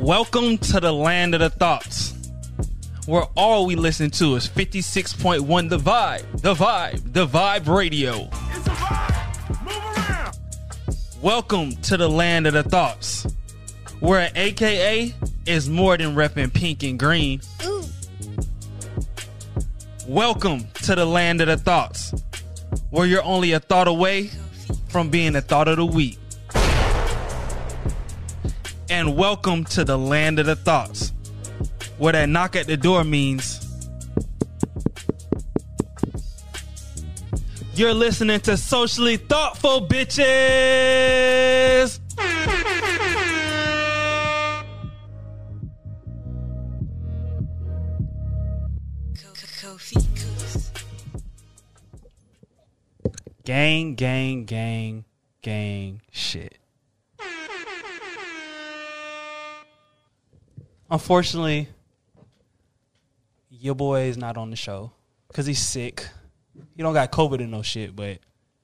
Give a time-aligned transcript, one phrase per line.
[0.00, 2.14] Welcome to the land of the thoughts,
[3.04, 8.30] where all we listen to is 56.1 The Vibe, The Vibe, The Vibe Radio.
[8.32, 9.62] It's a vibe.
[9.62, 10.38] Move around.
[11.20, 13.26] Welcome to the land of the thoughts,
[14.00, 17.42] where AKA is more than repping pink and green.
[17.66, 17.84] Ooh.
[20.08, 22.14] Welcome to the land of the thoughts,
[22.88, 24.30] where you're only a thought away
[24.88, 26.19] from being the thought of the week.
[28.90, 31.12] And welcome to the land of the thoughts,
[31.96, 33.64] where that knock at the door means
[37.76, 42.00] you're listening to socially thoughtful bitches.
[53.44, 55.04] Gang, gang, gang,
[55.42, 56.59] gang, shit.
[60.90, 61.68] Unfortunately,
[63.50, 64.92] your boy is not on the show
[65.28, 66.06] because he's sick.
[66.76, 68.18] He don't got COVID and no shit, but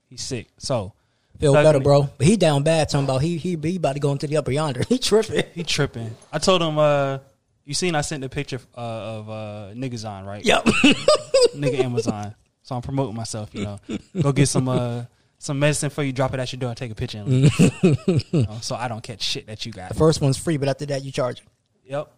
[0.09, 0.49] he's sick.
[0.59, 0.93] So
[1.39, 2.09] Feel better, bro.
[2.17, 2.89] But he down bad.
[2.89, 4.83] Talking about he he he about to go into the upper yonder.
[4.89, 5.45] He tripping.
[5.55, 6.17] he tripping.
[6.33, 7.19] I told him, uh,
[7.65, 9.33] you seen I sent the picture uh, of uh,
[9.75, 10.45] niggas on right?
[10.45, 10.65] Yep.
[11.55, 12.35] Nigga Amazon.
[12.63, 13.51] So I'm promoting myself.
[13.53, 13.79] You know,
[14.21, 15.05] go get some uh,
[15.39, 16.13] some medicine for you.
[16.13, 17.19] Drop it at your door and take a picture.
[17.19, 17.61] And leave.
[17.61, 19.91] You know, so I don't catch shit that you got.
[19.91, 21.43] the first one's free, but after that you charge.
[21.87, 22.13] Yep.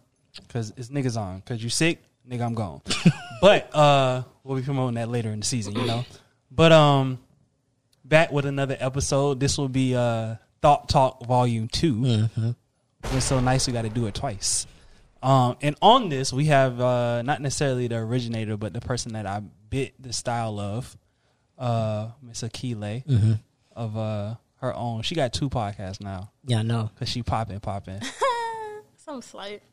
[0.49, 1.41] Cause it's niggas on.
[1.41, 2.81] Cause you sick, nigga, I'm gone.
[3.41, 6.05] but uh we'll be promoting that later in the season, you know.
[6.51, 7.19] But um
[8.05, 9.39] back with another episode.
[9.39, 12.27] This will be uh Thought Talk Volume 2
[13.11, 14.65] It's so nice we gotta do it twice.
[15.21, 19.25] Um and on this we have uh not necessarily the originator, but the person that
[19.25, 20.95] I bit the style of,
[21.57, 23.39] uh Miss Akile
[23.75, 25.01] of uh her own.
[25.01, 26.31] She got two podcasts now.
[26.45, 26.91] Yeah, I know.
[26.99, 28.01] Cause she popping, popping.
[29.09, 29.63] Some slight.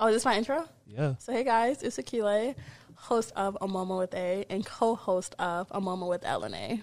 [0.00, 0.68] Oh, is this my intro?
[0.84, 1.14] Yeah.
[1.20, 2.56] So hey guys, it's Akile,
[2.96, 6.82] host of A Moment with A and co-host of A Moment with LNA.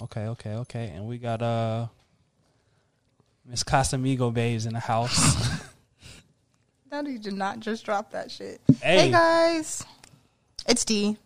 [0.00, 0.92] Okay, okay, okay.
[0.94, 1.88] And we got uh
[3.44, 5.60] Miss Casamigo Babes in the house.
[6.92, 8.60] Daddy did not just drop that shit.
[8.80, 8.98] Hey.
[8.98, 9.84] Hey, guys,
[10.68, 11.16] it's D.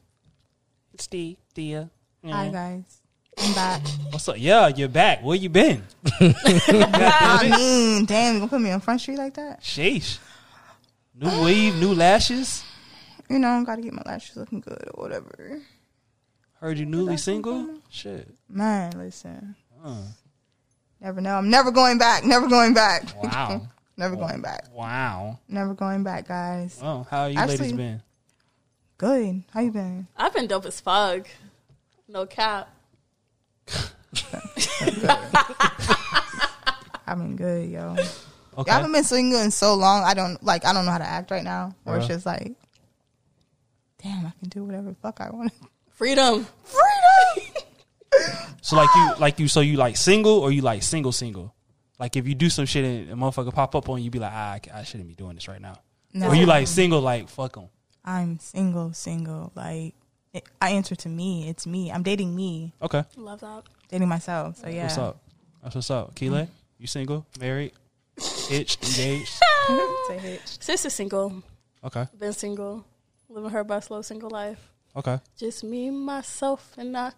[0.94, 1.90] it's D, Dia.
[2.24, 3.01] Hi guys,
[3.38, 3.82] I'm back.
[4.10, 4.36] What's up?
[4.38, 5.22] Yeah, you're back.
[5.22, 5.82] Where you been?
[6.20, 9.60] I mean, damn, you gonna put me on front street like that?
[9.62, 10.18] Sheesh.
[11.14, 12.62] New weave, new lashes.
[13.28, 15.60] You know, I gotta get my lashes looking good or whatever.
[16.60, 17.68] Heard you newly single?
[17.90, 18.28] Shit.
[18.48, 20.02] Man, listen, Uh,
[21.00, 21.34] never know.
[21.36, 22.24] I'm never going back.
[22.24, 23.04] Never going back.
[23.22, 23.66] wow.
[23.96, 24.66] never going back.
[24.72, 25.38] Wow.
[25.48, 26.78] Never going back, guys.
[26.82, 28.02] Oh, how you Actually- ladies been?
[28.98, 29.42] Good.
[29.52, 30.06] How you been?
[30.16, 31.26] I've been dope as fuck.
[32.06, 32.68] No cap.
[37.06, 37.96] I've been good, yo.
[38.58, 38.70] Okay.
[38.70, 40.02] I haven't been single in so long.
[40.04, 40.64] I don't like.
[40.64, 41.74] I don't know how to act right now.
[41.84, 42.14] Or it's Uh-huh.
[42.14, 42.52] just like,
[44.02, 45.52] damn, I can do whatever the fuck I want.
[45.90, 46.46] Freedom.
[46.64, 47.48] Freedom.
[48.64, 51.52] So like you like you so you like single or you like single single?
[51.98, 54.18] Like if you do some shit and a motherfucker pop up on you, you be
[54.20, 55.78] like, ah, I, I shouldn't be doing this right now.
[56.12, 56.28] No.
[56.28, 57.70] Or you like single, like fuck them.
[58.04, 59.50] I'm single, single.
[59.56, 59.94] Like
[60.32, 61.48] it, I answer to me.
[61.48, 61.90] It's me.
[61.90, 63.04] I'm dating me, Okay.
[63.16, 63.64] Love that.
[63.88, 64.56] dating myself.
[64.56, 64.84] So yeah.
[64.84, 65.18] What's up?
[65.62, 66.14] That's what's up.
[66.14, 66.52] Keelan, mm-hmm.
[66.78, 67.72] you single, married,
[68.48, 69.32] hitched, engaged?
[70.08, 70.60] Say hitch.
[70.60, 71.42] Sister single.
[71.84, 72.06] Okay.
[72.18, 72.84] Been single.
[73.28, 74.70] Living her best low single life.
[74.96, 75.18] Okay.
[75.36, 77.12] Just me, myself, and I.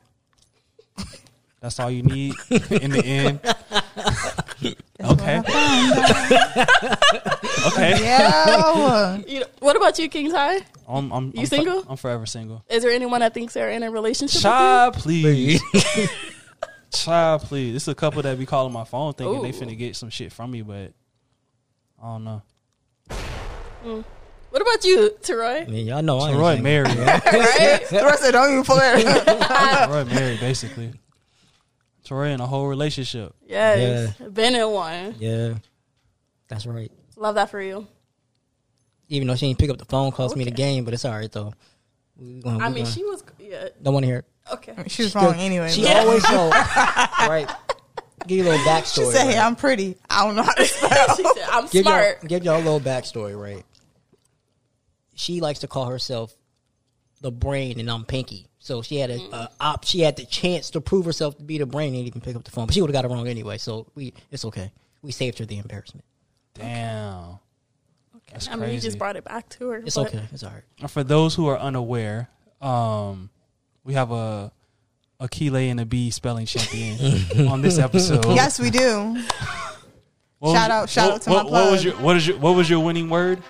[1.60, 3.41] That's all you need in the end.
[5.06, 5.37] That's Okay.
[5.38, 7.72] what I found.
[7.72, 7.91] Okay.
[8.04, 9.19] Yeah.
[9.26, 10.59] You know, what about you, King Ty?
[10.88, 11.84] I'm, I'm, You I'm single?
[11.88, 12.62] I'm forever single.
[12.69, 15.60] Is there anyone that thinks they're in a relationship Child, please.
[16.92, 17.72] Child, please.
[17.72, 20.32] This is a couple that be calling my phone thinking they finna get some shit
[20.32, 20.92] from me, but
[22.03, 22.42] I don't know.
[23.09, 23.19] with
[23.86, 24.04] you?
[24.50, 25.62] What about you, Teroy?
[25.62, 26.62] I mean, y'all know I ain't Roy single.
[26.62, 26.97] married.
[26.98, 27.86] right?
[27.91, 29.89] the rest of it don't even pull it.
[29.91, 30.92] Roy married, basically.
[32.04, 33.34] Troy in a whole relationship.
[33.47, 34.15] Yes.
[34.18, 35.15] Been in one.
[35.18, 35.54] Yeah,
[36.48, 36.92] that's right.
[37.16, 37.86] Love that for you.
[39.09, 41.12] Even though she didn't pick up the phone, cost me the game, but it's all
[41.12, 41.53] right though.
[42.16, 43.24] We gonna, I we mean, gonna- she was.
[43.39, 43.68] Yeah.
[43.83, 44.18] don't want to hear.
[44.18, 44.24] It.
[44.53, 44.74] Okay.
[44.89, 45.71] She was wrong anyway.
[45.71, 47.51] She but- always so right.
[48.27, 48.95] Give you a little backstory.
[48.95, 49.45] She said, "Hey, right?
[49.47, 49.97] I'm pretty.
[50.09, 52.65] I don't know how to spell." she said, "I'm give smart." Y'all, give y'all a
[52.65, 53.65] little backstory, right?
[55.15, 56.34] She likes to call herself
[57.21, 58.47] the brain, and I'm Pinky.
[58.65, 59.84] So she had a, a op.
[59.84, 62.45] She had the chance to prove herself to be the brain, and even pick up
[62.45, 63.59] the phone, but she would have got it wrong anyway.
[63.59, 64.72] So we, it's okay.
[65.03, 66.03] We saved her the embarrassment.
[66.55, 67.41] Damn.
[68.33, 69.77] That's I mean, you just brought it back to her.
[69.77, 70.22] It's but okay.
[70.33, 70.91] It's all right.
[70.91, 72.31] For those who are unaware,
[72.63, 73.28] um,
[73.84, 74.51] we have a
[75.21, 78.25] Akile and a B spelling champion on this episode.
[78.34, 79.22] yes, we do.
[79.33, 79.71] Shout
[80.41, 82.57] was- out- shout what, out to what, my What was your what is your what
[82.57, 83.43] was your winning word?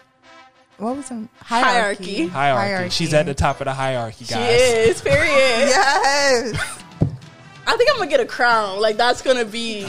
[0.79, 2.27] What was some Hierarchy.
[2.27, 2.91] Hierarchy.
[2.91, 4.61] She's at the top of the hierarchy, She guys.
[4.61, 5.01] is.
[5.03, 5.25] Period.
[5.69, 6.81] Yes.
[7.67, 8.81] I think I'm gonna get a crown.
[8.81, 9.87] Like that's gonna be.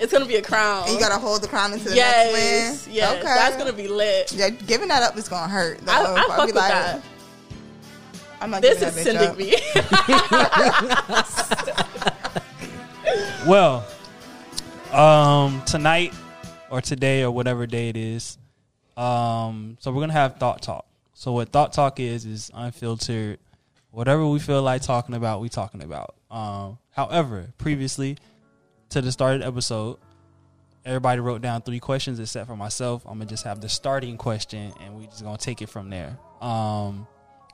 [0.00, 0.84] It's gonna be a crown.
[0.84, 2.94] And you gotta hold the crown into the yes, next win.
[2.96, 3.12] yes.
[3.14, 3.22] Okay.
[3.22, 4.32] That's gonna be lit.
[4.32, 5.78] Yeah, giving that up is gonna hurt.
[5.86, 5.92] though.
[5.92, 7.02] I, I I'll fuck with like, that.
[8.40, 10.02] I'm not This giving is that bitch sending
[11.94, 12.26] up.
[12.26, 13.46] me.
[13.46, 13.86] Well,
[14.92, 16.12] um, tonight
[16.70, 18.36] or today or whatever day it is,
[18.96, 20.86] um, so we're gonna have thought talk.
[21.14, 23.38] So what thought talk is is unfiltered.
[23.90, 26.14] Whatever we feel like talking about, we talking about.
[26.30, 28.18] Um, however, previously
[28.90, 29.98] to the start of the episode,
[30.84, 33.04] everybody wrote down three questions except for myself.
[33.06, 36.18] I'm gonna just have the starting question, and we just gonna take it from there.
[36.40, 37.06] Um,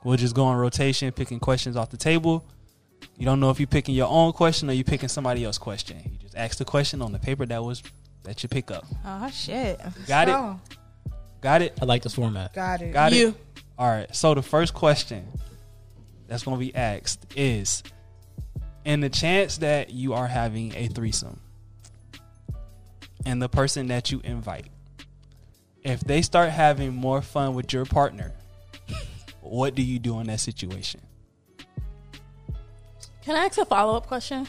[0.03, 2.45] we'll just go on rotation, picking questions off the table.
[3.17, 5.97] You don't know if you're picking your own question or you're picking somebody else's question.
[6.05, 7.83] You just ask the question on the paper that was
[8.23, 8.85] that you pick up.
[9.05, 9.79] Oh shit.
[10.07, 10.77] Got it?
[11.43, 11.77] So, Got it?
[11.81, 12.53] I like this format.
[12.53, 12.93] Got it.
[12.93, 13.29] Got You.
[13.29, 13.35] it?
[13.77, 14.13] All right.
[14.15, 15.27] So the first question
[16.27, 17.83] that's going to be asked is
[18.85, 21.39] in the chance that you are having a threesome
[23.25, 24.67] and the person that you invite,
[25.83, 28.31] if they start having more fun with your partner,
[29.41, 31.01] what do you do in that situation?
[33.23, 34.47] Can I ask a follow up question?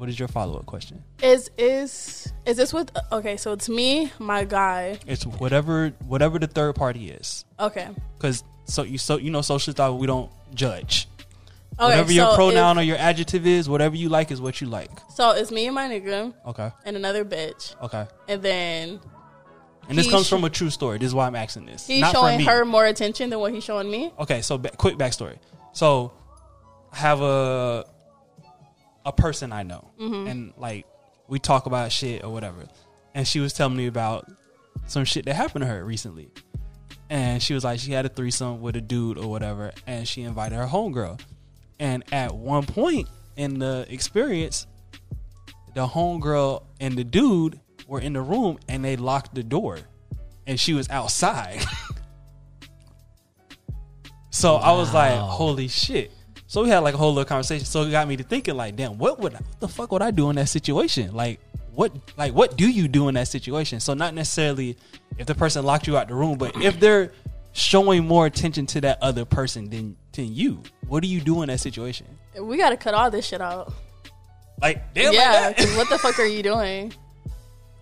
[0.00, 1.04] What is your follow up question?
[1.22, 2.90] Is is is this with?
[3.12, 4.98] Okay, so it's me, my guy.
[5.06, 7.44] It's whatever whatever the third party is.
[7.60, 7.86] Okay.
[8.16, 11.06] because so you so you know socially thought we don't judge.
[11.78, 11.84] Okay.
[11.84, 14.90] whatever your so pronoun or your adjective is, whatever you like is what you like.
[15.14, 18.06] So it's me and my nigga Okay, and another bitch, okay.
[18.26, 19.00] and then
[19.86, 20.96] And this comes sh- from a true story.
[20.96, 21.86] This is why I'm asking this.
[21.86, 24.14] he's Not from showing her more attention than what he's showing me.
[24.18, 25.36] Okay, so ba- quick backstory.
[25.74, 26.12] So
[26.90, 27.84] I have a
[29.04, 30.26] a person I know, Mm-hmm.
[30.28, 30.86] and like
[31.28, 32.66] we talk about shit or whatever,
[33.14, 34.28] and she was telling me about
[34.86, 36.30] some shit that happened to her recently,
[37.08, 40.22] and she was like she had a threesome with a dude or whatever, and she
[40.22, 41.20] invited her homegirl,
[41.78, 44.66] and at one point in the experience,
[45.74, 49.78] the homegirl and the dude were in the room and they locked the door,
[50.46, 51.60] and she was outside.
[54.32, 56.12] So I was like, holy shit.
[56.50, 57.64] So we had like a whole little conversation.
[57.64, 60.10] So it got me to thinking like, damn, what would what the fuck would I
[60.10, 61.14] do in that situation?
[61.14, 61.38] Like
[61.76, 63.78] what like what do you do in that situation?
[63.78, 64.76] So not necessarily
[65.16, 67.12] if the person locked you out the room, but if they're
[67.52, 71.48] showing more attention to that other person than than you, what do you do in
[71.50, 72.08] that situation?
[72.36, 73.72] We got to cut all this shit out.
[74.60, 75.20] Like damn yeah.
[75.20, 75.56] like that?
[75.56, 76.92] 'cause what the fuck are you doing?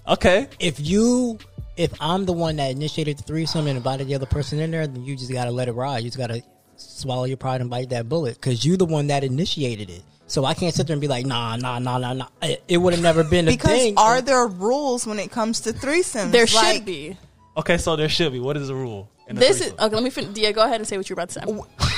[0.06, 0.48] Okay.
[0.58, 1.38] If you,
[1.76, 4.86] if I'm the one that initiated the threesome and invited the other person in there,
[4.86, 5.98] then you just gotta let it ride.
[5.98, 6.42] You just gotta
[6.80, 10.02] swallow your pride and bite that bullet because you're the one that initiated it.
[10.26, 12.26] So I can't sit there and be like, nah, nah, nah, nah, nah.
[12.42, 13.94] It, it would have never been a Because thing.
[13.96, 16.32] are there rules when it comes to threesomes?
[16.32, 17.16] There Like, should be.
[17.56, 18.38] Okay, so there should be.
[18.40, 19.08] What is the rule?
[19.26, 19.94] in the This is okay.
[19.94, 20.10] Let me.
[20.10, 21.60] Fin- Dia, go ahead and say what you're about to say.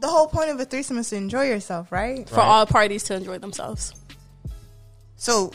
[0.00, 2.28] The whole point of a threesome is to enjoy yourself, right?
[2.28, 3.94] For all parties to enjoy themselves.
[5.14, 5.52] So,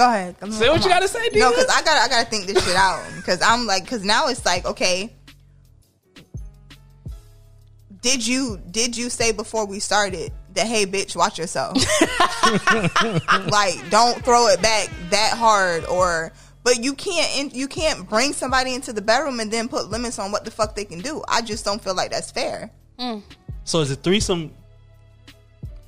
[0.00, 0.36] go ahead.
[0.40, 1.00] I'm- Say what I'm you on.
[1.00, 1.40] gotta say, dude.
[1.40, 3.04] No, because I gotta I gotta think this shit out.
[3.16, 5.12] Because I'm like, because now it's like, okay,
[8.00, 11.76] did you did you say before we started that hey bitch watch yourself
[13.52, 16.32] like don't throw it back that hard or
[16.64, 20.18] but you can't in, you can't bring somebody into the bedroom and then put limits
[20.18, 23.22] on what the fuck they can do i just don't feel like that's fair mm.
[23.64, 24.52] So is it threesome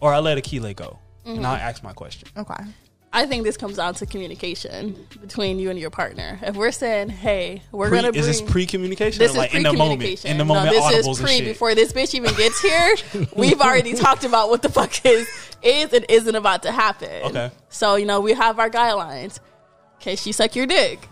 [0.00, 0.98] or I let Akile go?
[1.24, 1.46] And mm-hmm.
[1.46, 2.28] I'll ask my question.
[2.36, 2.62] okay
[3.14, 6.38] I think this comes down to communication between you and your partner.
[6.42, 9.18] If we're saying, "Hey, we're Pre- gonna," bring, is this pre-communication?
[9.18, 10.30] This or like is in the moment, pre-communication.
[10.30, 11.42] in the moment, no, this is pre.
[11.42, 12.96] Before this bitch even gets here.
[13.36, 15.28] we've already talked about what the fuck is
[15.62, 17.22] is and isn't about to happen.
[17.24, 17.50] Okay.
[17.68, 19.40] So you know we have our guidelines.
[20.00, 21.06] Can she suck your dick?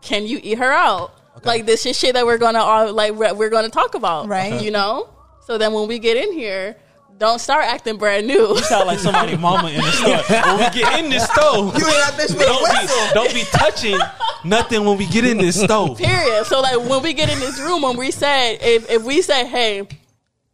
[0.00, 1.12] Can you eat her out?
[1.38, 1.48] Okay.
[1.48, 4.54] Like this is shit that we're gonna all like we're we're gonna talk about, Right.
[4.54, 4.64] Okay.
[4.64, 5.10] You know.
[5.46, 6.76] So then when we get in here,
[7.18, 8.48] don't start acting brand new.
[8.48, 10.16] You sound like somebody mama in the store.
[10.42, 13.34] When we get in this stove, you ain't that bitch with don't whistle be, don't
[13.34, 13.98] be touching
[14.44, 15.98] nothing when we get in this stove.
[15.98, 16.44] Period.
[16.46, 19.46] So like when we get in this room, when we say if if we say,
[19.46, 19.88] hey,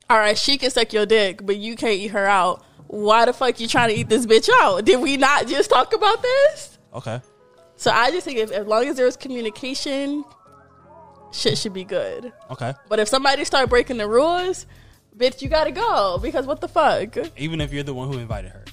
[0.08, 2.64] all right, she can suck your dick, but you can't eat her out.
[2.86, 4.84] Why the fuck you trying to eat this bitch out?
[4.84, 6.78] Did we not just talk about this?
[6.94, 7.20] Okay.
[7.76, 10.24] So I just think if as long as there's communication,
[11.32, 12.32] shit should be good.
[12.50, 12.74] Okay.
[12.88, 14.66] But if somebody start breaking the rules,
[15.16, 17.16] bitch, you gotta go because what the fuck?
[17.36, 18.64] Even if you're the one who invited her,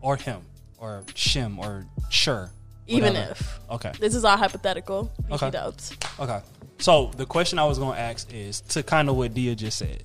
[0.00, 0.42] or him,
[0.78, 2.50] or shim, or sure.
[2.88, 3.30] Even whatever.
[3.32, 3.92] if Okay.
[4.00, 5.50] this is all hypothetical, Okay.
[5.50, 5.92] dubs.
[6.18, 6.40] Okay.
[6.78, 10.02] So the question I was to ask is to kind of what Dia just said.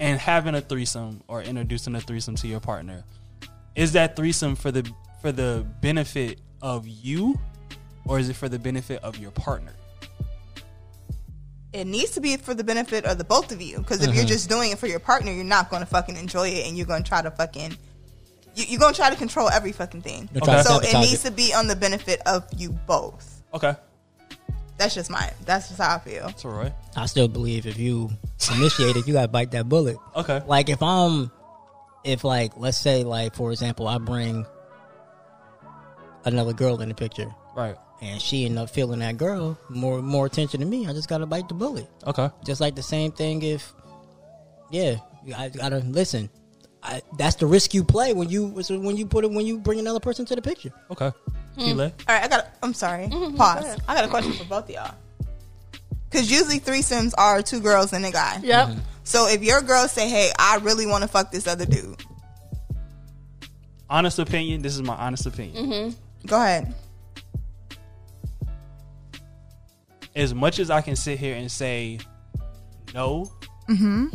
[0.00, 3.04] And having a threesome or introducing a threesome to your partner,
[3.74, 7.38] is that threesome for the for the benefit of you,
[8.06, 9.72] or is it for the benefit of your partner?
[11.76, 13.76] It needs to be for the benefit of the both of you.
[13.76, 14.28] Because if you're mm-hmm.
[14.28, 16.86] just doing it for your partner, you're not going to fucking enjoy it, and you're
[16.86, 17.76] going to try to fucking.
[18.54, 20.30] You, you're going to try to control every fucking thing.
[20.32, 23.42] You're trying to So it sabotage needs to be on the benefit of you both.
[23.52, 23.74] Okay,
[24.78, 25.30] That's just my.
[25.44, 26.32] That's just how I feel.
[26.36, 26.72] so Roy.
[26.96, 28.08] I still believe if you
[28.54, 29.98] initiate it, you gotta bite that bullet.
[30.16, 31.30] Okay, Like if I'm,
[32.04, 34.46] if like let's say like for example, I bring
[36.24, 37.76] another girl in the picture, right.
[38.00, 40.86] And she end up feeling that girl more more attention to me.
[40.86, 41.88] I just gotta bite the bullet.
[42.06, 43.72] Okay, Just like the same thing if,
[44.70, 44.96] yeah,
[45.36, 46.28] I gotta listen.
[46.82, 49.80] I, that's the risk you play when you when you put it when you bring
[49.80, 50.70] another person to the picture.
[50.90, 51.10] okay.
[51.56, 51.60] Hmm.
[51.60, 51.84] Keely.
[51.86, 52.48] All right, I got.
[52.62, 53.08] I'm sorry.
[53.36, 53.78] Pause.
[53.88, 54.94] I got a question for both of y'all.
[56.10, 58.40] Because usually threesomes are two girls and a guy.
[58.42, 58.68] Yep.
[58.68, 58.78] Mm-hmm.
[59.04, 61.96] So if your girl say, "Hey, I really want to fuck this other dude,"
[63.88, 64.62] Honest opinion.
[64.62, 65.94] This is my honest opinion.
[66.26, 66.74] go ahead.
[70.16, 72.00] As much as I can sit here and say
[72.92, 73.30] no,
[73.68, 74.06] mm-hmm.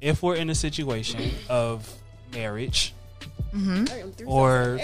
[0.00, 1.92] if we're in a situation of
[2.32, 2.94] marriage
[3.52, 4.28] mm-hmm.
[4.28, 4.78] or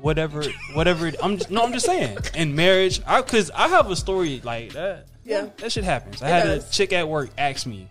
[0.00, 0.42] whatever,
[0.74, 1.12] whatever.
[1.22, 2.18] I'm just, no, I'm just saying.
[2.34, 5.06] In marriage, I because I have a story like that.
[5.24, 5.48] Yeah.
[5.58, 6.22] that shit happens.
[6.22, 6.68] I had does.
[6.68, 7.86] a chick at work ask me,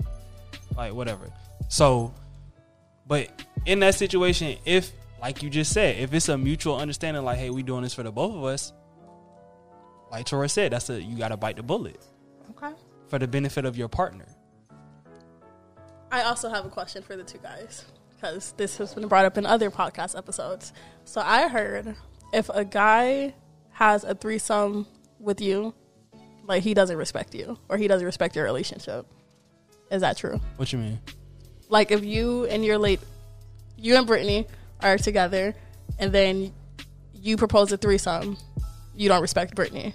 [0.76, 1.32] like whatever.
[1.70, 2.14] So,
[3.08, 3.30] but
[3.66, 7.50] in that situation, if like you just said, if it's a mutual understanding, like hey,
[7.50, 8.74] we doing this for the both of us.
[10.12, 12.02] Like Tora said, that's a you got to bite the bullet
[12.52, 12.74] Okay.
[13.08, 14.26] for the benefit of your partner.
[16.12, 17.86] I also have a question for the two guys
[18.16, 20.72] because this has been brought up in other podcast episodes.
[21.04, 21.96] So I heard
[22.34, 23.34] if a guy
[23.72, 24.88] has a threesome
[25.20, 25.74] with you,
[26.46, 29.06] like he doesn't respect you or he doesn't respect your relationship.
[29.92, 30.40] Is that true?
[30.56, 31.00] What you mean?
[31.70, 33.02] Like if you and your late,
[33.78, 34.48] you and Brittany
[34.82, 35.54] are together,
[36.00, 36.54] and then
[37.14, 38.38] you propose a threesome,
[38.98, 39.94] you don't respect Brittany.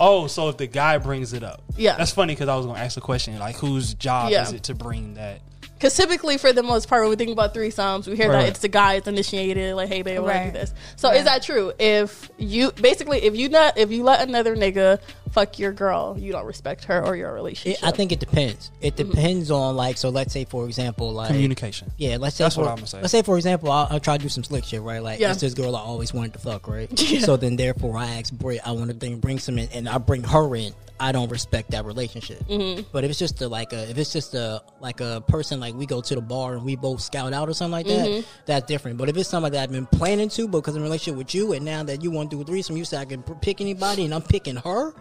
[0.00, 1.96] Oh, so if the guy brings it up, Yeah.
[1.96, 4.44] that's funny because I was gonna ask the question like, whose job Yeah.
[4.44, 5.40] is it to bring that?
[5.78, 8.40] Because typically, for the most part, when we think about threesomes, we hear Right.
[8.42, 11.08] that it's the guy that's initiated, like, "Hey, babe, I want to do this." So,
[11.08, 11.18] Right.
[11.18, 11.72] is that true?
[11.78, 14.98] If you basically, if you not, if you let another nigga
[15.30, 17.84] fuck your girl, you don't respect her or your It, relationship.
[17.84, 18.70] I think it depends.
[18.80, 20.08] It depends on like so.
[20.08, 21.92] Let's say for example, like Communication.
[21.96, 23.00] Yeah, let's say That's for, what I'm gonna say.
[23.00, 25.02] Let's say for example, I'll, I'll try to do some slick shit, right?
[25.02, 25.30] Like Yeah.
[25.30, 26.88] it's this girl I always wanted to fuck, right?
[27.08, 27.20] Yeah.
[27.20, 29.98] So then therefore I ask Brit, I want to bring bring some in, and I
[29.98, 30.72] bring her in.
[31.00, 32.42] I don't respect that relationship.
[32.48, 32.82] Mm-hmm.
[32.90, 35.67] But if it's just a, like a if it's just a like a person like
[35.74, 38.28] we go to the bar and we both scout out or something like that, Mm-hmm.
[38.46, 38.98] that's different.
[38.98, 41.64] But if it's somebody that I've been planning to, because in relationship with you, and
[41.64, 44.14] now that you want to do a threesome, you say I can pick anybody, and
[44.14, 44.92] I'm picking her.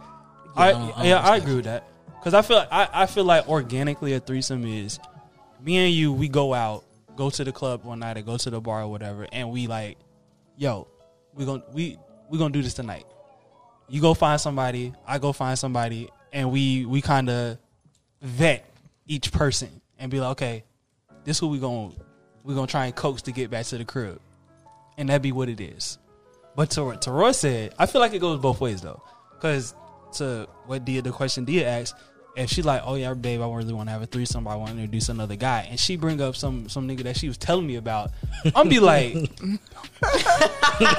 [0.55, 1.83] I, don't- don't yeah, I agree with that
[2.19, 4.99] because I feel I, I feel like organically a threesome is
[5.63, 6.11] me and you.
[6.13, 6.83] We go out,
[7.15, 9.67] go to the club one night, or go to the bar or whatever, and we
[9.67, 9.97] like,
[10.57, 10.87] yo,
[11.35, 11.97] we gonna we
[12.29, 13.05] we gonna do this tonight.
[13.89, 17.57] You go find somebody, I go find somebody, and we we kind of
[18.21, 18.65] vet
[19.05, 19.69] each person
[19.99, 20.63] and be like, okay,
[21.23, 21.91] this what we gonna
[22.43, 24.19] we gonna try and coax to get back to the crib,
[24.97, 25.97] and that be what it is.
[26.55, 29.01] But to to Roy said, I feel like it goes both ways though,
[29.33, 29.73] because
[30.13, 31.95] to what Dia the question Dia asked,
[32.37, 34.71] if she like, oh yeah, babe, I really want to have a threesome, I want
[34.71, 37.65] to introduce another guy, and she bring up some some nigga that she was telling
[37.65, 38.11] me about,
[38.55, 39.59] I'm be like, I'm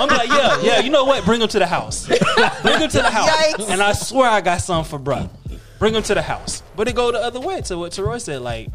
[0.08, 1.24] be like, yeah, yeah, you know what?
[1.24, 3.70] Bring him to the house, bring him to the house, Yikes.
[3.70, 5.30] and I swear I got something for bruh.
[5.78, 7.60] Bring him to the house, but it go the other way.
[7.62, 8.68] To what Teroy said, like,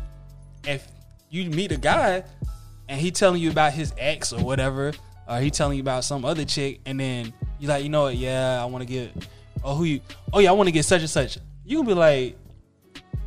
[0.66, 0.88] if
[1.30, 2.24] you meet a guy
[2.90, 4.94] and he telling you about his ex or whatever,
[5.28, 8.16] or he telling you about some other chick, and then you're like, you know what?
[8.16, 9.12] Yeah, I want to get.
[9.64, 10.02] Oh, who you?
[10.32, 11.38] Oh yeah, I want to get such and such.
[11.66, 12.38] You can be like,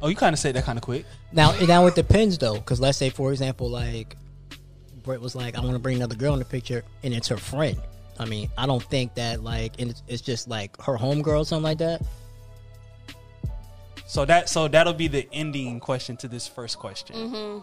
[0.02, 1.04] oh, you kind of said that kind of quick.
[1.32, 4.16] Now, now it depends though, because let's say, for example, like
[5.02, 7.36] Brett was like, "I want to bring another girl in the picture," and it's her
[7.36, 7.80] friend.
[8.18, 11.44] I mean, I don't think that like and it's, it's just like her homegirl or
[11.44, 12.02] something like that.
[14.06, 17.16] So that so that'll be the ending question to this first question.
[17.16, 17.58] Mm-hmm.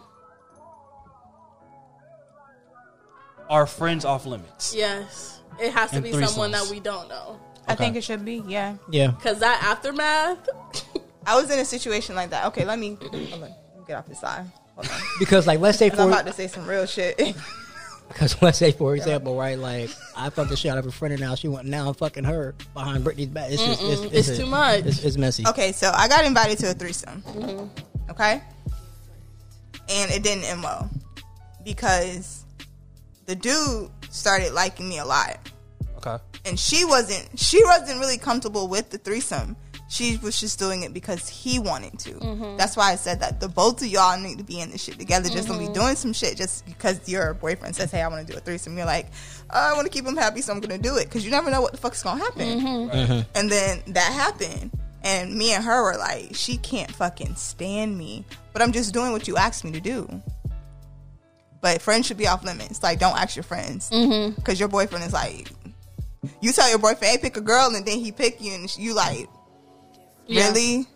[3.49, 4.73] Are friends off limits?
[4.75, 6.63] yes, it has to And be someone threesomes.
[6.65, 7.39] that we don't know.
[7.67, 8.43] I think it should be.
[8.47, 8.75] Yeah.
[8.89, 10.49] Yeah, Because that aftermath,
[11.25, 12.47] I was in a situation like that.
[12.47, 13.39] Okay, let me, hold on.
[13.41, 13.55] Let me
[13.87, 14.45] get off this side.
[14.75, 14.99] Hold on.
[15.19, 17.19] because like let's say 'Cause I'm about to say some real shit.
[18.13, 19.57] because let's say for example, right?
[19.57, 21.67] Like I fucked the shit out of a friend, and now she went.
[21.67, 23.51] Now I'm fucking her behind Brittany's back.
[23.51, 24.85] It's just it's, it's a- too much.
[24.85, 25.45] It's, it's messy.
[25.47, 27.21] okay, so I got invited to a threesome.
[27.23, 28.11] Mm-hmm.
[28.11, 28.41] Okay,
[29.89, 30.89] and it didn't end well
[31.65, 32.45] because
[33.25, 35.37] the dude started liking me a lot.
[35.97, 36.17] Okay.
[36.45, 39.55] and she wasn't she wasn't really comfortable with the threesome.
[39.93, 42.13] She was just doing it because he wanted to.
[42.13, 42.57] Mm-hmm.
[42.57, 44.97] That's why I said that the both of y'all need to be in this shit
[44.97, 45.29] together.
[45.29, 48.33] Just don't be doing some shit just because your boyfriend says, "Hey, I want to
[48.33, 49.11] do a threesome." You're like,
[49.51, 51.29] oh, "I want to keep him happy, so I'm going to do it." Because you
[51.29, 52.59] never know what the fuck's going to happen.
[52.59, 53.29] Mm-hmm.
[53.37, 54.71] And then that happened,
[55.03, 59.11] and me and her were like, "She can't fucking stand me," but I'm just doing
[59.11, 60.09] what you asked me to do.
[61.61, 62.81] But friends should be off limits.
[62.81, 64.35] Like, don't ask your friends Mm-hmm.
[64.35, 65.49] because your boyfriend is like,
[66.41, 68.95] you tell your boyfriend, "Hey, pick a girl," and then he pick you, and you
[68.95, 69.29] like,
[70.27, 70.47] Yeah.
[70.47, 70.87] really?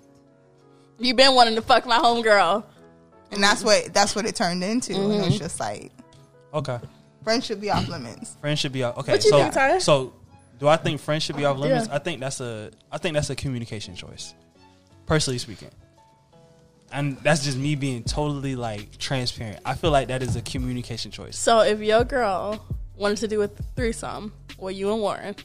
[0.99, 2.63] You been wanting to fuck my homegirl.
[3.31, 4.93] And that's what that's what it turned into.
[4.93, 5.23] And Mm-hmm.
[5.27, 5.91] it's just like,
[6.53, 6.79] Okay.
[7.23, 8.35] friends should be off limits.
[8.39, 8.97] Friends should be off.
[8.99, 9.11] Okay.
[9.13, 9.77] What you so, think, Ty?
[9.79, 10.13] so
[10.59, 11.87] do I think friends should be off limits?
[11.87, 11.95] Yeah.
[11.95, 14.33] I think that's a I think that's a communication choice.
[15.05, 15.69] Personally speaking.
[16.91, 19.59] And that's just me being totally like transparent.
[19.65, 21.37] I feel like that is a communication choice.
[21.37, 22.65] So if your girl
[22.95, 25.35] wanted to do a threesome with you and Warren,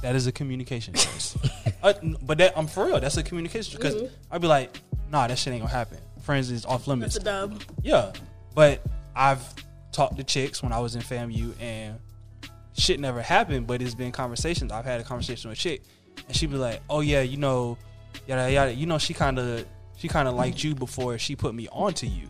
[0.00, 1.36] That is a communication choice.
[1.82, 3.00] uh, but that I'm for real.
[3.00, 4.14] That's a communication because Mm-hmm.
[4.34, 4.76] I'd be like,
[5.10, 5.98] nah, that shit ain't gonna happen.
[6.22, 7.16] Friends is off limits.
[7.16, 7.60] it's a dub.
[7.82, 8.12] Yeah,
[8.54, 8.82] but
[9.14, 9.42] I've
[9.92, 11.98] talked to chicks when I was in FAMU and
[12.76, 13.66] shit never happened.
[13.66, 14.72] But it's been conversations.
[14.72, 15.82] I've had a conversation with a chick,
[16.26, 17.76] and she'd be like, "Oh yeah, you know,
[18.26, 18.72] yada yada.
[18.72, 22.06] You know, she kind of she kind of liked you before she put me onto
[22.06, 22.28] you."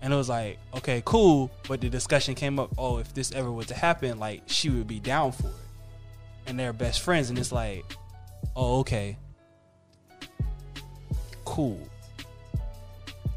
[0.00, 1.48] And it was like, okay, cool.
[1.68, 4.88] But the discussion came up, oh, if this ever was to happen, like she would
[4.88, 5.54] be down for it.
[6.46, 7.84] And they're best friends, and it's like,
[8.56, 9.16] oh, okay,
[11.44, 11.80] cool.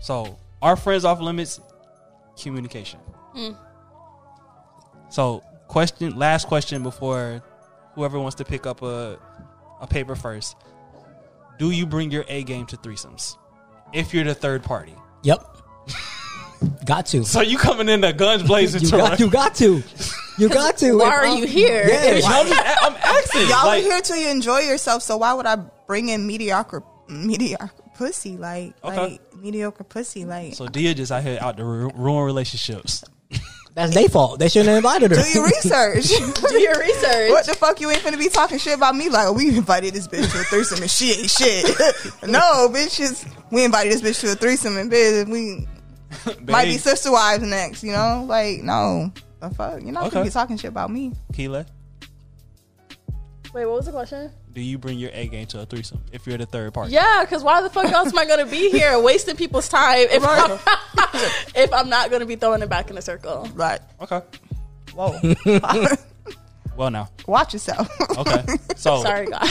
[0.01, 1.59] So, our friends off limits,
[2.41, 2.99] communication.
[3.35, 3.55] Mm.
[5.09, 7.43] So, question, last question before
[7.93, 9.17] whoever wants to pick up a
[9.81, 10.55] a paper first.
[11.57, 13.37] Do you bring your A game to threesomes?
[13.93, 14.93] If you're the third party.
[15.23, 15.43] Yep.
[16.85, 17.23] got to.
[17.23, 19.83] So you coming in the guns blazing You got, you got to.
[20.37, 20.97] You got to.
[20.97, 21.85] Why are I'm- you here?
[21.87, 22.21] Yeah.
[22.25, 23.41] I'm, just, I'm asking.
[23.41, 25.01] Y'all like, are here till you enjoy yourself.
[25.03, 25.55] So why would I
[25.87, 28.35] bring in mediocre mediocre pussy?
[28.37, 28.95] Like Okay.
[28.97, 30.25] like mediocre pussy.
[30.25, 33.03] Like So Dia just out here out to ru- ruin relationships.
[33.75, 34.39] That's their fault.
[34.39, 35.17] They shouldn't have invited her.
[35.21, 36.07] do your research.
[36.49, 37.29] do your research.
[37.29, 39.93] What the fuck you ain't finna be talking shit about me like oh, we invited
[39.93, 41.65] this bitch to a threesome and she ain't shit.
[42.27, 45.67] no, bitches, we invited this bitch to a threesome and bitch we
[46.45, 47.83] might be Babe, sister wives next.
[47.83, 49.11] You know, like no,
[49.49, 50.17] the fuck you're not Okay.
[50.19, 51.13] finna be talking shit about me.
[51.33, 51.65] Keela,
[53.53, 54.29] Wait, what was the question?
[54.53, 56.91] do you bring your A game to a threesome if you're the third party?
[56.91, 60.23] Yeah, because why the fuck else am I gonna be here wasting people's time if
[60.25, 60.59] I'm,
[61.55, 63.49] if I'm not gonna be throwing it back in a circle?
[63.53, 63.79] Right.
[64.01, 64.21] Okay.
[64.93, 65.17] whoa,
[66.75, 67.09] Well, now.
[67.27, 67.89] watch yourself.
[68.17, 68.43] Okay.
[68.75, 69.41] So Sorry, God.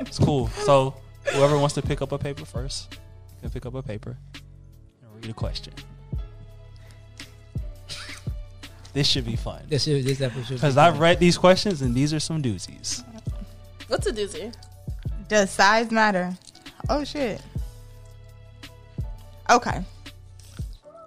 [0.00, 0.46] it's cool.
[0.48, 0.94] So
[1.26, 2.96] whoever wants to pick up a paper first
[3.40, 5.72] can pick up a paper and read a question.
[8.92, 10.44] This should be fun This is this episode.
[10.46, 11.02] should because be I've fun.
[11.02, 13.02] read these questions and these are some doozies.
[13.88, 14.54] What's a doozy?
[15.28, 16.32] Does size matter?
[16.88, 17.40] Oh shit.
[19.50, 19.82] Okay.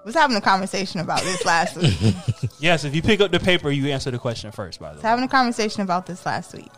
[0.03, 1.97] Was having a conversation about this last week.
[2.59, 4.79] Yes, if you pick up the paper, you answer the question first.
[4.79, 6.69] By the was way, having a conversation about this last week.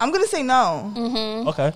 [0.00, 1.48] I'm gonna say no mm-hmm.
[1.48, 1.72] okay.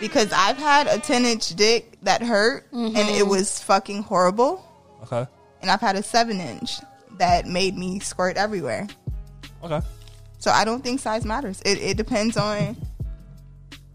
[0.00, 4.64] Because I've had a 10 inch dick that hurt and it was fucking horrible,
[5.02, 5.26] Okay.
[5.62, 6.78] and I've had a 7 inch
[7.18, 8.86] that made me squirt everywhere.
[9.62, 9.80] Okay.
[10.38, 11.60] So I don't think size matters.
[11.64, 12.76] It, it depends on.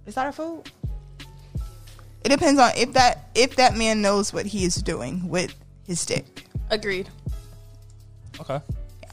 [0.06, 0.64] Is that a food?
[2.26, 5.54] It depends on if that if that man knows what he is doing with
[5.88, 6.46] his dick.
[6.70, 7.10] Agreed.
[8.40, 8.60] Okay.
[9.02, 9.10] Yeah.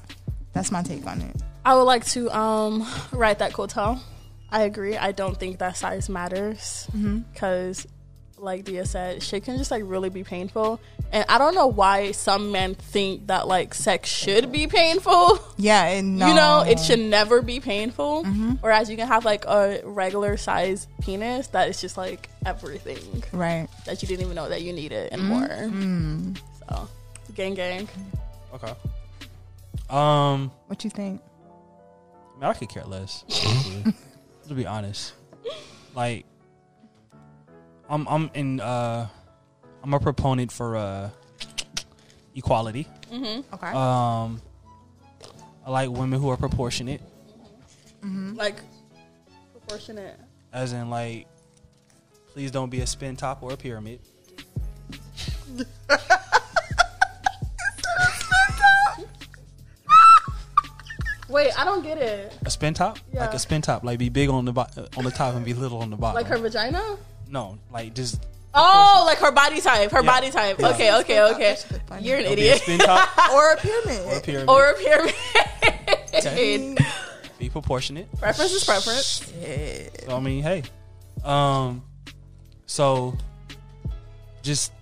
[0.52, 1.36] That's my take on it.
[1.64, 3.72] I would like to um write that quote.
[4.52, 4.96] I agree.
[4.96, 7.18] I don't think that size matters mm-hmm.
[7.32, 7.86] because,
[8.36, 10.80] like Dia said, shit can just like really be painful.
[11.12, 15.38] And I don't know why some men think that like sex should be painful.
[15.60, 16.26] Yeah, and no.
[16.28, 18.24] You know, it should never be painful.
[18.24, 18.50] Mm-hmm.
[18.60, 23.68] Whereas you can have like a regular size penis that is just like everything right.
[23.84, 25.32] that you didn't even know that you needed mm-hmm.
[25.32, 26.38] and more.
[26.68, 26.88] So,
[27.34, 27.88] gang, gang.
[28.54, 28.72] Okay.
[29.90, 31.20] Um, What you think?
[32.36, 33.24] I, mean, I could care less.
[34.50, 35.12] to be honest,
[35.94, 36.26] like,
[37.88, 39.06] I'm I'm in uh,
[39.84, 41.10] I'm a proponent for uh,
[42.34, 42.88] equality.
[43.12, 43.66] Okay.
[43.68, 44.42] Um,
[45.64, 47.00] I like women who are proportionate,
[48.02, 48.56] Like,
[49.52, 50.18] proportionate.
[50.52, 51.28] as in like,
[52.32, 54.00] please don't be a spin top or a pyramid.
[61.30, 62.36] Wait, I don't get it.
[62.44, 63.20] A spin top, Yeah.
[63.20, 64.66] like a spin top, like be big on the bo-
[64.96, 66.16] on the top and be little on the bottom.
[66.16, 66.96] Like her vagina?
[67.28, 68.20] no, like just
[68.52, 69.92] Oh, like her body type.
[69.92, 70.10] Her Yeah.
[70.10, 70.56] body type.
[70.58, 70.70] Yeah.
[70.70, 71.40] Okay, okay, okay.
[71.50, 72.02] That's good point.
[72.02, 72.62] You're an don't be a idiot.
[72.62, 74.04] spin top or a pyramid.
[74.06, 74.48] or a pyramid.
[74.50, 75.14] or a pyramid.
[76.22, 76.78] Shade.
[77.38, 78.08] Be proportionate.
[78.18, 79.32] Preference is preference.
[80.06, 80.64] So, I mean, hey.
[81.24, 81.82] Um
[82.66, 83.16] so
[84.42, 84.72] just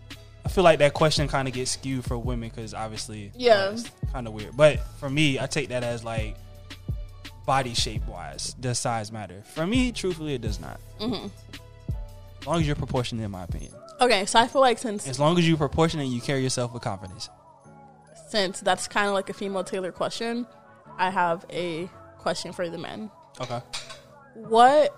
[0.48, 3.76] I feel like that question kind of gets skewed for women cuz obviously Yeah.
[4.14, 4.56] kind of weird.
[4.56, 6.36] But for me, I take that as like
[7.44, 9.42] body shape wise, does size matter?
[9.54, 10.80] For me, truthfully, it does not.
[11.00, 11.26] Mm-hmm.
[12.40, 13.72] As long as you're proportionate, in my opinion.
[14.00, 16.82] Okay, so I feel like since As long as you're proportionate, you carry yourself with
[16.82, 17.28] confidence.
[18.30, 20.46] since that's kind of like a female tailored question,
[20.98, 23.10] I have a question for the men.
[23.40, 23.60] Okay.
[24.34, 24.96] What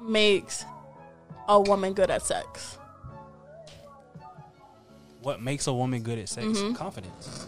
[0.00, 0.64] makes
[1.48, 2.78] a woman good at sex?
[5.22, 6.58] What makes a woman good at sex?
[6.74, 7.46] Confidence.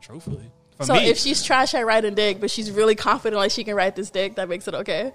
[0.00, 0.50] Truthfully.
[0.76, 0.84] For Mm-hmm.
[0.84, 3.74] so me, if she's trash at writing dick, but she's really confident like she can
[3.74, 5.12] write this dick, that makes it okay.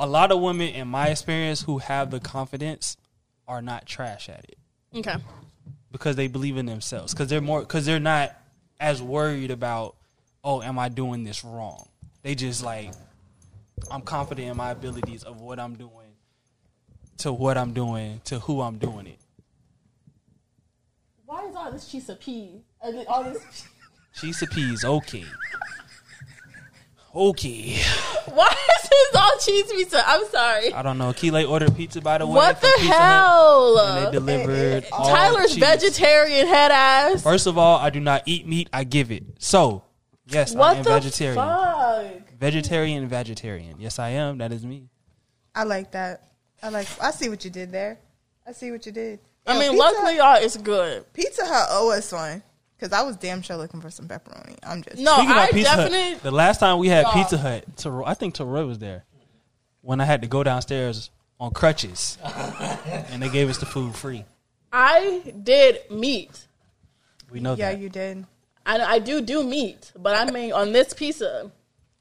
[0.00, 2.96] a lot of women, in my experience, who have the confidence
[3.46, 4.58] are not trash at it
[4.96, 5.14] Okay.
[5.92, 7.12] because they believe in themselves.
[7.14, 8.34] Because they're more, because they're not
[8.80, 9.94] as worried about,
[10.42, 11.88] oh, am I doing this wrong?
[12.22, 12.90] They just like,
[13.92, 16.16] I'm confident in my abilities of what I'm doing,
[17.18, 19.18] to what I'm doing, to who I'm doing it.
[21.34, 22.62] Why is all this cheese a pea?
[23.08, 23.66] All this.
[24.14, 25.24] cheese a peas, okay.
[27.12, 27.76] Okay.
[28.26, 30.04] Why is this all cheese pizza?
[30.06, 30.72] I'm sorry.
[30.72, 31.12] I don't know.
[31.12, 32.34] Keeley ordered pizza by the way.
[32.34, 33.78] What from the Pizza Hut, hell?
[33.80, 34.84] And they delivered.
[34.92, 35.58] all Tyler's cheese.
[35.58, 37.20] vegetarian head ass.
[37.24, 38.70] First of all, I do not eat meat.
[38.72, 39.24] I give it.
[39.40, 39.82] So,
[40.28, 41.34] yes, I what am the vegetarian.
[41.34, 42.38] fuck?
[42.38, 43.80] Vegetarian, vegetarian.
[43.80, 44.38] Yes, I am.
[44.38, 44.88] That is me.
[45.52, 46.28] I like that.
[46.62, 46.86] I like.
[47.02, 47.98] I see what you did there.
[48.46, 49.18] I see what you did.
[49.46, 51.12] I Yo, mean, Pizza luckily, y'all, it's good.
[51.12, 52.42] Pizza Hut owe us one
[52.76, 54.56] because I was damn sure looking for some pepperoni.
[54.62, 56.10] I'm just No, Speaking I of Pizza definitely.
[56.14, 57.12] Hut, the last time we had Y'all.
[57.12, 59.04] Pizza Hut, Ter- I think Teroy was there
[59.82, 64.24] when I had to go downstairs on crutches, and they gave us the food free.
[64.72, 66.46] I did meat.
[67.30, 67.80] We know that yeah, that.
[67.80, 68.24] you did.
[68.64, 71.50] I, I do do meat, but I mean on this pizza,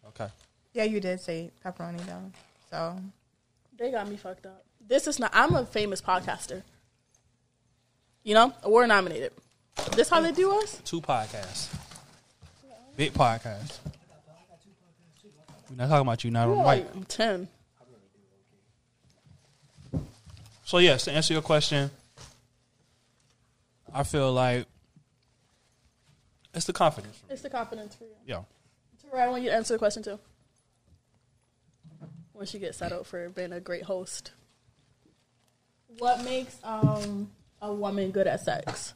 [0.07, 0.27] okay.
[0.73, 2.31] Yeah, you did say pepperoni though.
[2.69, 2.95] So
[3.77, 4.63] they got me fucked up.
[4.87, 5.31] This is not.
[5.33, 6.63] I'm a famous podcaster.
[8.23, 9.33] You know, award nominated.
[9.91, 10.81] This how they do us?
[10.85, 11.73] Two podcasts.
[12.95, 13.79] Big podcast.
[15.69, 16.65] We're not talking about you, not on mic.
[16.65, 17.47] Like ten.
[20.65, 21.91] So yes, to answer your question,
[23.93, 24.65] I feel like
[26.53, 27.21] it's the confidence.
[27.29, 28.11] It's the confidence for you.
[28.25, 28.43] Yeah.
[29.03, 30.19] Teray, I want you to answer the question too.
[32.33, 34.31] Once you get settled for being a great host,
[35.97, 37.29] what makes um
[37.63, 38.93] a woman good at sex?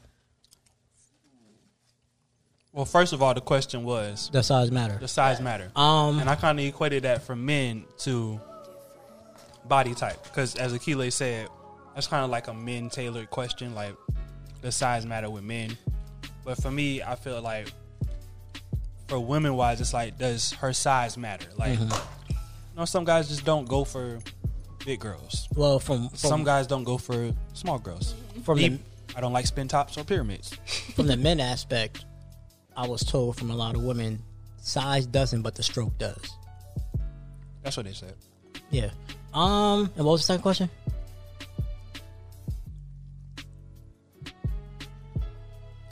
[2.74, 4.98] Well, first of all, the question was Does size matter?
[5.00, 8.40] the size matter, Um, and I kind of equated that from men to
[9.66, 11.48] body type because, as Akile said,
[11.96, 13.74] that's kind of like a men tailored question.
[13.74, 13.96] Like,
[14.62, 15.76] does size matter with men?
[16.46, 17.72] But for me, I feel like
[19.08, 21.48] for women wise, it's like, does her size matter?
[21.58, 21.88] Like, you
[22.76, 24.20] know, some guys just don't go for
[24.86, 25.48] big girls.
[25.56, 28.14] well, from from, Some guys don't go for small girls.
[28.44, 28.80] From Me, the
[29.18, 30.54] I don't like spin tops or pyramids.
[30.96, 32.06] from the men aspect,
[32.76, 34.22] I was told from a lot of women,
[34.62, 36.22] size doesn't, but the stroke does.
[37.64, 38.14] That's what they said.
[38.70, 38.90] Yeah.
[39.34, 39.92] Um.
[39.96, 40.70] And what was the second question?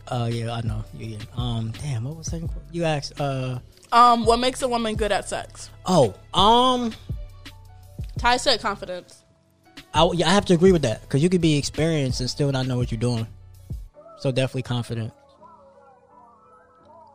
[0.08, 0.30] Uh.
[0.32, 0.52] Yeah.
[0.54, 0.84] I know.
[0.98, 1.18] Yeah.
[1.18, 1.26] yeah.
[1.36, 1.72] Um.
[1.82, 2.04] Damn.
[2.04, 2.50] What was the second?
[2.50, 3.20] que- You asked.
[3.20, 3.60] Uh.
[3.92, 5.70] Um, what makes a woman good at sex?
[5.86, 6.14] Oh.
[6.34, 6.94] Um.
[8.18, 9.24] Ty said confidence.
[9.96, 12.52] I, yeah, I have to agree with that because you could be experienced and still
[12.52, 13.26] not know what you're doing.
[14.20, 15.14] So definitely confident.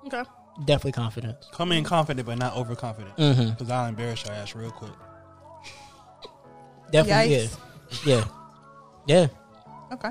[0.07, 0.23] Okay.
[0.65, 1.37] Definitely confident.
[1.53, 3.17] Come in confident, but not overconfident.
[3.17, 3.51] Mm-hmm.
[3.51, 4.93] Because I'll embarrass your ass real quick.
[6.91, 7.37] Definitely.
[7.37, 7.59] Yikes.
[8.05, 8.17] Yeah.
[8.17, 8.25] Yeah.
[9.07, 9.27] Yeah.
[9.93, 10.11] okay.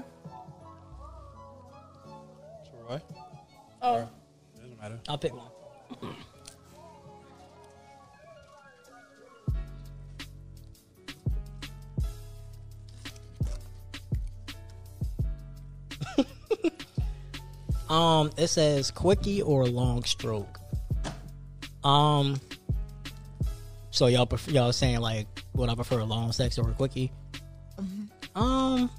[2.87, 3.01] Roy?
[3.81, 4.07] Oh,
[4.55, 4.99] Doesn't matter.
[5.07, 5.48] I'll pick one.
[17.89, 20.59] Um, it says quickie or long stroke.
[21.83, 22.39] Um,
[23.91, 27.11] so y'all prefer, y'all saying like would I prefer a long sex or a quickie?
[28.35, 28.89] Um,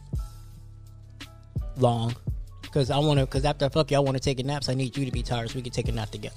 [1.77, 2.15] long,
[2.61, 3.27] because I want to.
[3.27, 4.65] Because after I fuck you, I want to take a nap.
[4.65, 6.37] So I need you to be tired so we can take a nap together.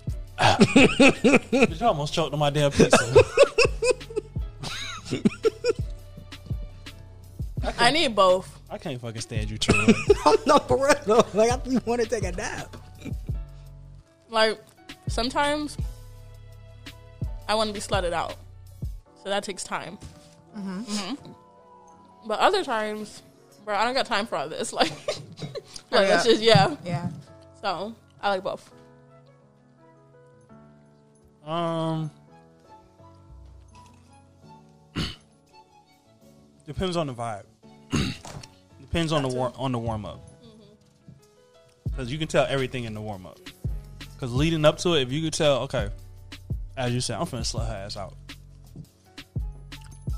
[0.40, 3.24] Bitch, you almost choked on my damn pizza.
[7.78, 8.59] I need both.
[8.70, 9.84] I can't fucking stand you, Troy.
[10.26, 10.94] I'm not for real.
[11.04, 11.26] though.
[11.34, 12.76] Like I just want to take a nap.
[14.28, 14.60] Like
[15.08, 15.76] sometimes
[17.48, 18.36] I want to be slutted out,
[19.24, 19.98] so that takes time.
[20.56, 21.16] Mhm.
[22.26, 23.22] But other times,
[23.64, 24.72] bro, I don't got time for all this.
[24.80, 24.92] Like,
[25.90, 26.14] like yeah.
[26.16, 26.76] it's just yeah.
[26.84, 27.08] Yeah.
[27.60, 28.70] So I like both.
[31.44, 32.10] Um,
[36.66, 37.44] depends on the vibe.
[38.90, 40.18] Depends on the war- on the warm up.
[40.42, 40.62] Mm-hmm.
[41.84, 43.38] Because you can tell everything in the warm up.
[44.14, 45.90] Because leading up to it, if you could tell, okay,
[46.76, 48.14] as you said, I'm finna slut her ass out.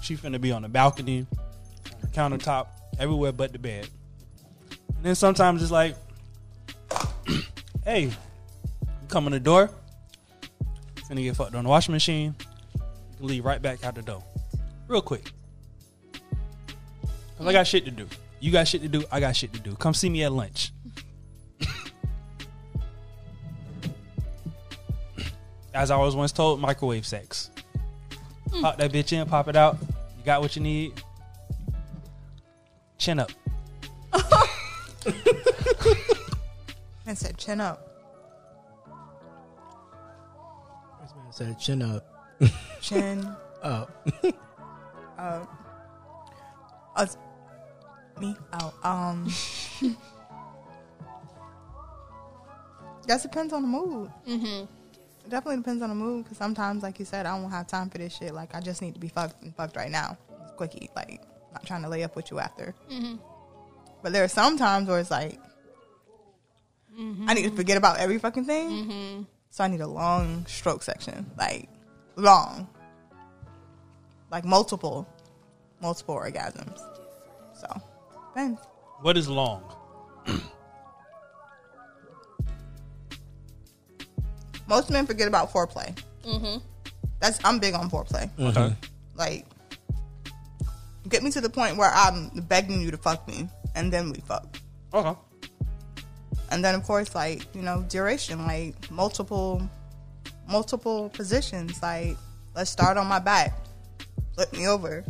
[0.01, 1.27] She finna be on the balcony,
[1.87, 3.89] on the countertop, everywhere but the bed.
[4.97, 5.95] And then sometimes it's like,
[7.85, 8.13] hey, you
[9.09, 9.71] come in the door,
[11.11, 12.35] finna get fucked on the washing machine,
[13.21, 14.25] leave right back out the door.
[14.89, 15.31] Real quick.
[17.37, 18.09] Cause I got shit to do.
[18.43, 19.77] You got shit to do, I got shit to do.
[19.77, 20.73] Come see me at lunch.
[25.73, 27.53] As I was once told, microwave sex.
[28.61, 29.79] Pop that bitch in, pop it out.
[30.19, 31.01] You got what you need.
[32.99, 33.31] Chin up.
[37.05, 37.89] And said, chin up.
[41.01, 42.05] This man said chin up.
[42.81, 43.25] Chin
[43.63, 43.91] up.
[46.97, 47.17] us
[48.21, 48.75] me out.
[48.85, 49.29] Um
[53.07, 54.11] Guess depends on the mood.
[54.29, 54.65] Mm-hmm.
[55.25, 57.91] It definitely depends on the mood because sometimes, like you said, I don't have time
[57.91, 58.33] for this shit.
[58.35, 60.89] Like I just need to be fucked and fucked right now, It's quickie.
[60.95, 61.21] Like
[61.53, 62.75] not trying to lay up with you after.
[62.91, 63.19] Mhm.
[64.03, 65.39] But there are some times where it's like
[67.27, 68.71] I need to forget about every fucking thing.
[68.71, 69.27] Mhm.
[69.51, 71.69] So I need a long stroke section, like
[72.17, 72.69] long,
[74.31, 75.07] like multiple,
[75.81, 76.79] multiple orgasms.
[77.55, 77.67] So
[78.33, 78.61] depends.
[79.01, 79.63] What is long?
[84.67, 85.97] Most men forget about foreplay.
[86.25, 86.59] Mm-hmm.
[87.21, 88.31] That's I'm big on foreplay.
[88.39, 88.75] Okay.
[89.15, 89.47] Like,
[91.09, 94.21] get me to the point where I'm begging you to fuck me, and then we
[94.21, 94.57] fuck.
[94.95, 95.15] Okay.
[96.51, 99.63] And then of course, like you know, duration, like multiple,
[100.49, 101.83] multiple positions.
[101.83, 102.17] Like,
[102.55, 103.53] let's start on my back,
[104.35, 105.05] flip me over,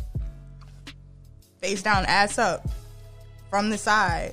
[1.61, 2.69] face down, ass up,
[3.53, 4.33] from the side,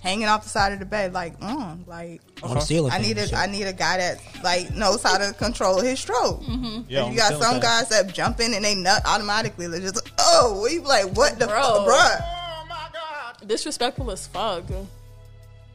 [0.00, 1.12] hanging off the side of the bed.
[1.12, 2.90] Like, mm, like On the ceiling.
[2.90, 3.38] I need and a shit.
[3.38, 6.42] I need a guy that like knows how to control his stroke.
[6.88, 9.68] Yeah, you got some guys that jump in and they nut automatically.
[9.68, 11.62] They're just oh, we like what the Bro.
[11.62, 12.20] fuck, bruh?
[12.20, 13.48] Oh my God.
[13.48, 14.64] Disrespectful as fuck.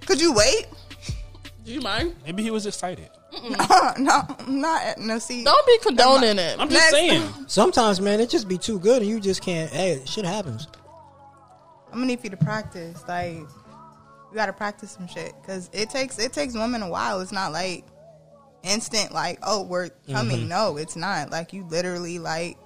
[0.05, 0.67] Could you wait?
[1.63, 2.17] Do you mind?
[2.25, 3.09] Maybe he was excited.
[3.97, 5.19] no, not no.
[5.19, 6.59] See, Don't be condoning it.
[6.59, 6.91] I'm just Next.
[6.91, 7.29] saying.
[7.47, 9.71] Sometimes, man, it just be too good, and you just can't.
[9.71, 10.67] Hey, shit happens.
[11.87, 13.03] I'm gonna need for you to practice.
[13.07, 13.47] Like, you
[14.35, 17.21] gotta practice some shit because it takes it takes women a while.
[17.21, 17.85] It's not like
[18.63, 19.13] instant.
[19.13, 20.39] Like, oh, we're coming.
[20.39, 20.47] Mm-hmm.
[20.49, 21.31] No, it's not.
[21.31, 22.57] Like, you literally like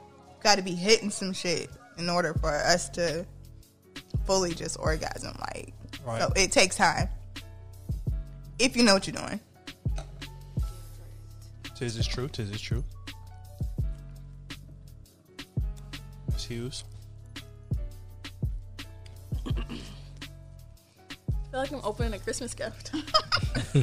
[0.41, 3.25] got to be hitting some shit in order for us to
[4.25, 5.35] fully just orgasm.
[5.39, 6.19] Like, Right.
[6.21, 7.09] so it takes time
[8.57, 9.39] if you know what you're doing.
[11.75, 12.27] Tis is true.
[12.27, 12.83] Tis is true.
[16.37, 16.83] Hughes.
[21.51, 22.91] Feel like I'm opening a Christmas gift.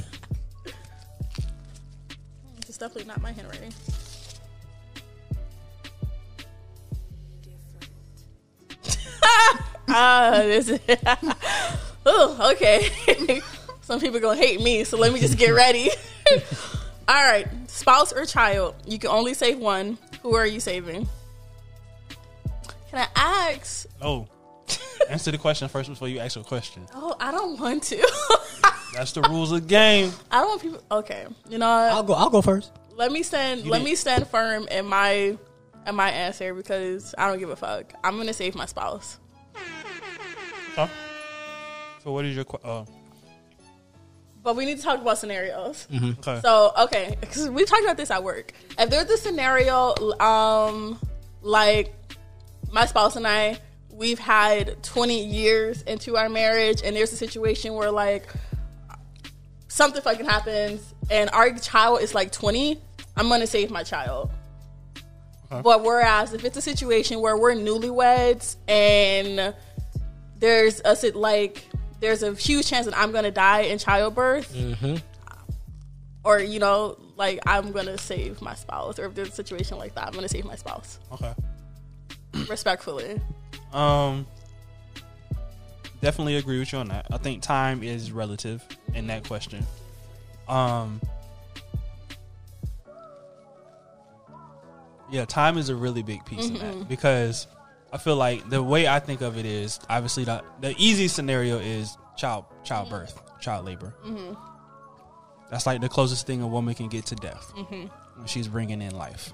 [2.66, 3.74] it's definitely not my handwriting.
[9.90, 10.81] Ah, this is.
[12.07, 13.40] oh, okay.
[13.81, 15.90] Some people gonna hate me, so let me just get ready.
[17.09, 19.96] All right, spouse or child, you can only save one.
[20.20, 21.09] Who are you saving?
[22.90, 23.87] Can I ask?
[24.02, 24.28] Oh.
[25.09, 26.87] Answer the question first before you ask a question.
[26.94, 27.97] Oh, I don't want to.
[28.94, 30.12] That's the rules of the game.
[30.31, 30.83] I don't want people.
[30.90, 31.66] Okay, you know.
[31.66, 32.12] I'll go.
[32.14, 32.73] I'll go first.
[32.97, 33.62] let me stand.
[33.64, 33.85] You let did.
[33.85, 35.37] me stand firm in my
[35.87, 37.92] in my answer because I don't give a fuck.
[38.05, 39.18] I'm gonna save my spouse.
[40.75, 40.88] Huh?
[42.05, 42.85] So what is your que- uh,
[44.42, 45.87] But we need to talk about scenarios.
[45.94, 46.40] okay?
[46.42, 48.53] So okay, because we talked about this at work.
[48.79, 50.99] If there's a scenario, um,
[51.42, 51.94] like
[52.71, 53.59] my spouse and I,
[53.99, 58.29] we've had 20 years into our marriage, and there's a situation where like
[59.67, 62.81] something fucking happens, and our child is like 20.
[63.17, 64.31] I'm gonna save my child.
[65.51, 69.55] But whereas if it's a situation where we're newlyweds and
[70.39, 71.65] there's a like
[72.01, 74.97] there's a huge chance that I'm gonna die in childbirth, mm-hmm.
[76.23, 79.95] or you know, like I'm gonna save my spouse, or if there's a situation like
[79.95, 81.35] that, I'm gonna save my spouse okay.
[82.49, 83.21] respectfully.
[83.72, 84.26] Um,
[86.00, 87.07] definitely agree with you on that.
[87.11, 89.66] I think time is relative in that question.
[90.48, 91.00] Um,
[95.11, 97.46] yeah, time is a really big piece of that because
[97.92, 101.59] I feel like the way I think of it is obviously the the easy scenario
[101.59, 103.94] is child childbirth, child labor.
[105.50, 107.52] That's like the closest thing a woman can get to death.
[107.57, 109.33] when she's bringing in life.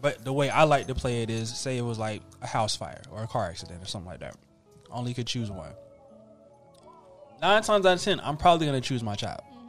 [0.00, 2.76] But the way I like to play it is, say it was like a house
[2.76, 4.36] fire or a car accident or something like that.
[4.90, 5.72] Only could choose one.
[7.40, 9.40] Nine times out of ten, I'm probably gonna choose my child.
[9.52, 9.68] Mm-hmm.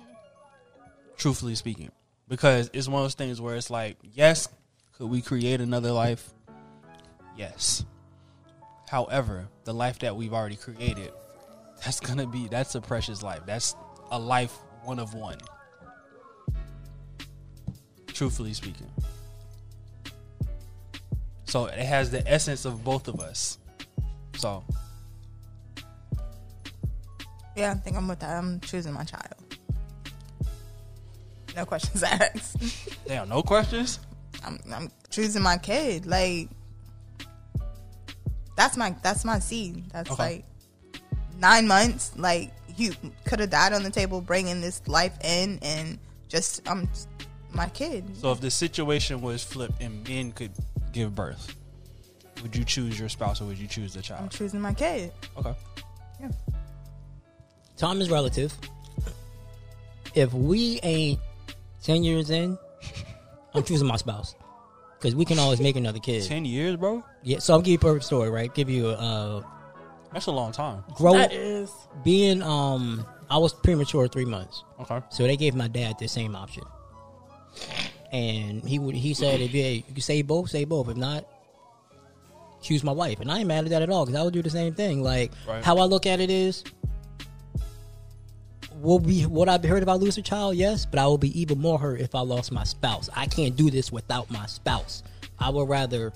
[1.18, 1.92] Truthfully speaking,
[2.28, 4.48] because it's one of those things where it's like, yes,
[4.98, 6.30] could we create another life?
[7.36, 7.86] Yes.
[8.90, 11.12] However, the life that we've already created,
[11.84, 13.42] that's gonna be that's a precious life.
[13.46, 13.76] That's
[14.12, 15.38] a life one of one.
[18.08, 18.90] Truthfully speaking.
[21.48, 23.58] So it has the essence of both of us.
[24.36, 24.64] So
[27.56, 28.36] Yeah, I think I'm with that.
[28.38, 29.34] I'm choosing my child.
[31.56, 32.58] No questions asked.
[33.08, 34.00] damn, no questions.
[34.46, 36.06] I'm I'm choosing my kid.
[36.06, 36.50] Like
[38.56, 39.90] that's my that's my seed.
[39.92, 40.24] That's Okay.
[40.24, 40.46] like
[41.40, 42.12] nine months.
[42.16, 42.94] Like you
[43.26, 46.88] could have died on the table bringing this life in, and just I'm
[47.54, 48.06] my kid.
[48.18, 50.52] So if the situation was flipped and men could
[50.94, 51.56] give birth,
[52.42, 54.22] would you choose your spouse or would you choose the child?
[54.22, 54.38] I'm child?
[54.40, 55.12] choosing my kid.
[55.38, 55.54] Okay.
[56.20, 56.30] Yeah.
[57.78, 58.54] Time is relative.
[60.16, 61.20] If we ain't
[61.84, 62.58] ten years in,
[63.54, 64.36] I'm choosing my spouse
[64.98, 66.24] because we can always make another kid.
[66.24, 67.04] Ten years, bro?
[67.24, 68.54] Yeah, so I'll give you a perfect story, right?
[68.54, 69.44] Give you a uh,
[70.14, 70.84] That's a long time.
[70.96, 71.72] grow That is.
[72.04, 75.02] being um I was premature three months, Okay.
[75.10, 76.64] so they gave my dad the same option,
[78.12, 80.90] and he would he said if you, you can say both, say both.
[80.90, 81.26] If not,
[82.62, 84.42] choose my wife, and I ain't mad at that at all because I would do
[84.42, 85.04] the same thing.
[85.04, 85.64] Like Right.
[85.64, 86.64] how I look at it is.
[88.76, 90.56] Will be would I've heard if I lose a child?
[90.56, 93.10] Yes, but I will be even more hurt if I lost my spouse.
[93.16, 95.02] I can't do this without my spouse.
[95.40, 96.14] I would rather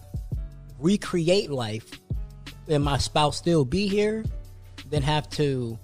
[0.80, 2.00] recreate life
[2.68, 4.24] and my spouse still be here
[4.90, 5.78] than have to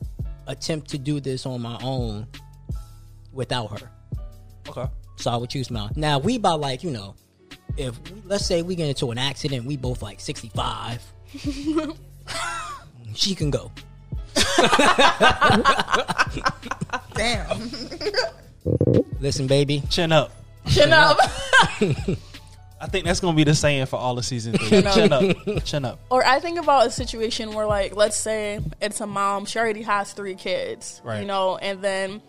[0.47, 2.27] attempt to do this on my own
[3.31, 3.91] without her.
[4.69, 4.85] Okay.
[5.17, 5.89] So I would choose my.
[5.95, 7.15] Now we about like you know,
[7.75, 11.01] if let's say we get into an accident, we both like sixty five.
[13.13, 13.71] she can go.
[17.15, 17.69] Damn.
[19.19, 19.81] Listen, baby.
[19.89, 20.31] Chin up.
[20.67, 21.17] Chin up.
[22.79, 24.81] I think that's gonna be the saying for all of season three.
[24.83, 25.63] Chin up.
[25.63, 25.99] Chin up.
[26.11, 29.45] or I think about a situation where, like, let's say it's a mom.
[29.45, 31.21] She already has three kids, Right.
[31.21, 32.21] you know, and then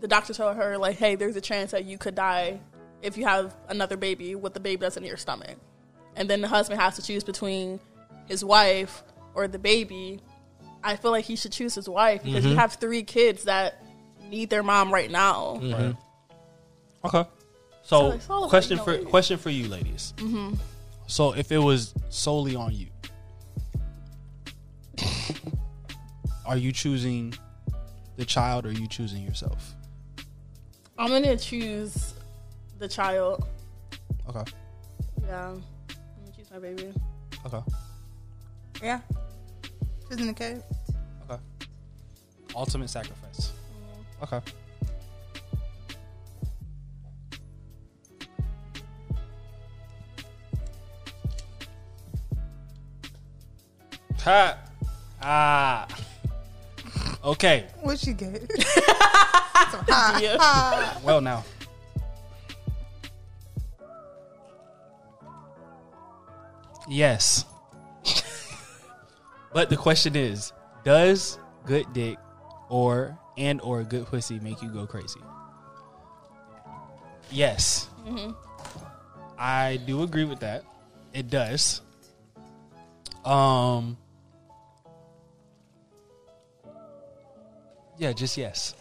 [0.00, 2.60] the doctor told her, like, hey, there's a chance that you could die
[3.02, 5.56] if you have another baby with the baby that's in your stomach.
[6.16, 7.78] And then the husband has to choose between
[8.26, 9.02] his wife
[9.34, 10.20] or the baby.
[10.82, 13.82] I feel like he should choose his wife because you have three kids that
[14.28, 15.60] need their mom right now.
[15.62, 15.94] Right.
[17.04, 17.24] Okay.
[17.82, 20.12] So So, it's question you for it- question for you, ladies.
[20.18, 20.54] Mm-hmm.
[21.06, 22.88] So, if it was solely on you,
[26.46, 27.34] are you choosing
[28.16, 29.74] the child or are you choosing yourself?
[30.98, 32.14] I'm gonna choose
[32.80, 33.46] the child.
[34.28, 34.42] Okay.
[35.26, 36.92] Yeah, I'm gonna choose my baby.
[37.46, 37.60] Okay.
[38.82, 39.00] yeah.
[40.10, 40.62] Choosing the kid.
[41.30, 41.40] Okay.
[42.56, 43.52] Ultimate sacrifice.
[44.22, 44.40] Okay.
[54.24, 54.58] Ha.
[55.22, 55.97] Ah.
[57.24, 57.66] Okay.
[57.82, 58.50] What you get?
[60.20, 60.94] Yeah.
[61.04, 61.44] Well, now.
[66.88, 67.44] Yes.
[69.52, 70.52] but the question is,
[70.84, 72.16] does good dick
[72.68, 75.20] or and or good pussy make you go crazy?
[77.30, 77.88] Yes.
[79.38, 80.64] I do agree with that.
[81.12, 81.82] It does.
[83.24, 83.98] Um
[87.98, 88.74] Yeah, just yes.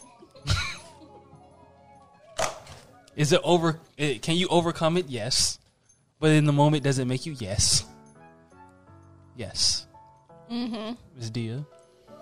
[3.15, 3.79] Is it over?
[3.97, 5.07] It, can you overcome it?
[5.09, 5.57] Yes.
[6.19, 7.35] But in the moment, does it make you?
[7.39, 7.83] Yes.
[9.35, 9.87] Yes.
[10.51, 10.93] Mm-hmm.
[11.15, 11.29] Ms.
[11.31, 11.65] Dia.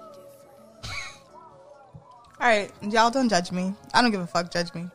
[2.40, 3.74] All right, y'all don't judge me.
[3.94, 4.52] I don't give a fuck.
[4.52, 4.88] Judge me.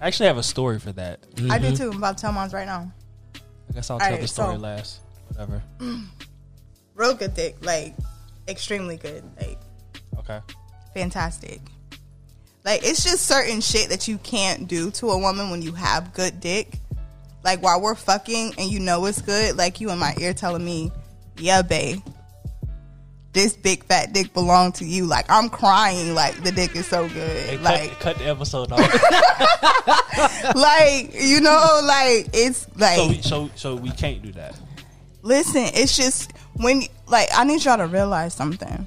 [0.00, 1.20] I actually have a story for that.
[1.48, 1.90] I do too.
[1.90, 2.92] I'm about to tell mine right now.
[3.70, 5.00] I guess I'll tell Alright, the story so- last.
[5.28, 5.62] Whatever.
[6.94, 7.94] Real good dick, like
[8.46, 9.58] extremely good, like
[10.18, 10.40] Okay.
[10.94, 11.60] Fantastic.
[12.64, 16.14] Like it's just certain shit that you can't do to a woman when you have
[16.14, 16.78] good dick.
[17.44, 20.64] Like while we're fucking and you know it's good, like you in my ear telling
[20.64, 20.90] me,
[21.36, 22.00] "Yeah, babe,
[23.34, 27.06] this big fat dick belong to you." Like I'm crying, like the dick is so
[27.08, 27.46] good.
[27.46, 28.80] Hey, like, cut, cut the episode off.
[30.56, 34.58] like you know, like it's like so, we, so, so we can't do that.
[35.20, 38.86] Listen, it's just when like I need y'all to realize something.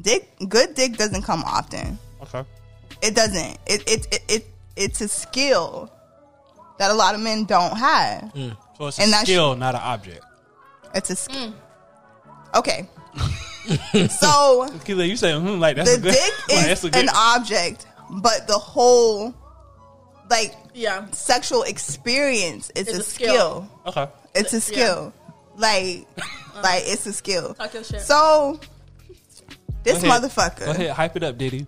[0.00, 1.98] Dick, good dick doesn't come often.
[2.22, 2.44] Okay.
[3.02, 3.58] It doesn't.
[3.66, 4.46] It it it, it
[4.76, 5.90] it's a skill
[6.78, 8.32] that a lot of men don't have.
[8.34, 8.56] Mm.
[8.78, 10.24] So it's a And that's- skill, not an object.
[10.94, 11.52] It's a skill.
[11.52, 11.54] Mm.
[12.56, 12.88] Okay.
[14.08, 16.12] so Keela, you say hmm, like that's the a good.
[16.12, 17.02] dick like, is that's a good.
[17.02, 19.34] an object, but the whole
[20.30, 21.06] like Yeah.
[21.10, 23.28] sexual experience is It's a, a skill.
[23.32, 23.68] skill.
[23.86, 24.08] okay.
[24.34, 25.12] It's a skill.
[25.56, 26.60] Like uh-huh.
[26.62, 27.54] like it's a skill.
[27.54, 28.00] Talk your shit.
[28.00, 28.58] So
[29.82, 31.66] this Go motherfucker, Go ahead, hype it up, Diddy.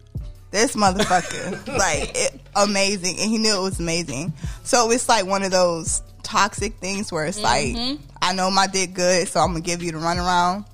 [0.50, 4.32] this motherfucker, like it, amazing, and he knew it was amazing.
[4.64, 7.76] So it's like one of those toxic things where it's like,
[8.20, 10.66] I know my dick good, so I'm gonna give you the runaround.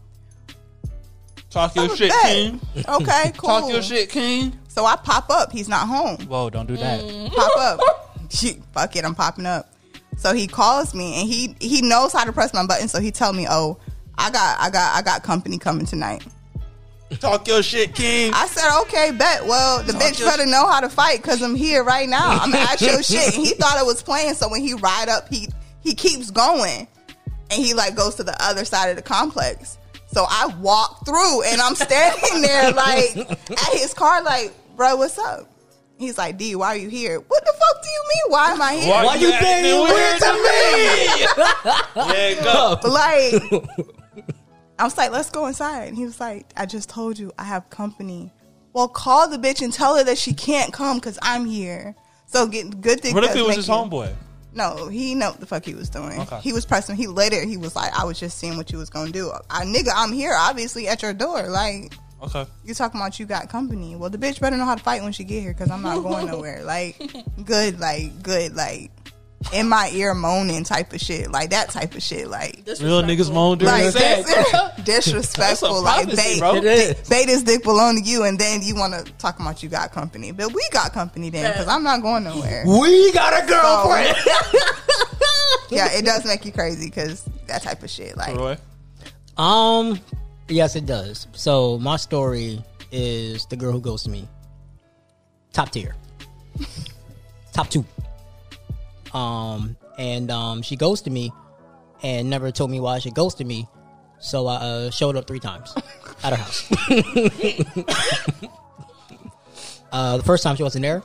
[1.51, 2.23] Talk your shit, Bet.
[2.25, 2.61] King.
[2.89, 3.49] Okay, cool.
[3.61, 4.59] Talk your shit, King.
[4.69, 5.51] So I pop up.
[5.51, 6.19] He's not home.
[6.27, 7.01] Whoa, don't do that.
[7.01, 7.33] Mm.
[7.33, 7.81] Pop up.
[8.31, 9.73] Shoot, Fuck it, I'm popping up.
[10.19, 12.89] So he calls me and he he knows how to press my button.
[12.89, 13.79] So he tell me, "Oh,
[14.19, 16.23] I got I got I got company coming tonight."
[17.21, 18.33] Talk your shit, King.
[18.35, 19.47] I said, "Okay, bet.
[19.47, 22.39] Well, the Talk bitch your better know how to fight because I'm here right now.
[22.43, 24.35] I'm at your shit." And he thought it was playing.
[24.35, 25.49] So when he ride up, he
[25.81, 26.87] he keeps going,
[27.51, 29.79] and he like goes to the other side of the complex.
[30.11, 35.19] So I walk through and I'm standing there like at his car, like, bro, what's
[35.19, 35.51] up?
[35.99, 37.19] He's like, D, why are you here?
[37.19, 38.33] What the fuck do you mean?
[38.33, 38.95] Why am I here?
[38.95, 41.27] Why you acting being weird to me?
[42.15, 42.79] Yeah, go.
[42.89, 43.98] Like,
[44.79, 45.89] I was like, let's go inside.
[45.89, 48.31] And he was like, I just told you I have company.
[48.73, 51.95] Well, call the bitch and tell her that she can't come because I'm here.
[52.27, 53.15] So get good thing.
[53.15, 54.15] What if it was his you- homeboy?
[54.55, 56.21] No, he know what the fuck he was doing.
[56.21, 56.41] Okay.
[56.41, 56.97] He was pressing.
[56.97, 59.31] He later he was like, I was just seeing what you was gonna do.
[59.51, 61.49] I nigga, I'm here, obviously at your door.
[61.49, 62.47] Like Okay.
[62.65, 63.95] you talking about you got company.
[63.95, 66.03] Well, the bitch better know how to fight when she get here because I'm not
[66.03, 66.65] going nowhere.
[66.65, 66.99] Like
[67.45, 68.91] good, like good, like
[69.53, 72.63] in my ear moaning type of shit, like that type of shit, like.
[72.67, 74.31] Real niggas moan during Like sex.
[74.85, 75.43] disrespectful.
[75.43, 76.55] That's a Like prophecy, bait, bro.
[76.57, 77.09] It is.
[77.09, 79.93] bait this dick belong to you, and then you want to talk about you got
[79.93, 82.65] company, but we got company then because I'm not going nowhere.
[82.67, 84.17] We got a girlfriend.
[85.71, 88.17] yeah, it does make you crazy because that type of shit.
[88.17, 88.57] Like, Roy.
[89.37, 90.01] Um,
[90.49, 91.29] yes, it does.
[91.33, 94.29] So my story is the girl who goes to me.
[95.53, 95.95] Top tier.
[97.53, 97.85] Top two.
[99.15, 101.33] Um, and um, she goes to me,
[102.03, 103.69] and never told me why she goes to me.
[104.21, 105.75] So I uh, showed up three times
[106.23, 106.71] at her house.
[109.93, 111.03] uh, the first time she wasn't there.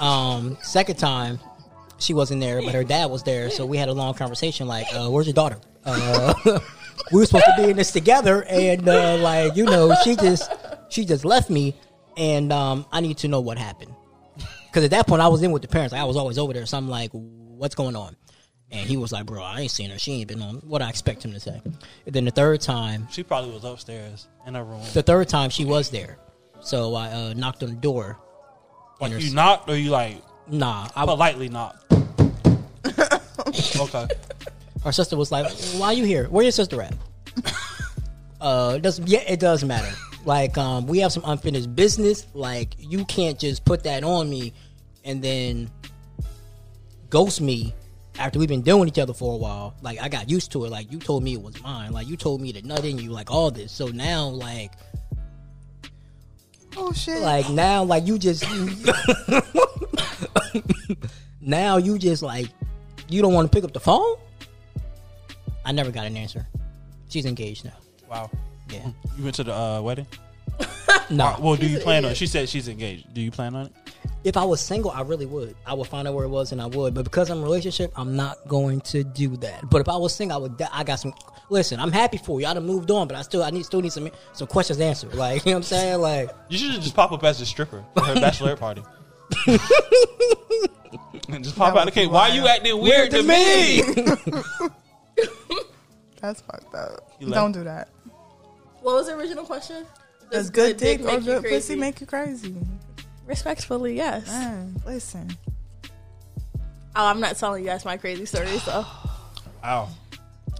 [0.00, 1.38] Um, second time
[1.98, 3.50] she wasn't there, but her dad was there.
[3.50, 4.66] So we had a long conversation.
[4.66, 6.34] Like, uh, "Where's your daughter?" Uh,
[7.12, 10.50] we were supposed to be in this together, and uh, like you know, she just
[10.88, 11.74] she just left me,
[12.16, 13.94] and um, I need to know what happened.
[14.76, 15.92] Because at that point, I was in with the parents.
[15.92, 18.14] Like, I was always over there, so I'm like, "What's going on?"
[18.70, 19.98] And he was like, "Bro, I ain't seen her.
[19.98, 21.62] She ain't been on." What I expect him to say.
[21.64, 24.82] And then the third time, She probably was upstairs in her room.
[24.92, 26.18] the third time she was there,
[26.60, 28.18] so I uh, knocked on the door.
[29.00, 31.90] Like her- you knocked or you like Nah, I, politely knocked.
[33.80, 34.08] okay.
[34.84, 36.28] Our sister was like, "Why you here?
[36.28, 36.94] Where your sister at?"
[38.42, 39.08] uh, it doesn't.
[39.08, 39.90] Yeah, it does matter.
[40.26, 42.26] Like, um, we have some unfinished business.
[42.34, 44.52] Like, you can't just put that on me
[45.06, 45.70] and then
[47.08, 47.72] ghost me
[48.18, 49.74] after we've been doing each other for a while.
[49.80, 50.70] Like, I got used to it.
[50.70, 51.92] Like, you told me it was mine.
[51.92, 53.10] Like, you told me to nut in you.
[53.10, 53.72] Like, all this.
[53.72, 54.72] So now, like,
[56.76, 57.22] oh shit.
[57.22, 58.44] like now, like you just
[61.40, 62.48] now you just like
[63.08, 64.16] you don't want to pick up the phone.
[65.64, 66.46] I never got an answer.
[67.08, 67.76] She's engaged now.
[68.08, 68.30] Wow.
[68.70, 68.90] Yeah.
[69.16, 70.06] You went to the uh, wedding?
[71.08, 71.26] No.
[71.26, 72.14] Uh, well, do you plan on?
[72.14, 73.14] She said she's engaged.
[73.14, 73.72] Do you plan on it?
[74.24, 75.54] If I was single, I really would.
[75.64, 76.94] I would find out where it was and I would.
[76.94, 79.68] But because I'm in a relationship, I'm not going to do that.
[79.70, 80.60] But if I was single, I would.
[80.72, 81.14] I got some.
[81.48, 82.46] Listen, I'm happy for you.
[82.48, 85.14] I done moved on, but I still, I need, still need some, some questions answered.
[85.14, 86.00] Like you know what I'm saying?
[86.00, 88.82] Like You should just pop up as a stripper for her bachelorette party.
[91.28, 92.08] And just pop That out the would cake.
[92.08, 93.82] be Why you acting weird, to me?
[96.20, 97.12] That's fucked up.
[97.20, 97.88] You Don't like- do that.
[98.82, 99.84] What was the original question?
[100.30, 101.56] Does good dick or make you good crazy?
[101.56, 102.56] pussy make you crazy?
[103.26, 104.26] Respectfully, yes.
[104.28, 105.36] Man, listen.
[106.94, 108.86] Oh, I'm not telling you guys my crazy stories though.
[109.62, 109.88] Wow.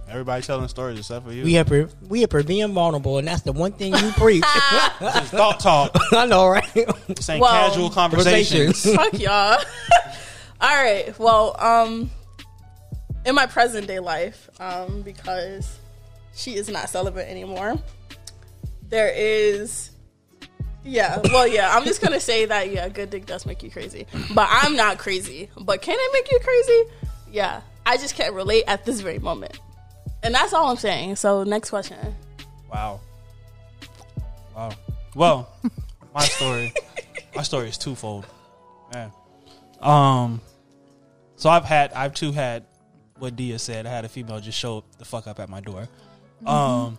[0.09, 1.45] Everybody telling stories except for you.
[1.45, 4.43] we up here, we up here being vulnerable, and that's the one thing you preach.
[4.99, 5.91] Just thought talk.
[6.11, 6.65] I know, right?
[7.07, 8.83] This ain't Well, casual conversations.
[8.83, 9.57] Fuck y'all.
[10.61, 11.17] All right.
[11.17, 12.11] Well, um,
[13.25, 15.77] in my present day life, um, because
[16.35, 17.77] she is not celibate anymore,
[18.89, 19.91] there is.
[20.87, 21.75] Yeah, well, yeah.
[21.75, 24.97] I'm just gonna say that yeah, good dick does make you crazy, but I'm not
[24.97, 25.49] crazy.
[25.59, 26.83] But can it make you crazy?
[27.31, 29.59] Yeah, I just can't relate at this very moment,
[30.23, 31.17] and that's all I'm saying.
[31.17, 32.15] So next question.
[32.71, 33.01] Wow.
[34.55, 34.71] Wow.
[35.13, 35.49] Well,
[36.13, 36.73] my story,
[37.35, 38.25] my story is twofold.
[38.93, 39.11] Man.
[39.81, 40.41] Um,
[41.35, 42.65] so I've had, I've too had
[43.19, 43.85] what Dia said.
[43.85, 45.87] I had a female just show the fuck up at my door.
[46.45, 46.97] Um,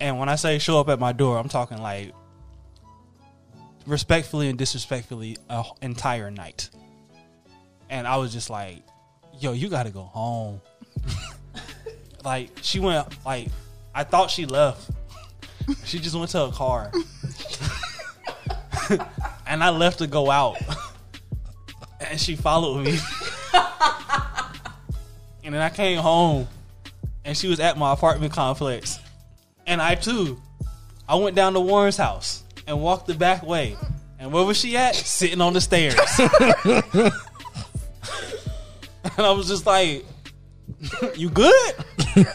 [0.00, 2.12] and when I say show up at my door, I'm talking like
[3.86, 6.70] respectfully and disrespectfully a h- entire night.
[7.90, 8.82] And I was just like,
[9.38, 10.60] yo, you got to go home.
[12.24, 13.48] like she went like
[13.94, 14.90] I thought she left.
[15.84, 16.92] She just went to her car.
[19.46, 20.56] and I left to go out.
[22.00, 22.98] and she followed me.
[25.44, 26.48] and then I came home
[27.24, 28.98] and she was at my apartment complex.
[29.66, 30.40] And I too,
[31.08, 33.76] I went down to Warren's house and walked the back way.
[34.18, 34.94] And where was she at?
[34.94, 35.94] Sitting on the stairs.
[36.24, 37.12] and
[39.18, 40.04] I was just like,
[41.16, 41.74] You good?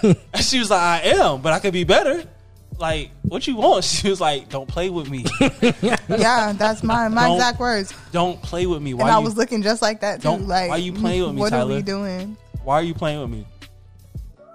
[0.02, 2.24] and she was like, I am, but I could be better.
[2.78, 3.84] Like, what you want?
[3.86, 5.26] She was like, Don't play with me.
[6.10, 7.94] Yeah, that's my my Don't- exact words.
[8.12, 8.94] Don't play with me.
[8.94, 10.24] Why And I you, was looking just like that too.
[10.30, 11.76] Don't- like, why you playing with me, What are Tyler?
[11.76, 12.38] we doing?
[12.64, 13.46] why are you playing with me?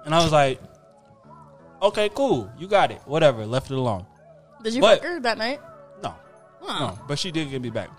[0.05, 0.61] And I was like,
[1.81, 2.49] Okay, cool.
[2.59, 3.01] You got it.
[3.07, 3.45] Whatever.
[3.47, 4.07] Left it alone.
[4.62, 5.60] Did you But- fuck her that night?
[6.02, 6.14] No.
[6.62, 6.98] No.
[7.08, 7.90] But she did get me back.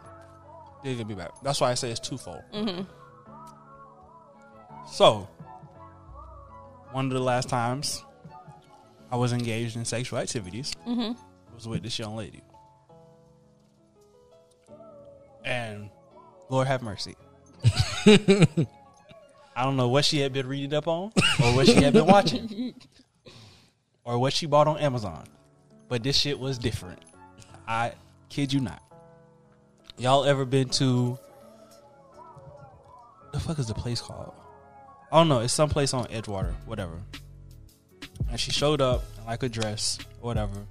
[0.83, 1.31] Did get me back.
[1.41, 2.43] That's why I say it's twofold.
[2.53, 2.83] Mm-hmm.
[4.87, 5.27] So,
[6.91, 8.03] one of the last times
[9.11, 11.13] I was engaged in sexual activities mm-hmm.
[11.53, 12.41] was with this young lady.
[15.45, 15.89] And
[16.49, 17.15] Lord have mercy.
[19.55, 21.11] I don't know what she had been reading up on
[21.41, 22.73] or what she had been watching
[24.03, 25.25] or what she bought on Amazon.
[25.93, 26.97] But this shit was different.
[27.67, 27.91] I
[28.27, 28.81] kid you not.
[29.99, 31.19] Y'all ever been to
[33.31, 34.33] the fuck is the place called?
[35.11, 35.41] I don't know.
[35.41, 36.99] It's someplace on Edgewater, whatever.
[38.27, 40.65] And she showed up in like a dress, whatever.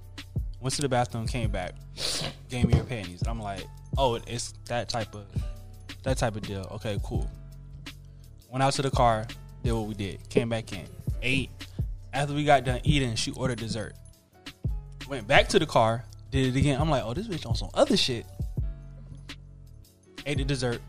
[0.59, 1.71] Went to the bathroom, came back,
[2.49, 3.23] gave me her panties.
[3.25, 3.63] I'm like,
[3.97, 5.25] oh, it's that type of
[6.03, 6.67] that type of deal.
[6.71, 7.31] Okay, cool.
[8.51, 9.25] Went out to the car,
[9.63, 10.85] did what we did, came back in,
[11.21, 11.49] ate.
[12.11, 13.93] After we got done eating, she ordered dessert.
[15.07, 16.79] Went back to the car, did it again.
[16.79, 18.25] I'm like, oh, this bitch on some other shit.
[20.25, 20.81] Ate the dessert,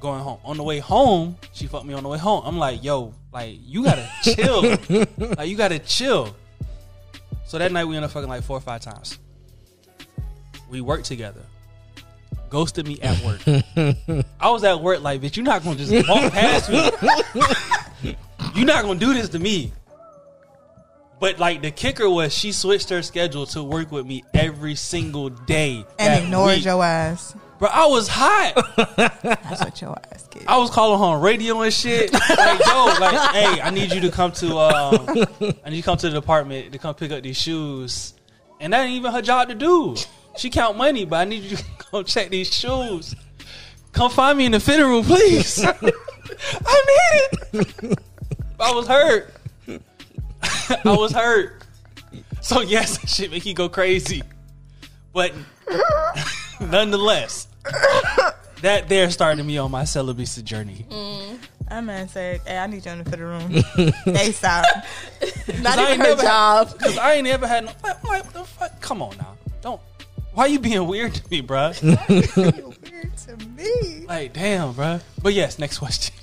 [0.00, 0.38] going home.
[0.44, 2.42] On the way home, she fucked me on the way home.
[2.46, 4.62] I'm like, yo, like you gotta chill.
[5.36, 6.34] like you gotta chill.
[7.46, 9.18] So that night we ended up fucking like four or five times.
[10.70, 11.42] We worked together.
[12.48, 13.40] Ghosted me at work.
[14.40, 18.14] I was at work like, bitch, you're not gonna just walk past me.
[18.54, 19.72] you're not gonna do this to me.
[21.22, 25.28] But like the kicker was she switched her schedule to work with me every single
[25.28, 25.86] day.
[25.96, 26.64] And that ignored week.
[26.64, 27.36] your ass.
[27.60, 28.54] Bro, I was hot.
[29.22, 30.48] That's what your ass get.
[30.48, 32.12] I was calling her on radio and shit.
[32.12, 35.06] Like, yo, like, hey, I need you to come to um
[35.64, 38.14] I need you to come to the department to come pick up these shoes.
[38.58, 39.94] And that ain't even her job to do.
[40.36, 43.14] She count money, but I need you to come check these shoes.
[43.92, 45.64] Come find me in the fitting room, please.
[45.64, 47.98] I need it.
[48.58, 49.36] I was hurt.
[50.42, 51.62] I was hurt.
[52.40, 54.22] So yes, that shit make you go crazy.
[55.12, 55.32] But
[56.60, 57.48] nonetheless,
[58.62, 60.86] that there started me on my celibacy journey.
[60.90, 61.38] Mm.
[61.68, 64.64] That man said, "Hey, I need you in the fitting room ASAP."
[65.62, 66.78] Not even ain't her never- job.
[66.78, 67.72] Cause I ain't ever had no.
[67.82, 68.80] Like, like, what the fuck?
[68.80, 69.80] Come on now, don't.
[70.34, 71.78] Why you being weird to me, bruh?
[72.90, 74.06] Weird to me.
[74.06, 75.02] like, damn, bruh.
[75.22, 76.14] But yes, next question.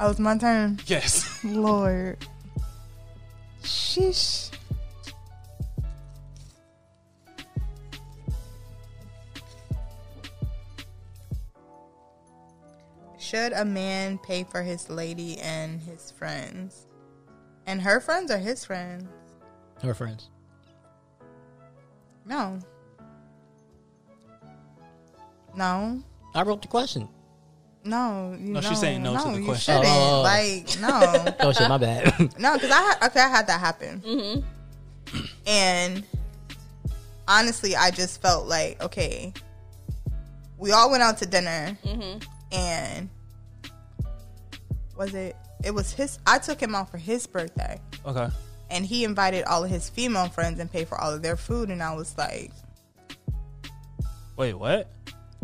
[0.00, 0.78] Oh, it's my turn.
[0.86, 1.38] Yes.
[1.44, 2.18] Lord.
[3.62, 4.50] Sheesh.
[13.18, 16.86] Should a man pay for his lady and his friends?
[17.66, 19.08] And her friends are his friends?
[19.80, 20.28] Her friends.
[22.26, 22.58] No.
[25.56, 26.02] No.
[26.34, 27.08] I wrote the question.
[27.84, 29.74] No, you No, she's saying no to the you question.
[29.74, 29.92] shouldn't.
[29.92, 30.22] Oh.
[30.22, 31.34] Like, no.
[31.40, 32.38] Oh shit, my bad.
[32.38, 35.20] No, because I had okay, I had that happen, mm-hmm.
[35.46, 36.04] and
[37.26, 39.32] honestly, I just felt like okay,
[40.58, 42.18] we all went out to dinner, mm-hmm.
[42.52, 43.08] and
[44.96, 45.36] was it?
[45.64, 46.18] It was his.
[46.26, 48.28] I took him out for his birthday, Okay.
[48.70, 51.70] and he invited all of his female friends and paid for all of their food,
[51.70, 52.52] and I was like,
[54.36, 54.88] Wait, what?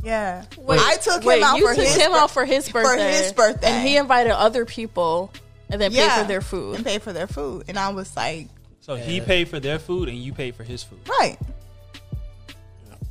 [0.02, 2.68] Yeah, Wait, I took wait, him out you for took his him out for his
[2.68, 3.10] birthday.
[3.12, 3.68] his birthday.
[3.68, 5.32] and he invited other people
[5.70, 6.76] and then paid for their food.
[6.76, 6.86] and food.
[6.86, 8.48] paid for their food, and I was like,
[8.80, 11.00] So he paid for their food and you paid for his food.
[11.08, 11.36] right,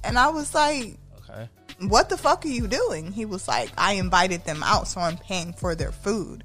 [0.04, 0.98] and I was like.
[1.30, 1.50] Okay.
[1.82, 3.12] what the fuck are you doing?
[3.12, 6.44] He was like, I invited them out, so I'm paying for their food.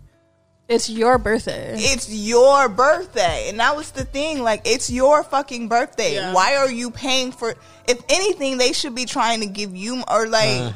[0.69, 1.75] It's your birthday.
[1.77, 3.49] It's your birthday.
[3.49, 4.43] And that was the thing.
[4.43, 6.15] Like, it's your fucking birthday.
[6.15, 6.33] Yeah.
[6.33, 7.55] Why are you paying for
[7.87, 10.75] If anything, they should be trying to give you, or like,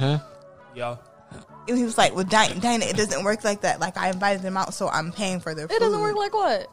[0.74, 0.98] Y'all,
[1.68, 3.80] And he was like, "Well, Dinah, Dinah, it doesn't work like that.
[3.80, 5.76] Like I invited them out, so I'm paying for their food.
[5.76, 6.68] It doesn't work like what?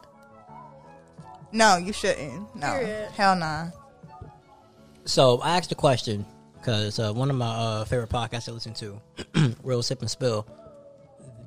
[1.54, 2.54] No, you shouldn't.
[2.56, 3.12] No, Period.
[3.12, 3.68] hell nah.
[5.06, 8.74] So I asked a question because uh, one of my uh, favorite podcasts I listen
[8.76, 9.00] to,
[9.64, 10.46] Real Sip and Spill,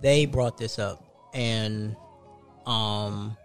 [0.00, 1.02] they brought this up,
[1.36, 1.94] and
[2.64, 3.36] um,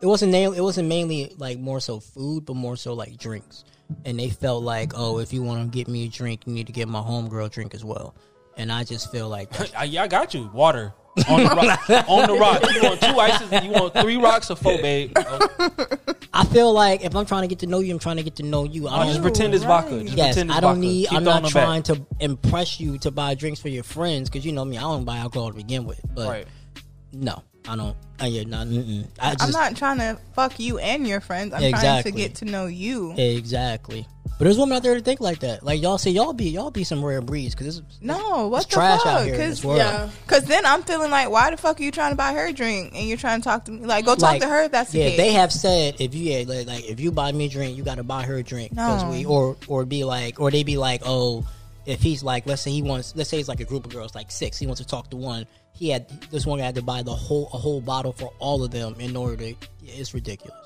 [0.00, 3.64] it wasn't na- it wasn't mainly like more so food, but more so like drinks.
[4.04, 6.66] And they felt like, oh, if you want to get me a drink, you need
[6.66, 8.14] to get my homegirl a drink as well.
[8.56, 10.50] And I just feel like I, yeah, I got you.
[10.54, 10.92] Water
[11.28, 11.90] on the rock.
[12.08, 12.62] on the rock.
[12.74, 13.64] You want two ices?
[13.64, 15.16] You want three rocks or four, babe?
[16.32, 18.36] I feel like if I'm trying to get to know you, I'm trying to get
[18.36, 18.88] to know you.
[18.88, 20.02] I oh, don't just pretend it's vodka.
[20.02, 20.80] Just Yes, pretend it's I don't vodka.
[20.80, 21.08] need.
[21.08, 21.52] Keep I'm not them back.
[21.52, 24.76] trying to impress you to buy drinks for your friends because you know me.
[24.76, 26.00] I don't buy alcohol to begin with.
[26.14, 26.46] But Right.
[27.16, 27.96] No, I don't.
[28.18, 29.06] I, yeah, no, mm-mm.
[29.20, 31.52] I just I'm not trying to fuck you and your friends.
[31.52, 31.80] I'm Exactly.
[31.80, 33.14] trying to get to know you.
[33.16, 34.06] exactly.
[34.38, 35.62] But there's women out there that think like that.
[35.62, 38.66] Like y'all say, y'all be y'all be some rare breeds because it's No, what it's
[38.66, 39.06] the trash fuck?
[39.20, 39.64] out here Cause.
[39.64, 40.10] Yeah.
[40.26, 42.52] Cause then I'm feeling like, why the fuck are you trying to buy her a
[42.52, 43.86] drink and you're trying to talk to me?
[43.86, 45.16] Like, go talk Like, to her if that's the yeah, case.
[45.16, 47.82] they have said if you yeah, like, like if you buy me a drink, you
[47.82, 49.10] got to buy her a drink because No.
[49.10, 51.46] we or or be like or they be like oh
[51.86, 54.14] if he's like let's say he wants let's say it's like a group of girls
[54.14, 55.46] like six he wants to talk to one
[55.76, 58.64] he had this one guy had to buy the whole a whole bottle for all
[58.64, 59.48] of them in order to
[59.80, 60.56] yeah, it's ridiculous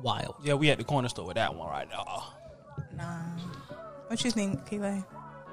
[0.00, 2.24] wild Yeah, we at the corner store with that one right now.
[2.96, 3.20] Nah.
[4.08, 5.02] What you think, Keeley?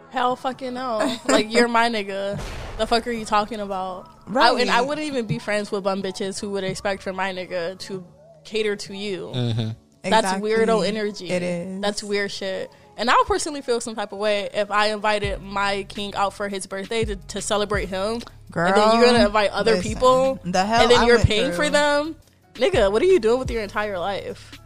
[0.10, 1.18] Hell fucking no.
[1.26, 2.40] like you're my nigga.
[2.78, 4.10] The fuck are you talking about?
[4.28, 4.52] Right.
[4.52, 7.32] I, and I wouldn't even be friends with bum bitches who would expect for my
[7.34, 8.06] nigga to
[8.44, 9.32] cater to you.
[9.34, 9.70] Mm-hmm.
[10.04, 10.52] That's Exactly.
[10.52, 11.30] weirdo energy.
[11.30, 11.82] It is.
[11.82, 12.72] That's weird shit.
[13.02, 16.36] And I would personally feel some type of way if I invited my king out
[16.36, 18.22] for his birthday to, to celebrate him.
[18.54, 20.40] and then you're gonna invite other listen, people.
[20.46, 22.16] the hell and then I you're went paying for them.
[22.54, 24.62] Nigga, what are you doing with your entire life?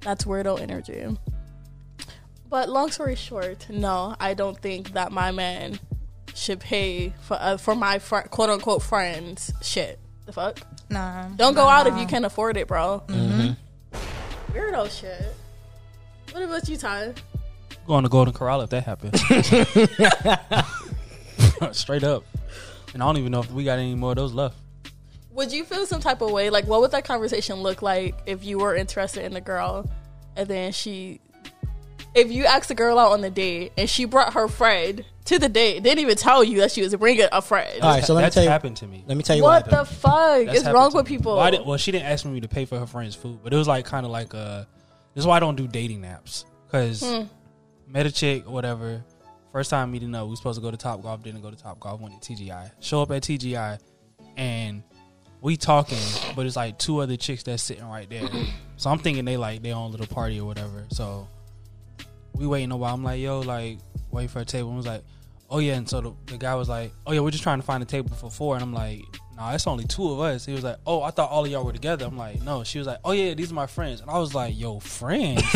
[0.00, 1.06] That's weirdo energy.
[2.48, 5.78] But long story short, no, I don't think that my man
[6.34, 10.00] should pay for uh, for my fr- quote unquote friends shit.
[10.26, 10.58] The fuck?
[10.90, 11.28] Nah.
[11.36, 11.70] Don't go nah.
[11.70, 13.04] out if you can't afford it, bro.
[14.52, 15.32] Weirdo shit.
[16.32, 17.14] What about you, Ty?
[17.86, 19.20] Going to Golden Corral if that happens.
[21.76, 22.24] Straight up.
[22.94, 24.56] And I don't even know if we got any more of those left.
[25.32, 26.50] Would you feel some type of way?
[26.50, 29.90] Like, what would that conversation look like if you were interested in the girl,
[30.36, 31.20] and then she,
[32.14, 35.38] if you asked the girl out on the date and she brought her friend to
[35.38, 37.80] the date, didn't even tell you that she was bringing a friend.
[37.80, 39.04] all right so let me tell you what happened to me.
[39.06, 41.16] let me tell you what, what the fuck That's is wrong with me.
[41.16, 41.32] people?
[41.36, 43.54] Well, I didn't- well, she didn't ask me to pay for her friend's food, but
[43.54, 44.64] it was like kind of like uh
[45.14, 47.22] This is why I don't do dating apps because Hmm.
[47.92, 49.04] Met a chick whatever.
[49.52, 51.22] First time meeting up, we supposed to go to Top Golf.
[51.22, 52.00] Didn't go to Top Golf.
[52.00, 52.70] Went to TGI.
[52.80, 53.78] Show up at TGI,
[54.38, 54.82] and
[55.42, 55.98] we talking,
[56.34, 58.28] but it's like two other chicks that's sitting right there.
[58.76, 60.86] so I'm thinking they like their own little party or whatever.
[60.88, 61.28] So
[62.34, 62.94] we waiting a while.
[62.94, 63.78] I'm like, yo, like
[64.10, 64.68] wait for a table.
[64.68, 65.02] And was like,
[65.50, 65.74] oh yeah.
[65.74, 67.86] And so the, the guy was like, oh yeah, we're just trying to find a
[67.86, 68.54] table for four.
[68.54, 69.02] And I'm like,
[69.42, 70.46] nah, it's only two of us.
[70.46, 72.04] He was like, oh, I thought all of y'all were together.
[72.06, 72.64] I'm like, no.
[72.64, 74.00] She was like, oh yeah, these are my friends.
[74.00, 75.42] And I was like, yo, friends.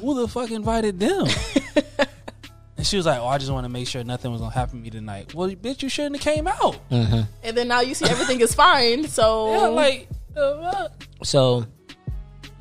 [0.00, 1.26] Who the fuck invited them?
[2.76, 4.78] and she was like, oh, I just want to make sure nothing was gonna happen
[4.78, 5.34] to me tonight.
[5.34, 6.78] Well, bitch, you shouldn't have came out.
[6.90, 9.06] and then now you see everything is fine.
[9.06, 10.08] So, Yeah, like.
[10.36, 10.88] Uh,
[11.22, 11.66] So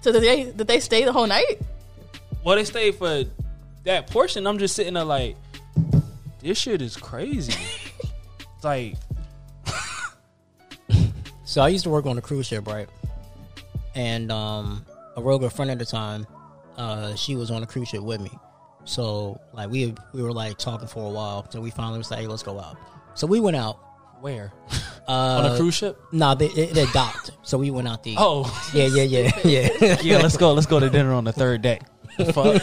[0.01, 1.62] so did they did they stay the whole night?
[2.43, 3.24] well, they stayed for
[3.84, 4.45] that portion.
[4.47, 5.38] I'm just sitting there like,
[6.39, 7.53] this shit is crazy.
[8.55, 8.95] it's like,
[11.52, 12.88] So I used to work on a cruise ship, right?
[13.93, 14.86] And um,
[15.18, 16.26] a real good friend at the time,
[16.78, 18.32] uh, she was on a cruise ship with me.
[18.86, 21.45] So like we we were like talking for a while.
[21.52, 22.78] So we finally was like, hey, let's go out.
[23.16, 23.80] So we went out.
[24.22, 24.54] where
[25.10, 25.99] Uh, on a cruise ship?
[26.14, 27.32] Nah, they, it, it docked.
[27.41, 28.18] So we went out to eat.
[28.18, 29.97] Oh, yeah, yeah, yeah, yeah.
[30.02, 30.18] yeah.
[30.20, 30.54] Let's go.
[30.54, 31.80] Let's go to dinner on the third day.
[32.32, 32.62] Fuck.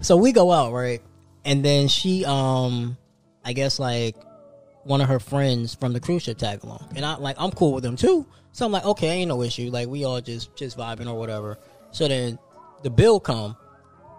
[0.00, 1.00] so we go out right
[1.44, 2.96] and then she um
[3.44, 4.16] i guess like
[4.84, 6.88] one of her friends from the cruise ship tag along.
[6.96, 8.26] And i like i'm cool with them too.
[8.52, 9.70] So i'm like okay ain't no issue.
[9.70, 11.58] Like we all just just vibing or whatever.
[11.90, 12.38] So then
[12.82, 13.56] the bill come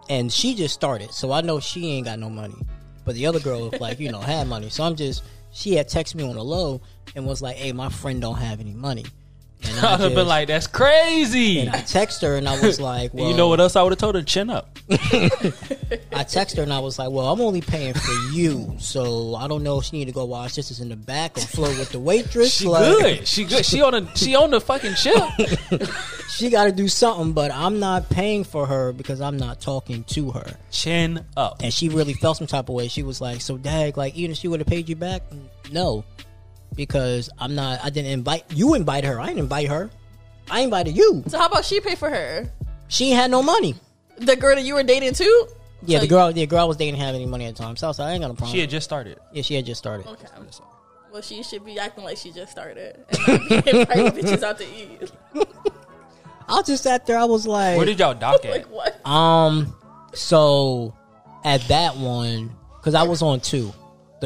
[0.09, 1.11] and she just started.
[1.11, 2.57] So i know she ain't got no money.
[3.05, 4.69] But the other girl was like you know had money.
[4.69, 6.81] So i'm just she had texted me on the low
[7.15, 9.05] and was like hey my friend don't have any money
[9.67, 11.59] and I would have been like, that's crazy.
[11.59, 13.91] and I text her and I was like, well, you know what else I would
[13.91, 14.21] have told her?
[14.23, 14.77] Chin up.
[14.89, 19.47] I text her and I was like, "Well, I'm only paying for you, so I
[19.47, 21.91] don't know if she need to go our sisters in the back or flirt with
[21.91, 22.53] the waitress.
[22.55, 23.27] She like, good.
[23.27, 23.65] She good.
[23.65, 25.23] She on the she on the fucking ship.
[26.27, 30.03] She got to do something, but I'm not paying for her because I'm not talking
[30.05, 31.61] to her." Chin up.
[31.63, 32.89] And she really felt some type of way.
[32.89, 35.21] She was like, "So, Dag, like, even if she would have paid you back,
[35.71, 36.03] no,
[36.75, 37.79] because I'm not.
[37.83, 38.73] I didn't invite you.
[38.73, 39.19] Invite her.
[39.19, 39.89] I didn't invite her.
[40.49, 41.23] I invited you.
[41.27, 42.49] So how about she pay for her?
[42.87, 43.75] She had no money.
[44.17, 45.47] The girl that you were dating too?
[45.85, 47.63] Yeah, So the girl, the girl I was dating didn't have any money at the
[47.63, 47.75] time.
[47.75, 48.53] So I was I ain't got no problem.
[48.53, 49.19] She had just started.
[49.33, 50.07] yeah, she had just started.
[50.07, 50.27] Okay.
[51.11, 52.77] Well, she should be acting like she just started
[53.09, 55.11] and not bitches out to eat.
[56.47, 57.17] I just sat there.
[57.17, 58.51] I was like, Where did y'all dock at?
[58.51, 59.05] Like what?
[59.07, 59.73] Um,
[60.13, 60.93] so
[61.43, 63.73] at that one, because I was on two.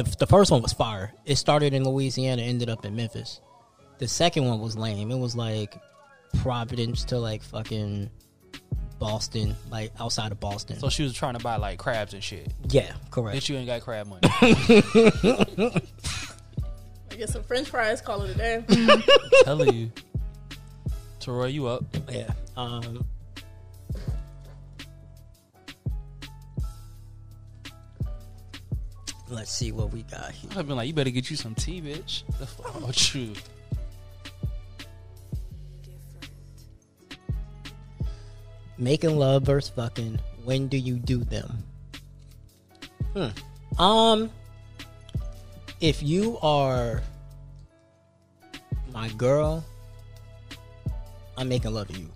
[0.00, 1.12] The, the first one was fire.
[1.26, 3.42] It started in Louisiana, ended up in Memphis.
[3.98, 5.10] The second one was lame.
[5.10, 5.78] It was like
[6.38, 8.08] Providence to like fucking
[8.98, 10.78] Boston, like outside of Boston.
[10.78, 12.50] So she was trying to buy like crabs and shit.
[12.70, 13.36] yeah, correct.
[13.36, 14.20] Bitch, you ain't got crab money.
[14.24, 15.82] I
[17.18, 18.00] get some French fries.
[18.00, 18.64] Call it a day.
[19.44, 19.92] Telling you.
[21.20, 21.84] Teroy, you up?
[22.08, 22.32] Yeah.
[22.56, 23.04] Um.
[29.30, 30.50] Let's see what we got here.
[30.56, 32.24] I've been like, you better get you some tea, bitch.
[32.38, 33.32] The fuck about you?
[38.76, 40.18] Making love versus fucking.
[40.44, 41.62] When do you do them?
[43.14, 43.80] Hmm.
[43.80, 44.30] Um.
[45.80, 47.00] If you are
[48.92, 49.64] my girl,
[51.38, 52.10] I'm making love to you.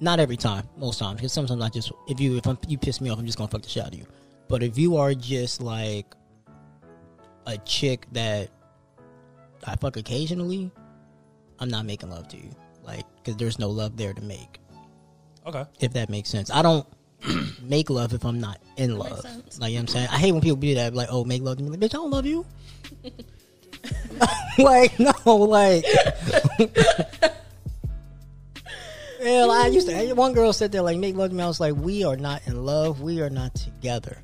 [0.00, 3.00] Not every time, most times, because sometimes I just if you if I'm, you piss
[3.00, 4.06] me off, I'm just gonna fuck the shit out of you.
[4.52, 6.04] But if you are just like
[7.46, 8.50] a chick that
[9.66, 10.70] I fuck occasionally,
[11.58, 12.50] I'm not making love to you,
[12.84, 14.60] like because there's no love there to make
[15.46, 15.64] Okay.
[15.80, 16.50] if that makes sense.
[16.50, 16.86] I don't
[17.62, 19.20] make love if I'm not in makes love.
[19.20, 19.58] sense.
[19.58, 20.08] Like you know what I'm saying?
[20.10, 21.70] I hate when people do that, like, oh, make love to me.
[21.70, 22.44] Like, bitch, I don't love you.
[24.58, 25.86] like, no, like
[29.22, 31.42] Hell, I used to one girl said that like make love to me.
[31.42, 34.18] I was like, we are not in love, we are not together.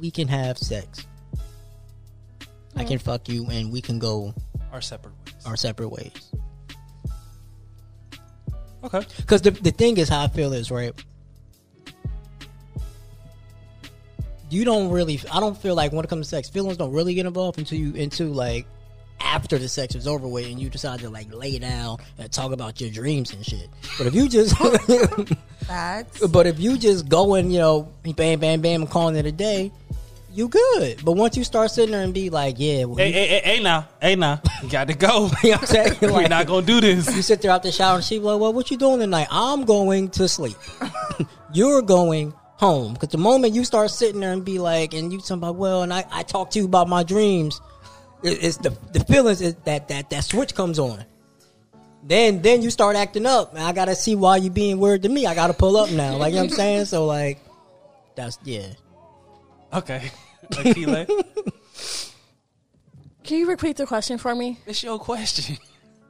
[0.00, 1.06] We can have sex.
[2.76, 2.98] I can oh.
[2.98, 4.34] fuck you and we can go
[4.72, 5.46] Our separate ways.
[5.46, 6.32] our separate ways.
[8.82, 9.02] Okay.
[9.18, 10.94] Because the, the thing is, how I feel is right.
[14.48, 15.20] You don't really.
[15.32, 17.78] I don't feel like when it comes to sex, feelings don't really get involved until
[17.78, 18.66] you into like
[19.20, 22.50] after the sex is over with, and you decide to like lay down and talk
[22.50, 23.68] about your dreams and shit.
[23.96, 24.56] But if you just,
[25.66, 26.26] Facts.
[26.26, 29.32] but if you just go and you know, bam, bam, bam, and calling it a
[29.32, 29.70] day,
[30.32, 31.04] you good.
[31.04, 33.62] But once you start sitting there and be like, yeah, well, Hey, hey, hey, hey,
[33.62, 35.30] now, hey, now, you got to go.
[35.42, 35.96] you know what I'm saying?
[36.12, 37.14] We're not gonna do this.
[37.14, 39.28] you sit there out the shower and she be like, well, what you doing tonight?
[39.30, 40.56] I'm going to sleep.
[41.52, 42.92] You're going home.
[42.92, 45.82] Because the moment you start sitting there and be like, and you talking about, well,
[45.82, 47.60] and I, I talk to you about my dreams,
[48.22, 51.04] it, it's the the feelings is that that that switch comes on.
[52.02, 55.08] Then then you start acting up, and I gotta see why you being weird to
[55.08, 55.26] me.
[55.26, 56.84] I gotta pull up now, like you know what I'm saying.
[56.86, 57.40] So like,
[58.14, 58.68] that's yeah.
[59.72, 60.10] Okay.
[60.50, 61.06] Akile,
[63.24, 64.58] Can you repeat the question for me?
[64.66, 65.56] it's your question.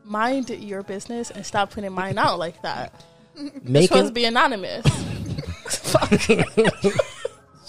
[0.05, 3.05] Mind your business and stop putting mine out like that.
[3.37, 4.87] It's supposed to be anonymous.
[5.69, 6.21] Fuck.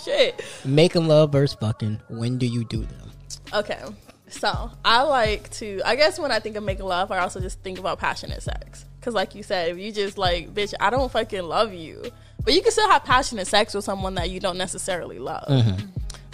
[0.03, 0.41] Shit.
[0.65, 2.01] making love versus fucking.
[2.09, 3.11] When do you do them?
[3.53, 3.79] Okay.
[4.27, 5.81] So I like to.
[5.85, 8.85] I guess when I think of making love, I also just think about passionate sex.
[8.99, 12.03] Because, like you said, if you just like, bitch, I don't fucking love you,
[12.43, 15.47] but you can still have passionate sex with someone that you don't necessarily love.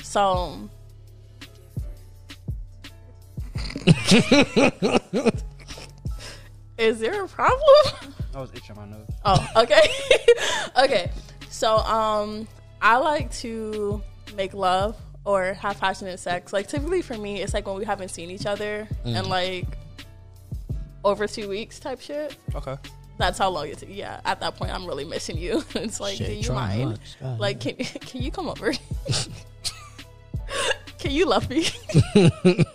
[0.03, 0.69] So.
[6.77, 8.13] Is there a problem?
[8.35, 9.07] I was itching my nose.
[9.25, 9.89] Oh, okay.
[10.83, 11.11] okay.
[11.49, 12.47] So, um,
[12.81, 14.01] I like to
[14.35, 14.95] make love
[15.25, 16.53] or have passionate sex.
[16.53, 19.65] Like typically for me, it's like when we haven't seen each other in like
[21.03, 22.37] over two weeks type shit.
[22.55, 22.77] Okay.
[23.17, 23.91] That's how long it takes.
[23.91, 25.63] Yeah, at that point, I'm really missing you.
[25.75, 26.99] it's like, Shit, do you mind?
[27.21, 28.71] Like, can can you come over?
[30.99, 31.67] can you love me?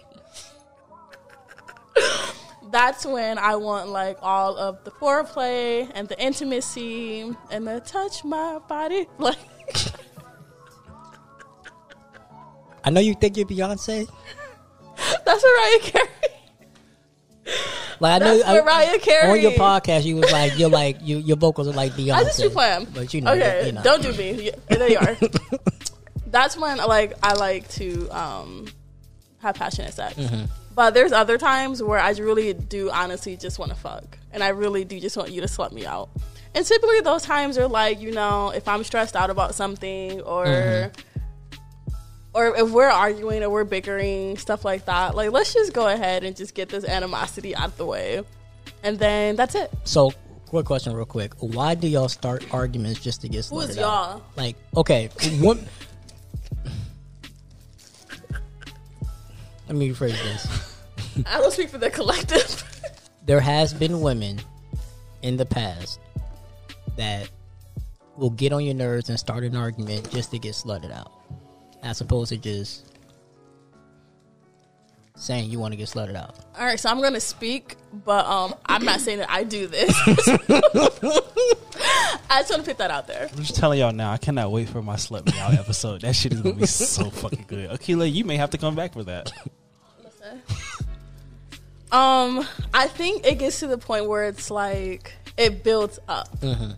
[2.70, 8.24] That's when I want like all of the foreplay and the intimacy and the touch
[8.24, 9.06] my body.
[9.18, 9.36] Like,
[12.82, 14.08] I know you think you're Beyonce.
[15.24, 16.08] that's Mariah Carey.
[18.00, 19.30] Like I know I- Mariah Carey.
[19.30, 22.12] on your podcast, you was like you're like you, your vocals are like Beyonce.
[22.14, 22.86] I just be playing.
[22.92, 23.84] but you know, okay, not.
[23.84, 24.50] don't do me.
[24.68, 25.16] There you are.
[26.26, 28.66] That's when like I like to um
[29.40, 30.14] have passionate sex.
[30.14, 30.44] Mm-hmm.
[30.74, 34.48] But there's other times where I really do honestly just want to fuck, and I
[34.48, 36.08] really do just want you to slut me out.
[36.54, 40.46] And typically those times are like you know if I'm stressed out about something or.
[40.46, 41.00] Mm-hmm.
[42.34, 46.24] Or if we're arguing or we're bickering, stuff like that, like let's just go ahead
[46.24, 48.22] and just get this animosity out of the way,
[48.82, 49.70] and then that's it.
[49.84, 50.12] So,
[50.46, 51.34] quick question, real quick.
[51.40, 53.82] Why do y'all start arguments just to get Who is started?
[53.82, 54.08] out?
[54.16, 54.22] y'all?
[54.36, 55.10] Like, okay,
[55.40, 55.58] what?
[59.68, 60.78] Let me rephrase this.
[61.26, 62.68] I don't speak for the collective.
[63.24, 64.40] There has been women
[65.22, 66.00] in the past
[66.96, 67.28] that
[68.16, 71.12] will get on your nerves and start an argument just to get slutted out,
[71.82, 72.88] as opposed to just
[75.16, 76.36] saying you want to get slutted out.
[76.58, 79.94] All right, so I'm gonna speak, but um, I'm not saying that I do this.
[82.30, 83.28] I just want to put that out there.
[83.30, 84.10] I'm just telling y'all now.
[84.10, 86.00] I cannot wait for my slut me out episode.
[86.00, 87.70] That shit is gonna be so fucking good.
[87.70, 89.32] Akila, you may have to come back for that.
[91.92, 96.26] Um, I think it gets to the point where it's like it builds up.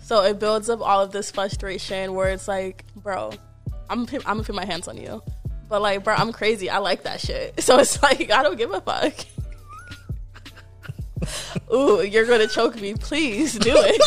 [0.03, 3.31] So it builds up all of this frustration where it's like, bro,
[3.91, 5.22] I'm I'm gonna put my hands on you,
[5.68, 6.70] but like, bro, I'm crazy.
[6.70, 7.61] I like that shit.
[7.62, 9.14] So it's like I don't give a fuck.
[11.72, 12.95] Ooh, you're gonna choke me.
[12.95, 14.01] Please do it.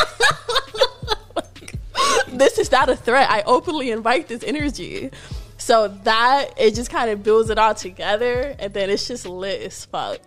[2.27, 3.29] this is not a threat.
[3.29, 5.11] I openly invite this energy.
[5.57, 9.61] So that it just kind of builds it all together, and then it's just lit
[9.63, 10.21] as fuck.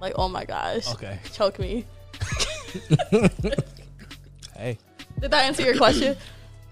[0.00, 1.18] Like, oh my gosh, Okay.
[1.32, 1.84] choke me.
[4.56, 4.78] Hey,
[5.20, 6.16] Did that answer your question?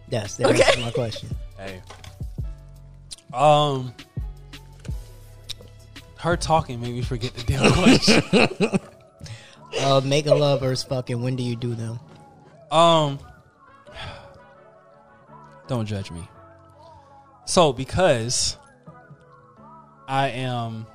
[0.09, 0.63] Yes, that Okay.
[0.63, 1.29] answers my question.
[1.59, 1.81] hey.
[3.33, 3.95] Um,
[6.19, 8.81] her talking made me forget the damn question.
[9.79, 11.23] Uh, making love versus fucking.
[11.23, 12.01] When do you do them?
[12.73, 13.21] Um,
[15.69, 16.29] don't judge me.
[17.45, 18.57] So, because
[20.09, 20.87] I am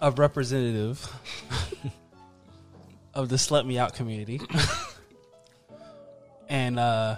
[0.00, 1.06] a representative
[3.14, 4.40] of the Slut Me Out community
[6.48, 7.16] and uh,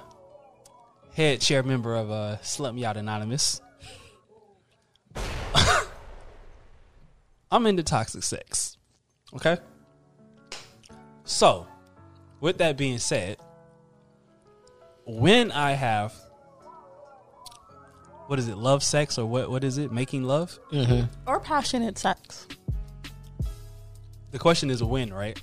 [1.14, 3.60] head chair member of uh, Slut Me Out Anonymous,
[7.50, 8.76] I'm into toxic sex.
[9.34, 9.58] Okay?
[11.24, 11.66] So,
[12.40, 13.38] with that being said,
[15.06, 16.14] when I have
[18.26, 19.92] what is it, love sex or what what is it?
[19.92, 20.58] Making love?
[21.26, 22.46] Or passionate sex?
[24.30, 25.38] The question is when, right?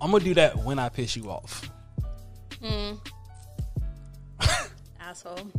[0.00, 1.70] I'm gonna do that when I piss you off.
[5.00, 5.50] Asshole.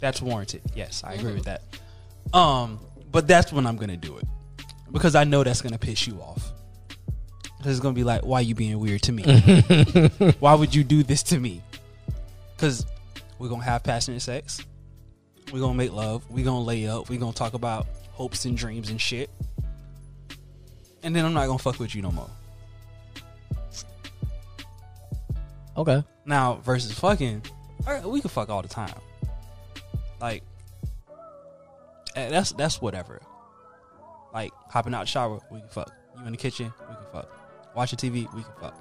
[0.00, 0.62] That's warranted.
[0.74, 1.62] Yes, I agree with that.
[2.34, 4.24] Um, but that's when I'm gonna do it
[4.90, 6.52] because I know that's gonna piss you off.
[7.58, 9.22] Because It's gonna be like, why are you being weird to me?
[10.40, 11.62] why would you do this to me?
[12.56, 12.84] Because
[13.38, 14.60] we're gonna have passionate sex.
[15.52, 16.28] We're gonna make love.
[16.30, 17.08] We're gonna lay up.
[17.08, 19.30] We're gonna talk about hopes and dreams and shit.
[21.04, 22.30] And then I'm not gonna fuck with you no more.
[25.76, 26.02] Okay.
[26.26, 27.42] Now versus fucking,
[28.04, 28.94] we can fuck all the time.
[30.20, 30.44] Like
[32.16, 33.20] eh, that's that's whatever.
[34.32, 35.92] Like hopping out the shower, we can fuck.
[36.18, 37.74] You in the kitchen, we can fuck.
[37.74, 38.74] Watching TV, we can fuck.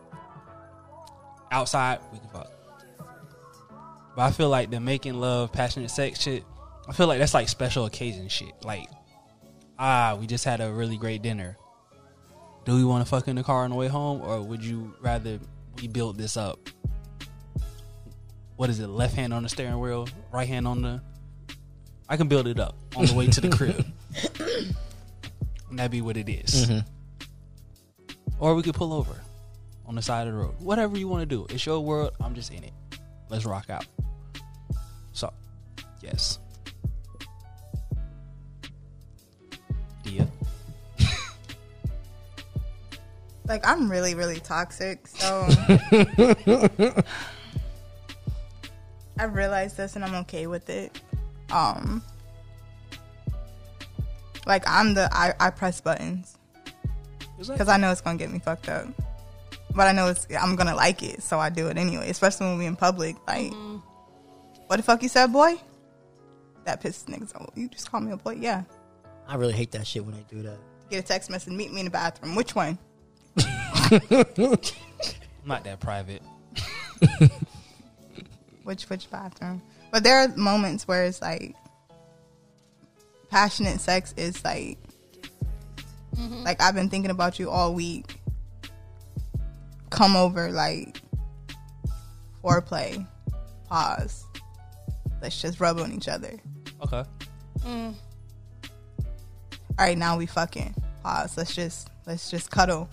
[1.52, 2.52] Outside, we can fuck.
[4.16, 6.44] But I feel like the making love, passionate sex shit.
[6.88, 8.54] I feel like that's like special occasion shit.
[8.64, 8.88] Like,
[9.80, 11.58] ah, we just had a really great dinner.
[12.66, 14.94] Do we want to fuck in the car on the way home, or would you
[15.02, 15.40] rather
[15.82, 16.60] we build this up?
[18.62, 18.86] What is it?
[18.86, 21.02] Left hand on the steering wheel, right hand on the.
[22.08, 23.84] I can build it up on the way to the crib.
[25.68, 26.68] and that'd be what it is.
[26.68, 27.26] Mm-hmm.
[28.38, 29.20] Or we could pull over
[29.88, 30.54] on the side of the road.
[30.60, 31.48] Whatever you want to do.
[31.50, 32.12] It's your world.
[32.22, 32.74] I'm just in it.
[33.30, 33.88] Let's rock out.
[35.12, 35.34] So,
[36.00, 36.38] yes.
[40.04, 40.28] Dia.
[43.48, 45.08] Like I'm really, really toxic.
[45.08, 45.46] So
[49.22, 51.00] I've realized this and I'm okay with it.
[51.52, 52.02] Um
[54.48, 56.40] like I'm the I, I press buttons
[57.38, 58.88] because I know it's gonna get me fucked up.
[59.76, 62.10] But I know it's I'm gonna like it, so I do it anyway.
[62.10, 63.16] Especially when we in public.
[63.28, 63.54] Like,
[64.66, 65.56] what the fuck you said, boy?
[66.66, 67.52] That pisses niggas off.
[67.56, 68.64] You just call me a boy, yeah.
[69.28, 70.58] I really hate that shit when they do that.
[70.90, 72.36] Get a text message, meet me in the bathroom.
[72.36, 72.78] Which one?
[73.38, 74.02] I'm
[75.46, 76.22] not that private.
[78.64, 79.62] which which bathroom.
[79.92, 81.56] But there are moments where it's like
[83.30, 84.78] passionate sex is like
[86.16, 86.44] mm-hmm.
[86.44, 88.16] like I've been thinking about you all week.
[89.90, 91.02] Come over like
[92.44, 93.06] foreplay.
[93.68, 94.26] Pause.
[95.22, 96.40] Let's just rub on each other.
[96.84, 97.04] Okay.
[97.60, 97.94] Mm.
[99.80, 101.38] All right, now we fucking pause.
[101.38, 102.90] Let's just let's just cuddle.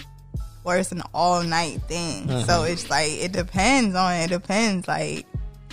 [0.65, 2.29] Or it's an all night thing.
[2.29, 2.73] So mm-hmm.
[2.73, 5.27] it's like it depends on it depends like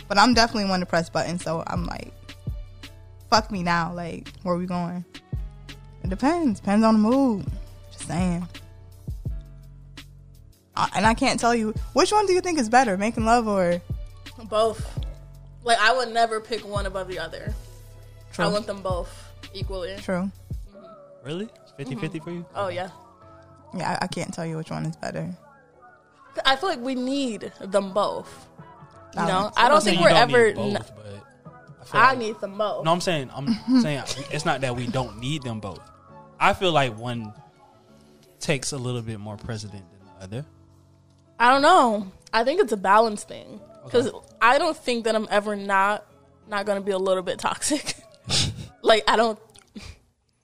[0.07, 2.13] but I'm definitely one to press buttons, so I'm like
[3.29, 5.03] fuck me now, like where are we going?
[6.03, 6.59] It depends.
[6.59, 7.45] Depends on the mood.
[7.91, 8.47] Just saying.
[10.75, 13.47] Uh, and I can't tell you which one do you think is better, making love
[13.47, 13.81] or
[14.49, 14.99] Both.
[15.63, 17.53] Like I would never pick one above the other.
[18.33, 18.45] True.
[18.45, 19.95] I want them both equally.
[19.97, 20.31] true.
[21.23, 21.49] Really?
[21.77, 22.45] 50 50 for you?
[22.55, 22.89] Oh yeah.
[23.75, 25.35] Yeah, I, I can't tell you which one is better.
[26.45, 28.47] I feel like we need them both.
[29.15, 30.47] You know, so I don't think we're don't ever.
[30.47, 31.05] need both, n- but
[31.81, 32.85] I, feel I like- need them both.
[32.85, 33.47] No, I'm saying I'm
[33.81, 35.79] saying it's not that we don't need them both.
[36.39, 37.33] I feel like one
[38.39, 40.45] takes a little bit more precedent than the other.
[41.39, 42.11] I don't know.
[42.33, 44.11] I think it's a balance thing because
[44.41, 46.05] I don't think that I'm ever not
[46.47, 47.95] not gonna be a little bit toxic.
[48.81, 49.39] like I don't.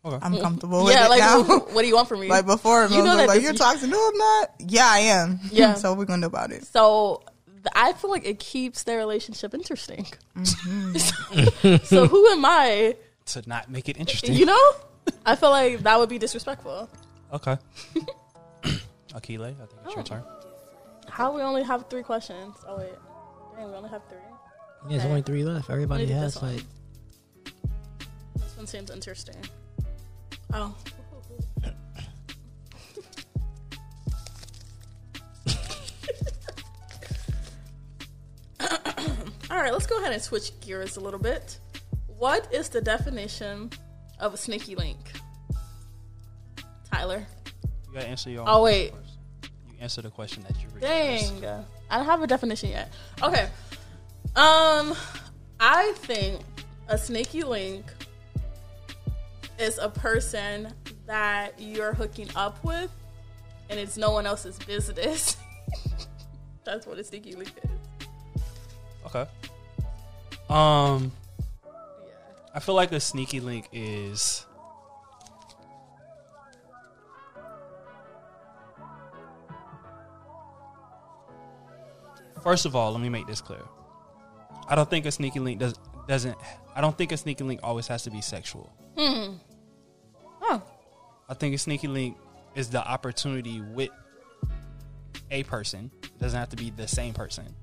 [0.03, 0.41] I'm mm.
[0.41, 1.43] comfortable with yeah, it like now.
[1.43, 2.28] what, what do you want from me?
[2.28, 3.88] like before, You know you that like you're toxic.
[3.89, 4.49] No, I'm not.
[4.59, 5.39] Yeah, I am.
[5.51, 5.76] Yeah.
[5.76, 6.65] so we're gonna do about it?
[6.65, 7.30] so th-
[7.74, 10.05] I feel like it keeps their relationship interesting.
[10.38, 11.76] Mm-hmm.
[11.86, 12.95] so who am I?
[13.28, 14.34] To not make it interesting.
[14.34, 14.72] You know,
[15.26, 16.89] I feel like that would be disrespectful.
[17.34, 17.57] Okay.
[19.14, 20.03] Akile, I think it's your Oh.
[20.03, 20.24] turn.
[21.09, 22.55] How we only have three questions?
[22.68, 22.93] Oh wait,
[23.57, 24.18] dang, we only have three.
[24.89, 25.70] Yeah, there's only three left.
[25.70, 26.64] Everybody has this like
[28.36, 29.36] This one seems interesting.
[30.53, 30.76] Oh.
[39.62, 41.59] All right, let's go ahead and switch gears a little bit.
[42.18, 43.70] What is the definition
[44.20, 44.97] of a sneaky link?
[46.91, 47.28] Tyler.
[47.88, 48.43] You gotta answer your.
[48.47, 48.89] Oh, wait.
[48.89, 49.20] question.
[49.68, 51.41] You answer the question that you request.
[51.41, 51.66] Dang.
[51.91, 52.91] I don't have a definition yet.
[53.22, 53.43] Okay.
[54.36, 54.95] Um
[55.59, 56.41] I think
[56.88, 57.86] a sneaky link
[59.59, 60.74] is a person
[61.05, 62.89] that you're hooking up with
[63.70, 65.38] and it's no one else's business.
[66.64, 68.41] That's what a sneaky link is.
[69.05, 69.28] Okay.
[70.52, 71.12] Um,
[71.66, 71.72] Yeah.
[72.54, 74.45] I feel like a sneaky link is.
[82.41, 83.62] First of all, let me make this clear.
[84.68, 85.76] I don't think a sneaky link does
[86.08, 86.38] doesn't.
[86.76, 88.72] I don't think a sneaky link always has to be sexual.
[88.97, 89.34] Hmm.
[90.41, 90.62] Oh.
[91.30, 92.18] I think a sneaky link
[92.56, 93.89] is the opportunity with
[95.30, 95.91] a person.
[96.04, 97.56] It doesn't have to be the same person,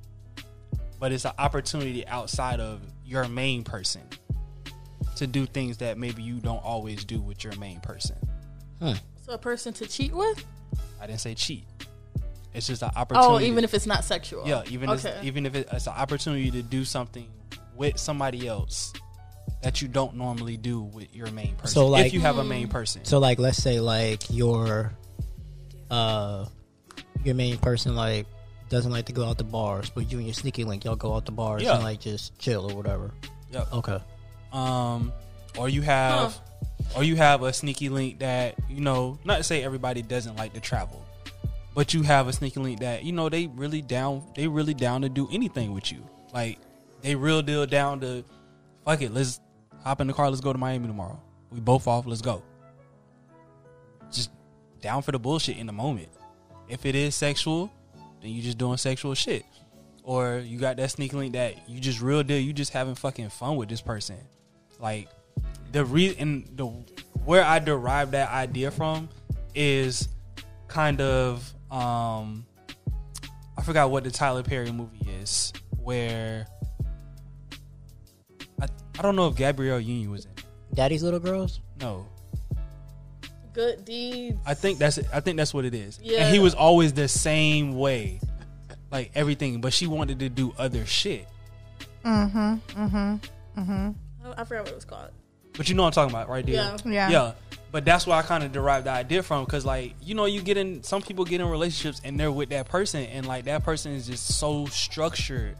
[0.98, 4.02] but it's an opportunity outside of your main person
[5.16, 8.16] to do things that maybe you don't always do with your main person.
[8.80, 8.94] So
[9.34, 10.44] a person to cheat with?
[11.00, 11.64] I didn't say cheat.
[12.54, 13.44] It's just an opportunity.
[13.44, 14.46] Oh, even if it's not sexual.
[14.46, 15.10] yeah, even okay.
[15.10, 17.28] if, even if it- it's an opportunity to do something
[17.76, 18.92] with somebody else
[19.62, 21.74] that you don't normally do with your main person.
[21.74, 24.92] So, like- if you have a main person, so like let's say like your
[25.90, 26.46] uh
[27.24, 28.26] your main person like
[28.68, 31.14] doesn't like to go out to bars, but you and your sneaky link y'all go
[31.14, 31.74] out to bars Yeah.
[31.76, 33.12] and like just chill or whatever.
[33.50, 33.72] Yep.
[33.72, 33.98] Okay.
[34.52, 35.12] um,
[35.58, 36.38] or you have,
[36.96, 39.18] or you have a sneaky link that you know.
[39.24, 41.04] Not to say everybody doesn't like to travel,
[41.74, 44.22] but you have a sneaky link that you know they really down.
[44.36, 46.06] They really down to do anything with you.
[46.32, 46.58] Like
[47.00, 48.22] they real deal down to
[48.84, 49.12] fuck it.
[49.12, 49.40] Let's
[49.82, 50.28] hop in the car.
[50.28, 51.20] Let's go to Miami tomorrow.
[51.50, 52.06] We both off.
[52.06, 52.42] Let's go.
[54.12, 54.30] Just
[54.80, 56.08] down for the bullshit in the moment.
[56.68, 57.70] If it is sexual,
[58.20, 59.44] then you just doing sexual shit.
[60.02, 62.38] Or you got that sneaky link that you just real deal.
[62.38, 64.16] You just having fucking fun with this person.
[64.80, 65.08] Like
[65.72, 66.66] the re and the
[67.24, 69.08] where I derived that idea from
[69.54, 70.08] is
[70.66, 72.46] kind of um
[73.56, 75.52] I forgot what the Tyler Perry movie is
[75.82, 76.46] where
[78.60, 78.66] I
[78.98, 80.32] I don't know if Gabrielle Union was in.
[80.74, 81.60] Daddy's little girls?
[81.80, 82.06] No,
[83.58, 84.38] Good deeds.
[84.46, 85.98] I think that's I think that's what it is.
[86.00, 86.24] Yeah.
[86.26, 88.20] And he was always the same way,
[88.92, 89.60] like everything.
[89.60, 91.26] But she wanted to do other shit.
[92.04, 92.60] Mhm.
[92.76, 93.20] Mhm.
[93.56, 93.94] Mhm.
[94.24, 95.10] I, I forgot what it was called.
[95.56, 96.54] But you know what I'm talking about, right there.
[96.54, 96.76] Yeah.
[96.84, 97.10] Yeah.
[97.10, 97.32] Yeah.
[97.72, 100.40] But that's where I kind of derived the idea from, because like you know, you
[100.40, 103.64] get in some people get in relationships and they're with that person, and like that
[103.64, 105.56] person is just so structured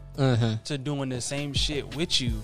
[0.66, 2.42] to doing the same shit with you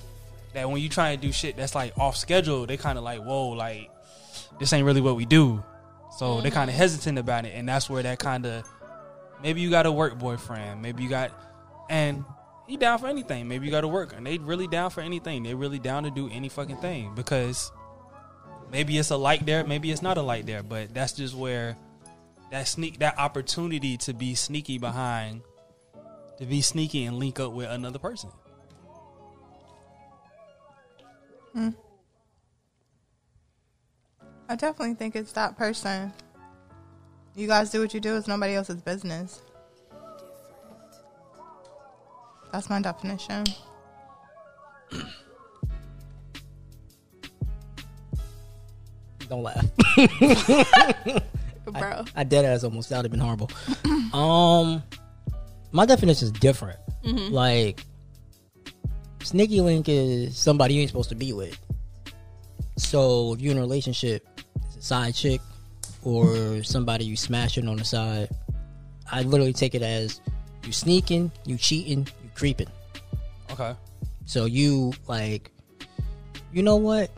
[0.53, 3.21] that when you try to do shit that's like off schedule, they kind of like,
[3.21, 3.89] whoa, like
[4.59, 5.63] this ain't really what we do.
[6.19, 6.55] So they mm-hmm.
[6.55, 8.69] kind of hesitant about it, and that's where that kind of
[9.43, 11.33] maybe you got a work boyfriend, maybe you got,
[11.91, 12.25] and
[12.67, 13.49] he down for anything.
[13.49, 15.43] Maybe you got to work, and they really down for anything.
[15.43, 17.73] They really down to do any fucking thing because
[18.71, 21.77] maybe it's a light there, maybe it's not a light there, but that's just where
[22.51, 25.43] that sneak that opportunity to be sneaky behind
[26.39, 28.31] to be sneaky and link up with another person.
[31.57, 31.75] Mm.
[34.49, 36.13] I definitely think it's that person.
[37.35, 38.17] You guys do what you do.
[38.17, 39.43] It's nobody else's business.
[42.53, 43.45] That's my definition.
[49.29, 49.65] Don't laugh.
[51.65, 52.05] Bro.
[52.15, 53.51] I dead ass almost that would have been horrible.
[54.13, 54.83] um,
[55.73, 56.79] my definition is different.
[57.05, 57.85] Like,
[59.23, 61.59] sneaky link is somebody you ain't supposed to be with.
[62.77, 64.27] So if you're in a relationship,
[64.85, 65.41] side chick,
[66.03, 68.29] or somebody you smashing on the side,
[69.11, 70.21] I literally take it as
[70.65, 72.69] you sneaking, you cheating, you creeping.
[73.51, 73.75] Okay.
[74.27, 75.51] So you like,
[76.53, 77.11] you know what?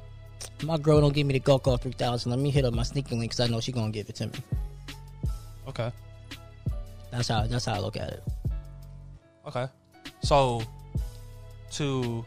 [0.63, 2.31] My girl don't give me the off three thousand.
[2.31, 4.29] Let me hit up my sneaking link because I know she gonna give it to
[4.29, 4.33] me.
[5.67, 5.91] Okay.
[7.11, 7.47] That's how.
[7.47, 8.25] That's how I look at it.
[9.47, 9.67] Okay.
[10.23, 10.63] So,
[11.73, 12.25] to,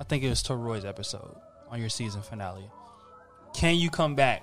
[0.00, 1.36] I think it was Teroy's episode
[1.70, 2.64] on your season finale.
[3.58, 4.42] Can you come back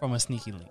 [0.00, 0.68] from a sneaky link?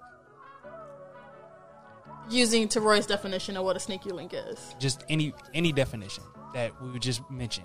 [2.30, 4.76] Using Teroy's definition of what a sneaky link is.
[4.80, 7.64] Just any any definition that we would just mention.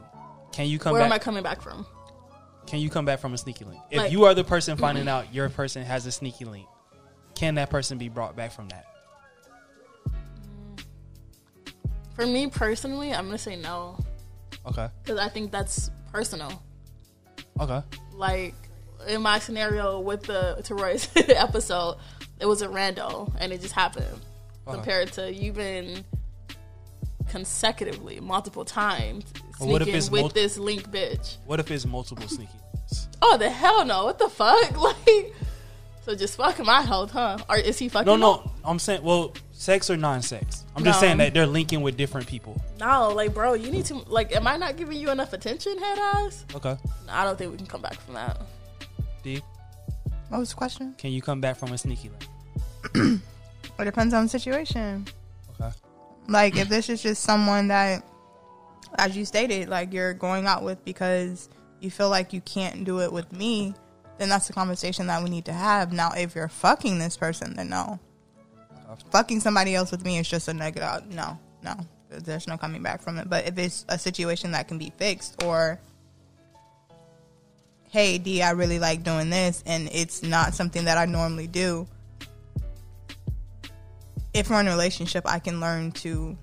[0.52, 0.98] Can you come back?
[1.00, 1.84] Where am I coming back from?
[2.66, 3.82] can you come back from a sneaky link?
[3.90, 6.68] If Like- you are the person finding out your person has a sneaky link,
[7.34, 8.84] can that person be brought back from that?
[10.08, 10.84] Mm.
[12.14, 13.98] For me personally, I'm gonna say no
[14.64, 14.88] Okay.
[15.02, 16.62] because I think that's personal.
[17.58, 17.82] Okay.
[18.12, 18.54] Like
[19.08, 21.96] in my scenario with the Teroy's episode,
[22.40, 24.06] it was a rando and it just happened.
[24.66, 24.74] Uh-huh.
[24.76, 26.04] Compared to you've been
[27.28, 29.24] consecutively multiple times
[29.58, 31.36] But what if sneaking with mul- this link bitch.
[31.46, 33.08] What if it's multiple sneaky links?
[33.22, 34.04] Oh the hell no!
[34.04, 34.76] What the fuck?
[34.76, 35.34] Like,
[36.04, 37.38] so just fucking my health, huh?
[37.48, 38.06] Or is he fucking?
[38.06, 38.50] No, no.
[38.64, 40.64] I'm saying, well, sex or non-sex.
[40.74, 41.06] I'm just No.
[41.06, 42.60] saying that they're linking with different people.
[42.80, 43.10] no.
[43.10, 44.34] Like, bro, you need to like.
[44.34, 46.46] Am I not giving you enough attention, head ass?
[46.54, 46.76] Okay.
[47.08, 48.40] I don't think we can come back from that.
[49.22, 49.42] D,
[50.28, 50.94] What was the question?
[50.98, 52.10] can you come back from a sneaky
[52.94, 53.20] link?
[53.78, 55.06] It depends on the situation.
[55.58, 55.70] Okay.
[56.28, 58.04] Like if this is just someone that,
[58.98, 61.48] as you stated, like you're going out with because
[61.80, 63.74] you feel like you can't do it with me,
[64.18, 65.94] then that's the conversation that we need to have.
[65.94, 67.98] Now, if you're fucking this person, then no.
[69.12, 71.06] Fucking somebody else with me is just a negative.
[71.14, 71.74] No, no.
[72.10, 73.30] There's no coming back from it.
[73.30, 75.80] But if it's a situation that can be fixed, or
[77.90, 81.86] hey, D, I really like doing this, and it's not something that I normally do.
[84.32, 86.38] If we're in a relationship, I can learn to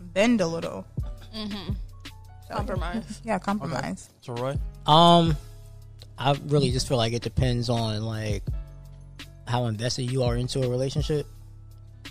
[0.00, 0.84] bend a little.
[1.32, 3.20] So, Compromise.
[3.24, 4.10] Yeah, compromise.
[4.20, 4.56] So Roy,
[4.86, 5.36] Um,
[6.18, 8.42] I really just feel like it depends on like
[9.46, 11.26] how invested you are into a relationship.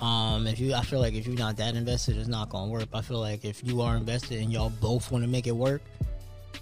[0.01, 2.87] Um, if you, I feel like if you're not that invested, it's not gonna work.
[2.93, 5.81] I feel like if you are invested and y'all both want to make it work,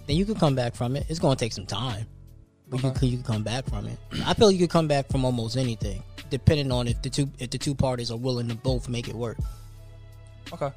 [0.06, 1.06] then you can come back from it.
[1.10, 2.06] It's gonna take some time,
[2.68, 3.00] but you uh-huh.
[3.00, 3.98] can you can come back from it.
[4.26, 7.50] I feel you could come back from almost anything, depending on if the two if
[7.50, 9.38] the two parties are willing to both make it work.
[10.54, 10.72] okay.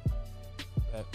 [0.91, 1.05] Bet.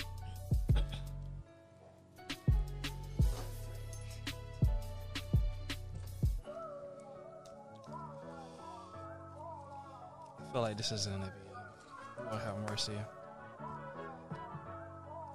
[10.39, 11.47] I feel like this is gonna be
[12.31, 12.93] Lord have mercy.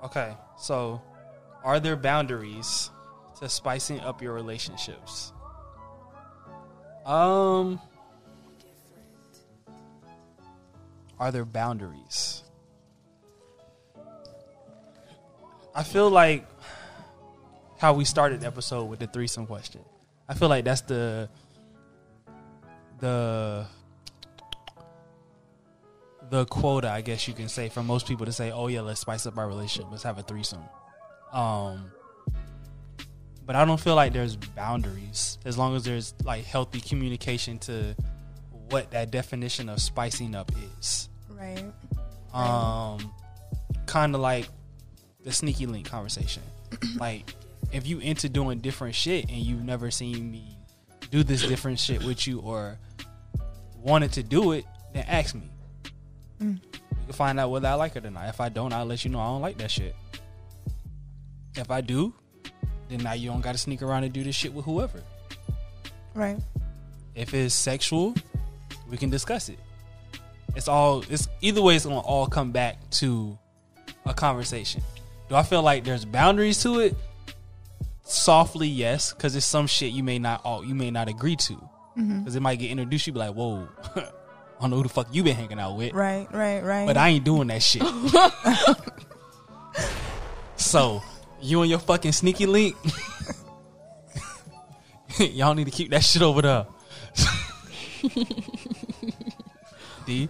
[0.03, 0.99] Okay, so
[1.63, 2.89] are there boundaries
[3.39, 5.33] to spicing up your relationships?
[7.05, 7.79] Um
[11.19, 12.43] are there boundaries?
[15.73, 16.45] I feel like
[17.77, 19.81] how we started the episode with the threesome question.
[20.27, 21.29] I feel like that's the
[22.99, 23.65] the
[26.29, 29.01] the quota, I guess you can say, for most people to say, "Oh yeah, let's
[29.01, 29.91] spice up our relationship.
[29.91, 30.63] Let's have a threesome."
[31.33, 31.91] Um,
[33.45, 37.95] but I don't feel like there's boundaries as long as there's like healthy communication to
[38.69, 41.09] what that definition of spicing up is.
[41.29, 41.65] Right.
[42.33, 43.11] um
[43.87, 44.47] kind of like
[45.23, 46.43] the sneaky link conversation.
[46.97, 47.35] Like
[47.73, 50.57] if you into doing different shit and you've never seen me
[51.09, 52.77] do this different shit with you or
[53.75, 55.49] wanted to do it then ask me.
[56.39, 56.45] We
[57.05, 58.29] can find out whether i like it or not.
[58.29, 59.95] If i don't i'll let you know i don't like that shit
[61.55, 62.13] if i do
[62.89, 65.01] then now you don't gotta sneak around and do this shit with whoever
[66.13, 66.37] Right.
[67.15, 68.13] if it's sexual,
[68.89, 69.57] we can discuss it.
[70.57, 73.37] It's all it's either way it's gonna all come back to
[74.05, 74.81] a conversation.
[75.29, 76.95] Do I feel like there's boundaries to it?
[78.03, 81.53] Softly, yes, because it's some shit you may not all you may not agree to.
[81.53, 82.19] Mm-hmm.
[82.19, 84.09] Because it might get introduced, you be like, whoa, I
[84.59, 85.93] don't know who the fuck you been hanging out with.
[85.93, 86.27] Right.
[86.33, 86.61] Right.
[86.61, 86.85] Right.
[86.85, 87.83] But I ain't doing that shit.
[90.57, 91.01] so,
[91.41, 92.75] you and your fucking sneaky link,
[95.19, 96.65] y'all need to keep that shit over there.
[100.05, 100.27] D.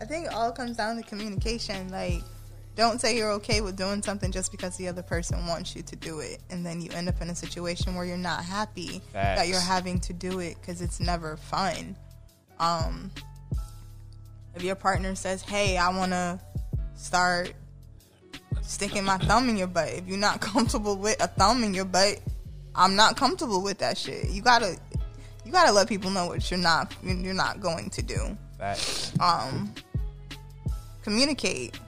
[0.00, 1.88] I think it all comes down to communication.
[1.88, 2.20] Like,
[2.76, 5.96] don't say you're okay with doing something just because the other person wants you to
[5.96, 9.48] do it, and then you end up in a situation where you're not happy that
[9.48, 11.96] you're having to do it because it's never fun.
[12.58, 13.10] Um,
[14.54, 16.40] if your partner says, "Hey, I want to
[16.94, 17.52] start
[18.62, 19.88] sticking my thumb in your butt.
[19.88, 22.20] If you're not comfortable with a thumb in your butt,
[22.74, 24.30] I'm not comfortable with that shit.
[24.30, 24.76] You gotta,
[25.44, 28.36] you gotta let people know what you're not, you're not going to do.
[28.58, 29.12] Facts.
[29.20, 29.72] Um,
[31.02, 31.78] communicate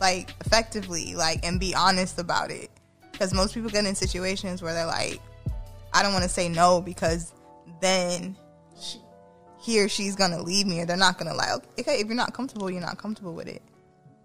[0.00, 2.70] like effectively, like and be honest about it.
[3.12, 5.20] Because most people get in situations where they're like,
[5.92, 7.32] I don't want to say no because
[7.82, 8.34] then
[9.60, 11.62] he or she's gonna leave me, or they're not gonna like.
[11.78, 13.62] Okay, if you're not comfortable, you're not comfortable with it.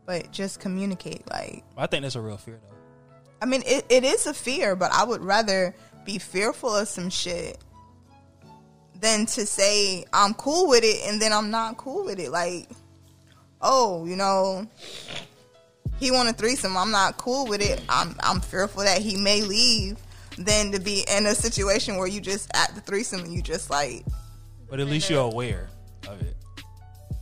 [0.06, 1.30] But just communicate.
[1.30, 2.76] Like, I think that's a real fear though.
[3.42, 5.76] I mean, it, it is a fear, but I would rather
[6.06, 7.58] be fearful of some shit
[9.02, 12.32] than to say I'm cool with it and then I'm not cool with it.
[12.32, 12.70] Like,
[13.62, 14.68] oh, you know,
[16.00, 16.78] he want a threesome.
[16.78, 17.82] I'm not cool with it.
[17.90, 19.98] I'm I'm fearful that he may leave.
[20.38, 23.70] Than to be in a situation where you just at the threesome and you just
[23.70, 24.06] like,
[24.70, 25.70] But at least you're aware
[26.08, 26.36] of it.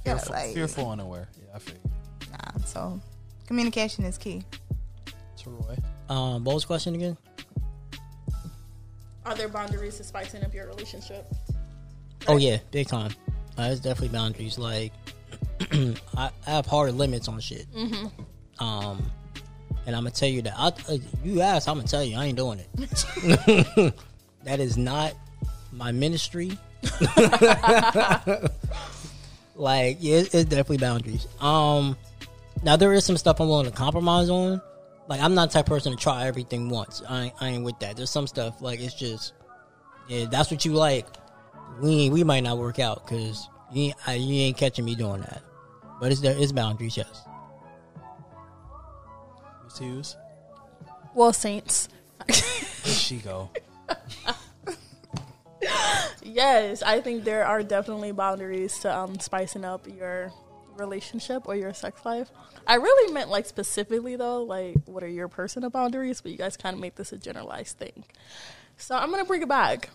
[0.05, 1.27] yeah, Fearful, like fearful unaware.
[1.37, 1.91] Yeah, I feel you.
[2.31, 2.65] nah.
[2.65, 3.01] So
[3.47, 4.43] communication is key.
[5.37, 5.77] To Roy.
[6.09, 7.17] Um, what was the question again?
[9.25, 11.25] Are there boundaries to spicing up your relationship?
[12.27, 13.11] Oh yeah, big time.
[13.57, 14.57] Uh, there's definitely boundaries.
[14.57, 14.91] Like
[15.71, 17.65] I, I have hard limits on shit.
[18.59, 19.09] Um,
[19.85, 20.53] and I'm gonna tell you that.
[20.57, 22.69] I, uh, you ask, I'm gonna tell you, I ain't doing it.
[24.43, 25.13] that is not
[25.71, 26.57] my ministry.
[29.55, 31.27] like, yeah, it's, it's definitely boundaries.
[31.39, 31.97] Um,
[32.63, 34.61] now there is some stuff I'm willing to compromise on.
[35.07, 37.01] Like, I'm not the type of person to try everything once.
[37.07, 37.97] I, ain't- I ain't with that.
[37.97, 39.33] There's some stuff like it's just,
[40.07, 41.05] yeah, that's what you like
[41.81, 45.21] we we might not work out because you ain't, I, you ain't catching me doing
[45.21, 45.41] that.
[45.99, 46.35] But it's there.
[46.37, 47.21] It's boundaries, yes.
[49.63, 50.17] Miss Hughes.
[51.13, 51.89] Well, Saints.
[52.27, 52.37] Where'd
[52.97, 53.49] she go?
[56.23, 60.31] Yes, I think there are definitely boundaries to um, spicing up your
[60.77, 62.31] relationship or your sex life.
[62.65, 66.21] I really meant like specifically though, like what are your personal boundaries?
[66.21, 68.05] But you guys kind of make this a generalized thing.
[68.77, 69.89] So I'm gonna bring it back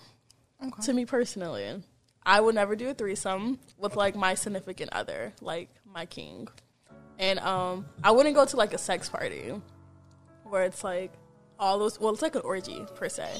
[0.82, 1.82] to me personally.
[2.24, 6.48] I would never do a threesome with like my significant other, like my king,
[7.18, 9.54] and um, I wouldn't go to like a sex party
[10.44, 11.12] where it's like
[11.58, 11.98] all those.
[11.98, 13.30] Well, it's like an orgy per se.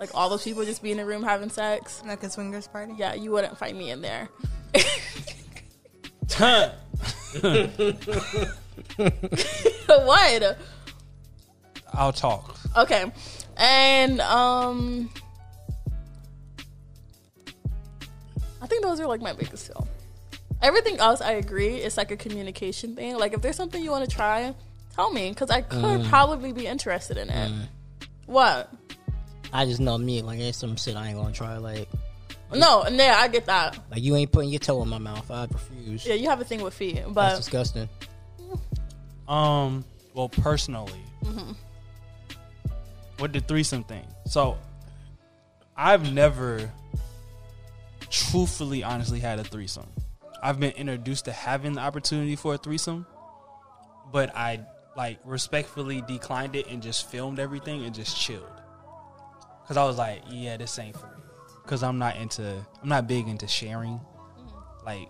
[0.00, 2.02] Like all those people just be in a room having sex.
[2.06, 2.94] Like a swingers party.
[2.96, 4.30] Yeah, you wouldn't find me in there.
[6.30, 6.70] Huh.
[9.86, 10.58] what?
[11.92, 12.56] I'll talk.
[12.78, 13.12] Okay.
[13.58, 15.10] And um
[18.62, 19.86] I think those are like my biggest two.
[20.62, 23.18] Everything else I agree it's like a communication thing.
[23.18, 24.54] Like if there's something you want to try,
[24.94, 27.52] tell me cuz I could probably be interested in it.
[28.24, 28.72] What?
[29.52, 30.22] I just know me.
[30.22, 31.56] Like, there's some shit I ain't gonna try.
[31.58, 31.88] Like,
[32.54, 33.78] No, yeah, I get that.
[33.90, 35.30] like you ain't putting your toe in my mouth.
[35.30, 36.06] I refuse.
[36.06, 37.88] Yeah, you have a thing with feet, That's but disgusting.
[39.28, 41.00] Um, well, personally,
[43.20, 44.06] with the threesome thing.
[44.26, 44.56] So,
[45.76, 46.70] I've never
[48.10, 49.86] truthfully, honestly had a threesome.
[50.42, 53.06] I've been introduced to having the opportunity for a threesome,
[54.10, 54.60] but I
[54.96, 58.44] like respectfully declined it and just filmed everything and just chilled.
[59.70, 61.22] Cause I was like, yeah, this ain't for me.
[61.64, 64.00] Cause I'm not into, I'm not big into sharing.
[64.00, 64.84] Mm-hmm.
[64.84, 65.08] Like,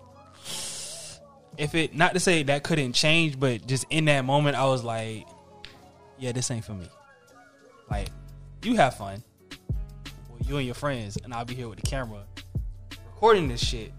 [1.57, 4.85] if it not to say that couldn't change, but just in that moment, I was
[4.85, 5.27] like,
[6.19, 6.91] yeah, this ain't for me.
[7.91, 8.11] Like,
[8.63, 9.23] you have fun,
[10.29, 12.25] well, you and your friends, and I'll be here with the camera
[13.15, 13.95] recording this shit.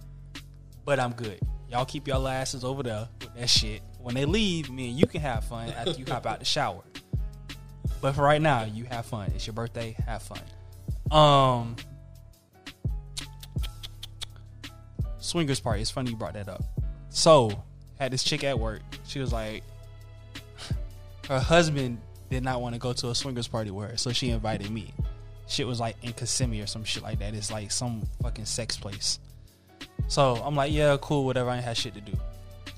[0.85, 1.39] But I'm good.
[1.71, 3.81] Y'all keep y'all asses over there with that shit.
[3.97, 6.83] When they leave, me and you can have fun after you hop out the shower.
[8.01, 9.31] But for right now, you have fun.
[9.35, 9.95] It's your birthday.
[10.05, 10.41] Have fun.
[11.11, 11.75] Um,
[15.19, 15.81] swingers party.
[15.81, 16.63] It's funny you brought that up.
[17.09, 17.63] So,
[17.99, 18.81] had this chick at work.
[19.05, 19.63] She was like,
[21.27, 21.99] her husband
[22.29, 24.93] did not want to go to a swingers party with her, so she invited me.
[25.47, 27.33] Shit was like in Kissimmee or some shit like that.
[27.33, 29.19] It's like some fucking sex place.
[30.07, 31.49] So I'm like, yeah, cool, whatever.
[31.49, 32.13] I ain't had shit to do.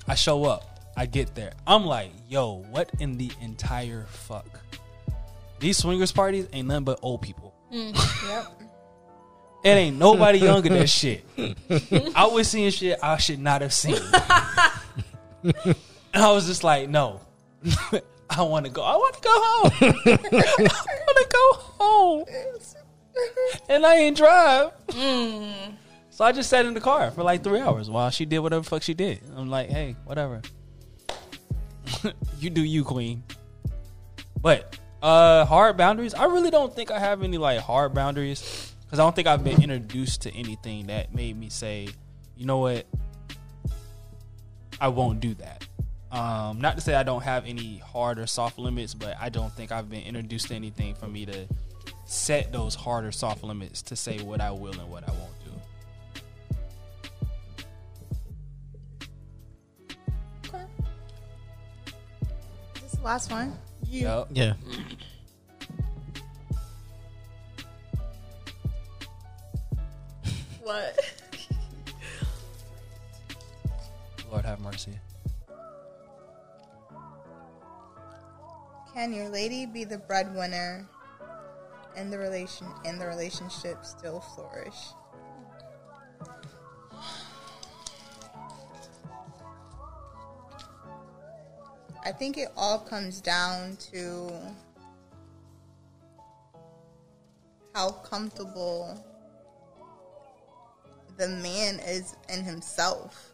[0.06, 0.92] I show up.
[0.96, 1.52] I get there.
[1.66, 4.60] I'm like, yo, what in the entire fuck?
[5.64, 7.54] These swingers parties ain't nothing but old people.
[7.72, 7.94] Mm,
[8.28, 8.60] yep.
[9.64, 11.24] It ain't nobody younger than shit.
[12.14, 13.96] I was seeing shit I should not have seen.
[15.42, 15.54] and
[16.14, 17.22] I was just like, no.
[18.28, 18.82] I want to go.
[18.82, 19.72] I want to go home.
[20.04, 22.24] I want to go home.
[23.70, 24.70] And I ain't drive.
[24.88, 25.76] Mm.
[26.10, 28.64] So I just sat in the car for like three hours while she did whatever
[28.64, 29.20] fuck she did.
[29.34, 30.42] I'm like, hey, whatever.
[32.38, 33.22] you do you, queen.
[34.42, 38.98] But uh hard boundaries, I really don't think I have any like hard boundaries because
[38.98, 41.88] I don't think I've been introduced to anything that made me say,
[42.36, 42.86] you know what,
[44.80, 45.66] I won't do that.
[46.10, 49.52] Um, not to say I don't have any hard or soft limits, but I don't
[49.52, 51.46] think I've been introduced to anything for me to
[52.06, 55.32] set those hard or soft limits to say what I will and what I won't
[55.44, 55.50] do.
[60.48, 60.64] Okay.
[62.80, 63.58] This is the last one.
[63.90, 64.28] Yup.
[64.32, 64.54] Yeah.
[70.64, 70.98] What?
[74.32, 74.92] Lord have mercy.
[78.94, 80.88] Can your lady be the breadwinner
[81.94, 84.74] and the relation and the relationship still flourish?
[92.06, 94.32] I think it all comes down to
[97.74, 99.04] how comfortable
[101.16, 103.32] the man is in himself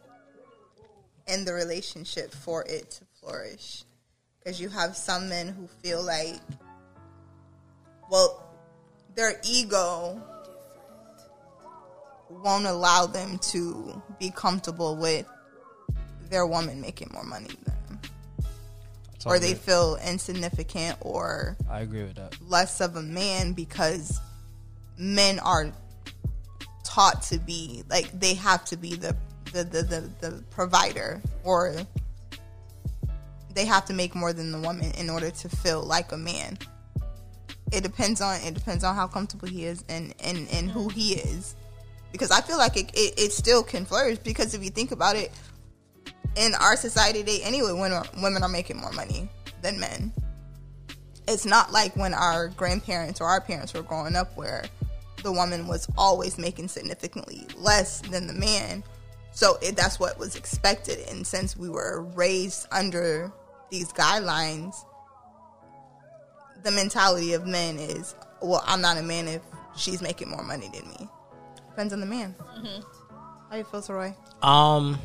[1.26, 3.84] in the relationship for it to flourish.
[4.38, 6.40] Because you have some men who feel like,
[8.10, 8.46] well,
[9.14, 10.20] their ego
[12.28, 15.26] won't allow them to be comfortable with
[16.30, 18.00] their woman making more money than them.
[19.26, 22.36] Or they feel insignificant or I agree with that.
[22.40, 24.18] less of a man because
[24.96, 25.72] men are
[26.90, 29.16] taught to be like they have to be the
[29.52, 31.74] the, the, the, the provider or
[33.54, 36.56] they have to make more than the woman in order to feel like a man.
[37.72, 41.14] It depends on it depends on how comfortable he is and and, and who he
[41.14, 41.54] is.
[42.12, 45.14] Because i feel like it, it, it still can flourish because if you think about
[45.14, 45.30] it
[46.36, 49.28] in our society today anyway when women are making more money
[49.62, 50.12] than men.
[51.28, 54.64] It's not like when our grandparents or our parents were growing up where
[55.22, 58.82] the woman was always making significantly less than the man.
[59.32, 60.98] So it, that's what was expected.
[61.08, 63.32] And since we were raised under
[63.70, 64.74] these guidelines
[66.64, 69.40] the mentality of men is well i'm not a man if
[69.76, 71.08] she's making more money than me.
[71.70, 72.34] Depends on the man.
[73.50, 74.14] How you feel Saroy?
[74.42, 74.98] Um,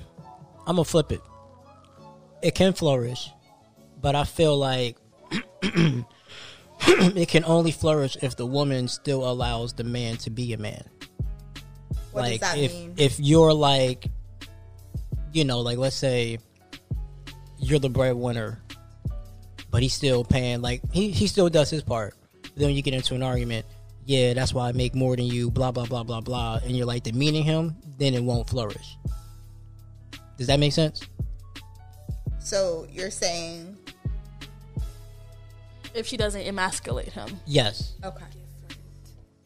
[0.68, 1.22] I'm gonna flip it.
[2.42, 3.30] It can flourish,
[4.02, 4.98] but I feel like
[7.16, 10.84] it can only flourish if the woman still allows the man to be a man.
[12.12, 14.08] what like does that if mean if you're like,
[15.34, 16.40] you know, like let's say
[17.58, 18.62] you're the breadwinner,
[19.72, 22.16] but he's still paying like he he still does his part.
[22.56, 23.66] Then you get into an argument.
[24.06, 25.50] Yeah, that's why I make more than you.
[25.50, 26.60] Blah blah blah blah blah.
[26.64, 27.76] And you're like demeaning him.
[27.98, 28.98] Then it won't flourish.
[30.38, 31.02] Does that make sense?
[32.46, 33.75] so you're saying
[35.96, 37.30] If she doesn't emasculate him.
[37.46, 37.94] Yes.
[38.04, 38.26] okay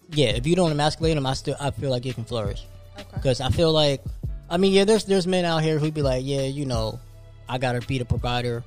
[0.10, 0.30] Yeah.
[0.30, 2.66] If you don't emasculate him, I still I feel like it can flourish.
[2.98, 4.02] okay Because I feel like,
[4.50, 7.00] I mean, yeah, there's there's men out here who'd be like, yeah, you know,
[7.48, 8.64] I gotta be the provider,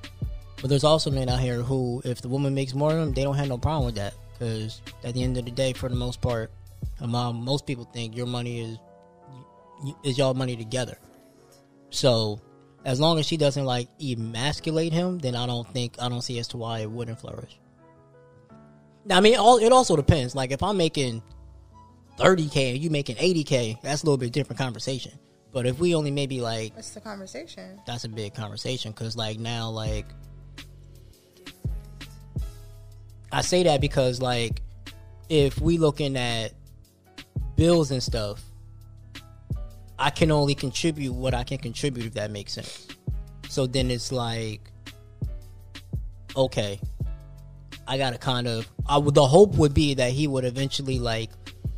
[0.61, 3.23] but there's also men out here who, if the woman makes more than them, they
[3.23, 4.13] don't have no problem with that.
[4.33, 6.51] Because at the end of the day, for the most part,
[7.01, 7.11] um,
[7.43, 8.77] most people think your money is
[10.03, 10.97] is y'all money together.
[11.89, 12.39] So,
[12.85, 16.39] as long as she doesn't like emasculate him, then I don't think I don't see
[16.39, 17.57] as to why it wouldn't flourish.
[19.09, 20.35] I mean, all it also depends.
[20.35, 21.21] Like if I'm making
[22.17, 25.13] 30k and you making 80k, that's a little bit different conversation.
[25.51, 29.37] But if we only maybe like what's the conversation that's a big conversation because like
[29.37, 30.05] now like
[33.31, 34.61] I say that because like
[35.29, 36.53] if we looking at
[37.55, 38.43] bills and stuff,
[39.97, 42.87] I can only contribute what I can contribute if that makes sense.
[43.49, 44.61] So then it's like,
[46.35, 46.79] okay,
[47.87, 48.69] I gotta kind of.
[48.87, 49.13] I would.
[49.13, 51.29] The hope would be that he would eventually like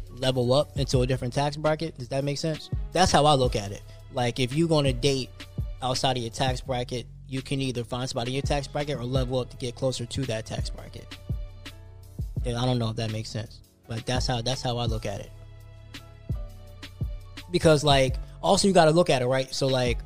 [0.10, 1.98] level up into a different tax bracket.
[1.98, 2.70] Does that make sense?
[2.92, 3.82] That's how I look at it.
[4.14, 5.30] Like if you're gonna date
[5.82, 9.04] outside of your tax bracket, you can either find somebody in your tax bracket or
[9.04, 11.18] level up to get closer to that tax bracket.
[12.46, 15.06] And I don't know if that makes sense, but that's how that's how I look
[15.06, 15.32] at it.
[17.52, 19.54] Because like also you got to look at it right.
[19.54, 20.00] So like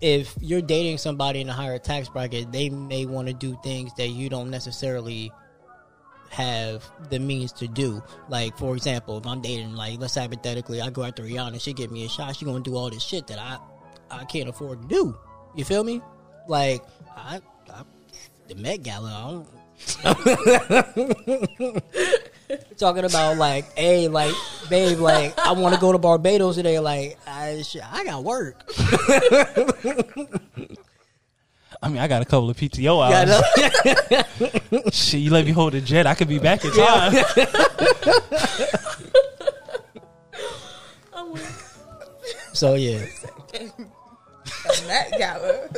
[0.00, 3.92] if you're dating somebody in a higher tax bracket, they may want to do things
[3.94, 5.30] that you don't necessarily
[6.30, 8.02] have the means to do.
[8.28, 11.90] Like, for example, if I'm dating, like, let's hypothetically, I go after Rihanna, she give
[11.90, 13.58] me a shot, she gonna do all this shit that I
[14.10, 15.16] I can't afford to do.
[15.54, 16.00] You feel me?
[16.48, 16.82] Like,
[17.16, 17.40] I,
[17.72, 17.82] I
[18.48, 19.48] the Met Gala, I don't.
[22.78, 24.34] Talking about like, hey, like,
[24.68, 26.78] babe, like, I want to go to Barbados today.
[26.78, 28.62] Like, I, shit, I got work.
[31.82, 33.42] I mean, I got a couple of PTO Yeah, hours.
[33.56, 34.24] I
[34.70, 34.82] know.
[34.92, 36.06] Shit, you let me hold a jet.
[36.06, 37.14] I could be back in time.
[42.52, 43.06] So yeah,
[44.86, 45.68] Met Gala.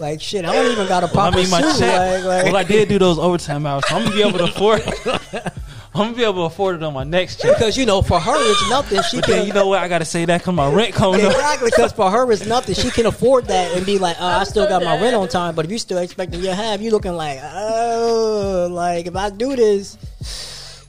[0.00, 1.78] Like shit, I don't even got a Well, I mean, my suit.
[1.80, 1.98] check.
[1.98, 4.44] Like, like, well, I did do those overtime hours, so I'm gonna be able to
[4.44, 4.82] afford.
[5.94, 7.56] I'm gonna be able to afford it on my next check.
[7.56, 9.00] because you know, for her it's nothing.
[9.10, 9.80] She But then can you know what?
[9.80, 11.32] I gotta say that because my rent coming up.
[11.32, 12.74] exactly because for her it's nothing.
[12.76, 15.54] She can afford that and be like, oh, I still got my rent on time.
[15.56, 19.56] But if you still expecting your half, you looking like, oh, like if I do
[19.56, 19.96] this.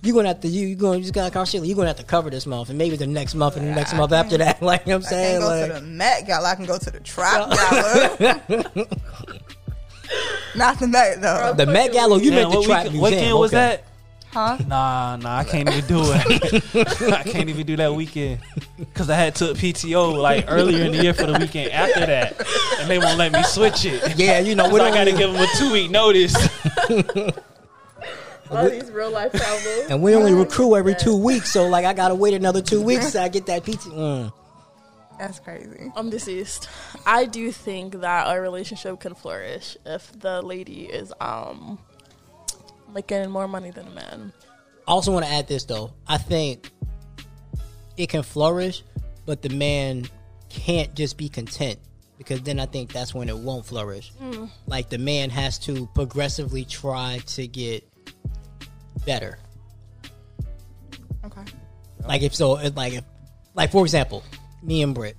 [0.01, 1.63] You're gonna have to you you gonna you just gotta call shit.
[1.65, 3.93] You're gonna have to cover this month and maybe the next month and the next
[3.95, 4.61] month after that.
[4.69, 6.49] Like you know what I'm I saying, can't go like to the Met Gala.
[6.51, 8.87] I can go to the Trap Gala.
[10.55, 11.53] Not the Met though.
[11.55, 12.17] the Met Gala.
[12.19, 13.01] You Damn, meant the what, trap week- museum.
[13.01, 13.57] what weekend was okay.
[13.57, 13.83] that?
[14.31, 14.57] Huh?
[14.67, 17.13] Nah, nah, I can't even do it.
[17.13, 18.39] I can't even do that weekend
[18.77, 22.39] because I had took PTO like earlier in the year for the weekend after that,
[22.79, 24.17] and they won't let me switch it.
[24.17, 26.35] Yeah, you know, So we I don't got to give them a two week notice.
[28.49, 29.89] All these real life albums.
[29.91, 33.11] and we only recruit every two weeks, so like I gotta wait another two weeks
[33.13, 33.87] to I get that PT.
[33.87, 34.33] Mm.
[35.19, 35.91] That's crazy.
[35.95, 36.69] I'm deceased.
[37.05, 41.77] I do think that a relationship can flourish if the lady is um
[42.93, 44.33] making more money than a man.
[44.87, 45.93] I also want to add this though.
[46.07, 46.71] I think
[47.97, 48.83] it can flourish,
[49.25, 50.07] but the man
[50.47, 51.79] can't just be content
[52.17, 54.11] because then I think that's when it won't flourish.
[54.67, 57.88] Like the man has to progressively try to get
[59.05, 59.37] better.
[61.23, 61.43] Okay.
[62.05, 63.03] Like if so, if like if,
[63.55, 64.23] like for example,
[64.63, 65.17] me and Britt,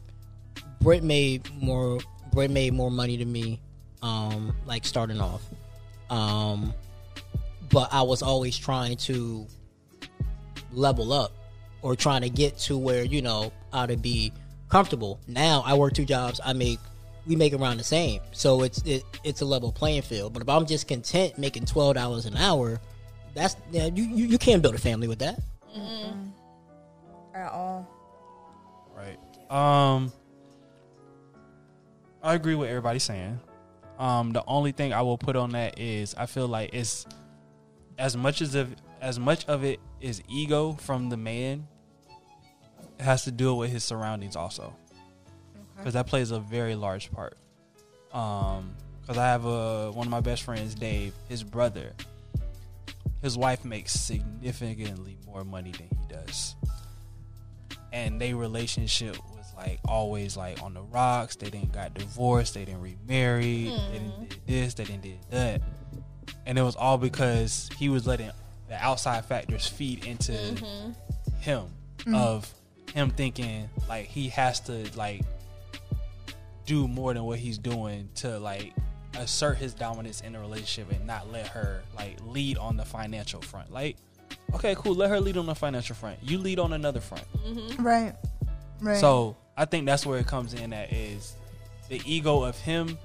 [0.81, 2.01] Britt made more.
[2.33, 3.61] Britt made more money than me,
[4.03, 5.43] um, like starting off.
[6.11, 6.73] Um,
[7.71, 9.49] but I was always trying to
[10.73, 11.33] level up
[11.83, 14.33] or trying to get to where you know I to be
[14.69, 15.19] comfortable.
[15.27, 16.41] Now I work two jobs.
[16.45, 16.79] I make
[17.27, 20.33] we make around the same, so it's it, it's a level playing field.
[20.33, 22.81] But if I'm just content making twelve dollars an hour,
[23.35, 25.41] that's yeah, you, you you can't build a family with that.
[27.35, 27.89] At all.
[28.95, 29.19] Right.
[29.51, 30.13] Um,
[32.23, 33.41] I agree with everybody saying.
[33.99, 37.07] Um, the only thing I will put on that is I feel like it's
[37.99, 41.67] as much as of as much of it is ego from the man.
[42.99, 44.75] It has to do with his surroundings also,
[45.77, 47.37] because that plays a very large part.
[48.13, 51.93] Um, because I have a one of my best friends, Dave, his brother.
[53.23, 56.57] His wife makes significantly more money than he does
[57.93, 61.37] and their relationship was like always like on the rocks.
[61.37, 62.55] They didn't got divorced.
[62.55, 63.65] They didn't remarry.
[63.65, 64.25] They didn't hmm.
[64.25, 64.75] did this.
[64.75, 65.63] They didn't did that.
[66.47, 68.31] And it was all because he was letting
[68.69, 70.93] the outside factors feed into mm-hmm.
[71.41, 71.65] him
[71.99, 72.17] mm.
[72.17, 72.53] of
[72.95, 75.23] him thinking like he has to like
[76.67, 78.73] do more than what he's doing to like
[79.19, 83.41] assert his dominance in the relationship and not let her like lead on the financial
[83.41, 83.73] front.
[83.73, 83.97] Like,
[84.55, 86.19] okay, cool, let her lead on the financial front.
[86.23, 87.25] You lead on another front.
[87.45, 87.83] Mm-hmm.
[87.83, 88.15] Right.
[88.81, 88.99] Right.
[88.99, 91.35] So I think that's where it comes in That is
[91.89, 92.99] the ego of him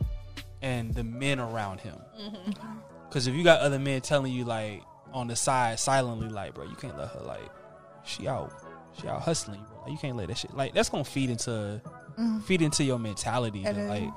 [0.61, 1.97] and the men around him.
[2.19, 2.51] Mm-hmm.
[3.09, 4.83] Because if you got other men telling you like
[5.13, 7.49] on the side silently, like, bro, you can't let her like
[8.03, 8.53] she out,
[8.99, 9.81] she out hustling you, bro.
[9.83, 11.81] Like, you can't let that shit like that's gonna feed into
[12.17, 12.43] mm.
[12.43, 13.63] feed into your mentality.
[13.65, 14.09] It to, like,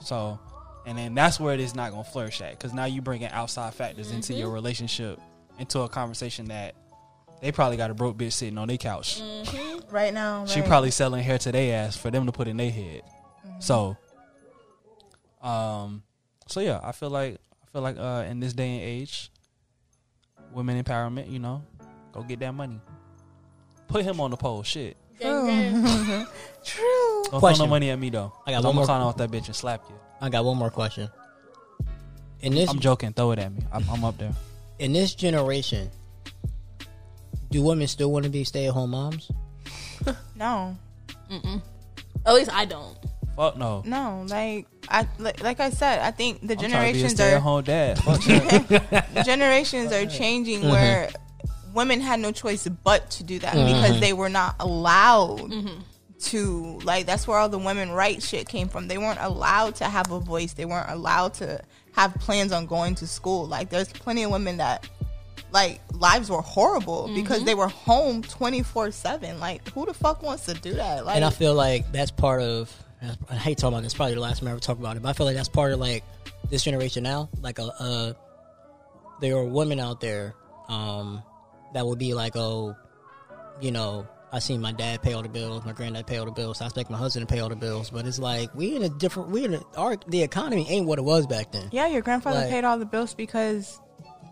[0.00, 0.38] so,
[0.86, 3.74] and then that's where it is not gonna flourish at because now you bringing outside
[3.74, 5.20] factors into your relationship
[5.58, 6.74] into a conversation that
[7.40, 9.20] they probably got a broke bitch sitting on their couch.
[9.90, 10.46] right now.
[10.46, 13.02] She probably selling hair to their ass for them to put in their head.
[13.60, 13.96] So,
[15.42, 16.02] um,
[16.46, 19.30] so yeah, I feel like I feel like uh, in this day and age,
[20.52, 21.30] women empowerment.
[21.30, 21.62] You know,
[22.12, 22.80] go get that money.
[23.88, 24.62] Put him on the pole.
[24.62, 24.96] Shit.
[25.20, 26.26] Gang, gang.
[26.64, 27.24] True.
[27.30, 28.32] Don't throw no money at me though.
[28.46, 29.94] I got I'm one more- climb off that bitch and slap you.
[30.24, 31.10] I got one more question.
[32.40, 33.12] In this I'm joking.
[33.12, 33.60] Throw it at me.
[33.70, 34.32] I'm, I'm up there.
[34.78, 35.90] in this generation,
[37.50, 39.30] do women still want to be stay at home moms?
[40.36, 40.76] No.
[42.26, 42.96] At least I don't.
[43.36, 43.82] Fuck no.
[43.86, 44.24] No.
[44.26, 47.20] Like I like, like I said, I think the I'm trying to be a generations
[47.20, 47.98] are home dad.
[49.14, 50.70] The generations are changing mm-hmm.
[50.70, 51.10] where
[51.74, 53.66] women had no choice but to do that mm-hmm.
[53.66, 55.80] because they were not allowed mm-hmm.
[56.24, 59.84] To like that's where all the women rights shit came from they weren't allowed to
[59.84, 61.60] have a voice they weren't allowed to
[61.92, 64.88] have plans on going to school like there's plenty of women that
[65.54, 70.54] like lives were horrible because they were home 24-7 like who the fuck wants to
[70.54, 72.74] do that like And I feel like that's part of.
[73.30, 73.92] I hate talking about this.
[73.92, 75.02] Probably the last time I ever talk about it.
[75.02, 76.02] But I feel like that's part of like
[76.50, 77.28] this generation now.
[77.42, 78.12] Like a, uh,
[79.20, 80.34] there are women out there
[80.68, 81.22] um,
[81.74, 82.74] that will be like, oh,
[83.60, 86.32] you know, I seen my dad pay all the bills, my granddad pay all the
[86.32, 86.58] bills.
[86.58, 87.90] So I expect my husband to pay all the bills.
[87.90, 89.28] But it's like we in a different.
[89.28, 91.68] We in a, our the economy ain't what it was back then.
[91.70, 93.80] yeah your grandfather Like- paid all the bills because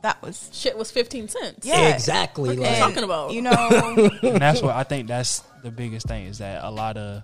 [0.02, 1.64] that was Shit was fifteen cents.
[1.64, 1.94] Yeah.
[1.94, 2.48] Exactly.
[2.48, 3.32] What are you Like, talking about?
[3.32, 6.96] You know, and that's what I think that's the biggest thing is that a lot
[6.96, 7.22] of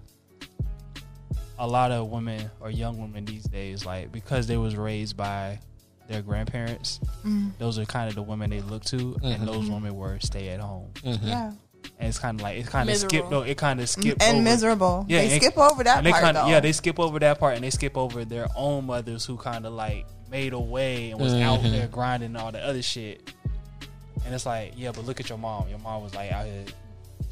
[1.59, 5.59] a lot of women or young women these days, like because they was raised by
[6.09, 7.49] their grandparents, mm-hmm.
[7.59, 9.75] those are kind of the women they look to, and those mm-hmm.
[9.75, 10.91] women were stay at home.
[11.03, 11.27] Mm-hmm.
[11.27, 11.53] yeah,
[11.99, 13.11] And it's kind of like it kind of Miserable.
[13.11, 13.31] skipped.
[13.31, 14.43] No, it kind of skipped and over.
[14.45, 15.07] miserable.
[15.09, 16.49] Yeah, they and- skip over that and they part kinda, though.
[16.49, 19.67] Yeah, they skip over that part and they skip over their own mothers who kind
[19.67, 21.71] of like made a way and was out Mhm.
[21.73, 23.33] there grinding and all the other shit.
[24.25, 25.69] And it's like, yeah, but look at your mom.
[25.69, 26.65] Your mom was like out here,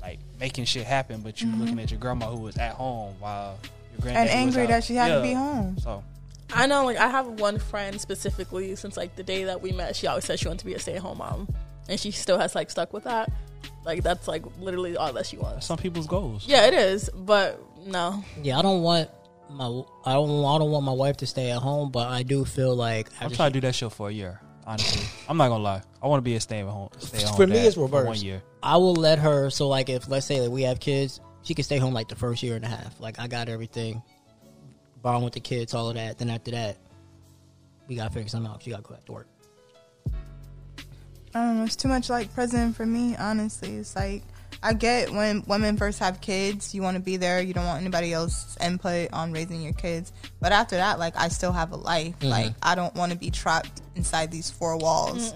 [0.00, 3.58] like making shit happen, but you looking at your grandma who was at home while
[3.92, 4.68] your granddad and was angry out.
[4.68, 5.16] that she had Yeah.
[5.16, 5.76] to be home.
[5.78, 6.02] So
[6.54, 9.94] I know, like I have one friend specifically since like the day that we met.
[9.96, 11.48] She always said she wanted to be a stay at home mom,
[11.88, 13.30] and she still has like stuck with that.
[13.84, 15.66] Like that's like literally all that she wants.
[15.66, 16.46] some people's goals.
[16.46, 18.24] Yeah, it is, but no.
[18.42, 19.10] yeah, I don't want
[19.50, 19.66] my
[20.04, 22.74] I don't I don't want my wife to stay at home, but I do feel
[22.74, 24.40] like I'm after trying to do that shit for a year.
[24.66, 25.82] Honestly, I'm not gonna lie.
[26.02, 26.88] I want to be a stay at home.
[26.98, 27.36] Stay at home.
[27.36, 28.06] For me, it's for reversed.
[28.08, 28.42] one year.
[28.62, 29.50] I will let her.
[29.50, 32.16] So like, if let's say that we have kids, she can stay home like the
[32.16, 32.98] first year and a half.
[33.00, 34.02] Like I got everything,
[35.02, 36.18] bond with the kids, all of that.
[36.18, 36.78] Then after that,
[37.86, 38.62] we gotta figure something out.
[38.62, 39.28] She gotta go back to work.
[41.36, 41.64] I don't know.
[41.64, 43.14] It's too much like present for me.
[43.14, 44.22] Honestly, it's like
[44.62, 47.42] I get when women first have kids, you want to be there.
[47.42, 50.14] You don't want anybody else's input on raising your kids.
[50.40, 52.18] But after that, like I still have a life.
[52.20, 52.28] Mm-hmm.
[52.28, 55.34] Like I don't want to be trapped inside these four walls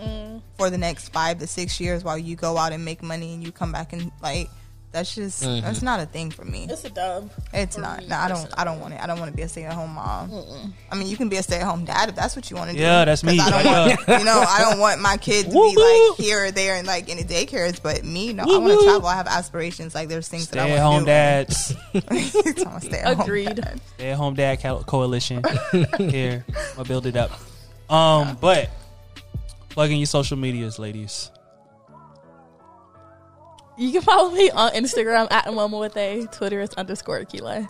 [0.57, 3.45] for the next five to six years while you go out and make money and
[3.45, 4.49] you come back and like
[4.93, 6.67] that's just that's not a thing for me.
[6.69, 7.31] It's a dub.
[7.53, 8.01] It's not.
[8.01, 8.49] me No, I don't.
[8.59, 9.01] I don't want it.
[9.01, 10.75] I don't want to be a stay-at-home mom.
[10.91, 12.83] I mean, you can be a stay-at-home dad if that's what you want to do.
[12.83, 13.39] Yeah, that's me.
[13.39, 16.47] I don't want, you know, I don't want my kid to Woo be like here
[16.47, 17.81] or there and like in the daycares.
[17.81, 19.07] But me, no, I Woo want to travel.
[19.09, 19.95] I have aspirations.
[19.95, 21.69] Like there's things Stay that I at want home to dads.
[21.93, 22.01] do.
[22.11, 23.21] I'm a stay-at-home dads.
[23.21, 23.55] Agreed.
[23.57, 23.81] dad.
[23.95, 25.43] Stay at home dad Co- coalition
[25.99, 26.45] here.
[26.77, 27.31] I'll build it up.
[27.89, 28.71] Um, but
[29.69, 31.31] plug in your social medias, ladies.
[33.81, 37.67] You can follow me on Instagram at Momo with a Twitter is underscore Kile.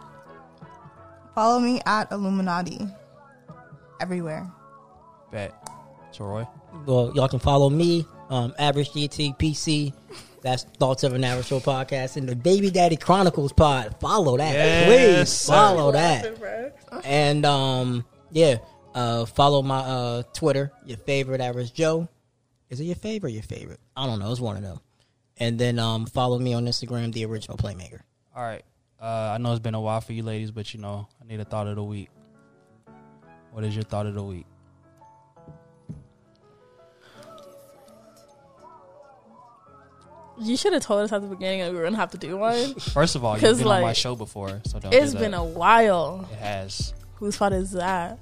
[1.36, 2.80] Follow me at Illuminati
[4.00, 4.50] everywhere.
[5.30, 5.54] Bet.
[6.12, 6.44] Troy.
[6.86, 9.92] Well, y'all can follow me, um, Average GT PC.
[10.42, 13.94] That's Thoughts of an Average Show podcast and the Baby Daddy Chronicles pod.
[14.00, 15.28] Follow that, Yes, please.
[15.28, 15.52] sir.
[15.52, 16.74] Follow that.
[17.04, 18.56] And um, yeah,
[18.94, 22.08] uh, follow my uh Twitter, your favorite Average Joe.
[22.68, 23.30] Is it your favorite?
[23.32, 23.78] Your favorite?
[23.96, 24.32] I don't know.
[24.32, 24.80] It's one of them.
[25.40, 28.00] And then um, follow me on Instagram, the original playmaker.
[28.36, 28.62] All right.
[29.00, 31.40] Uh, I know it's been a while for you ladies, but you know, I need
[31.40, 32.10] a thought of the week.
[33.52, 34.46] What is your thought of the week?
[40.42, 42.36] You should have told us at the beginning that we were gonna have to do
[42.38, 42.74] one.
[42.78, 44.92] First of all, you've 'Cause, been on my show before, so don't.
[44.94, 46.26] It's do been a while.
[46.32, 46.94] It has.
[47.16, 48.18] Whose fault is that?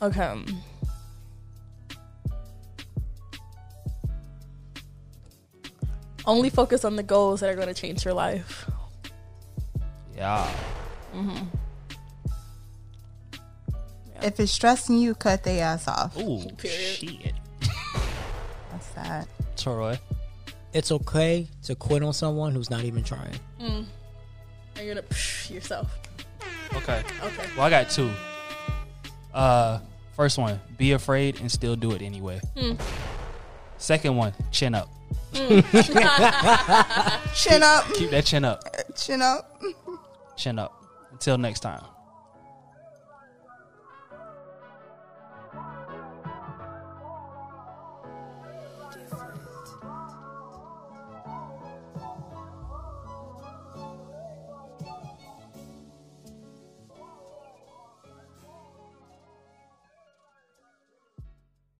[0.00, 0.44] Okay.
[6.26, 8.70] Only focus on the goals that are going to change your life.
[11.14, 11.44] Mm-hmm.
[14.14, 14.26] Yeah.
[14.26, 16.16] If it's stressing you, cut their ass off.
[16.18, 16.48] Ooh.
[16.56, 16.96] Period.
[16.96, 17.34] Shit.
[18.70, 19.26] That's sad.
[19.56, 19.98] Troy.
[20.72, 23.38] It's okay to quit on someone who's not even trying.
[23.60, 23.84] Mm.
[24.76, 25.96] And you're going to psh yourself.
[26.74, 27.02] Okay.
[27.22, 27.46] Okay.
[27.56, 28.10] Well, I got two.
[29.32, 29.78] Uh,
[30.16, 32.40] first one, be afraid and still do it anyway.
[32.56, 32.80] Mm.
[33.78, 34.88] Second one, chin up.
[35.34, 37.34] Mm.
[37.44, 37.84] Chin up.
[37.94, 38.64] Keep that chin up.
[38.96, 39.62] Chin up.
[40.36, 40.72] Chin up.
[41.12, 41.82] Until next time.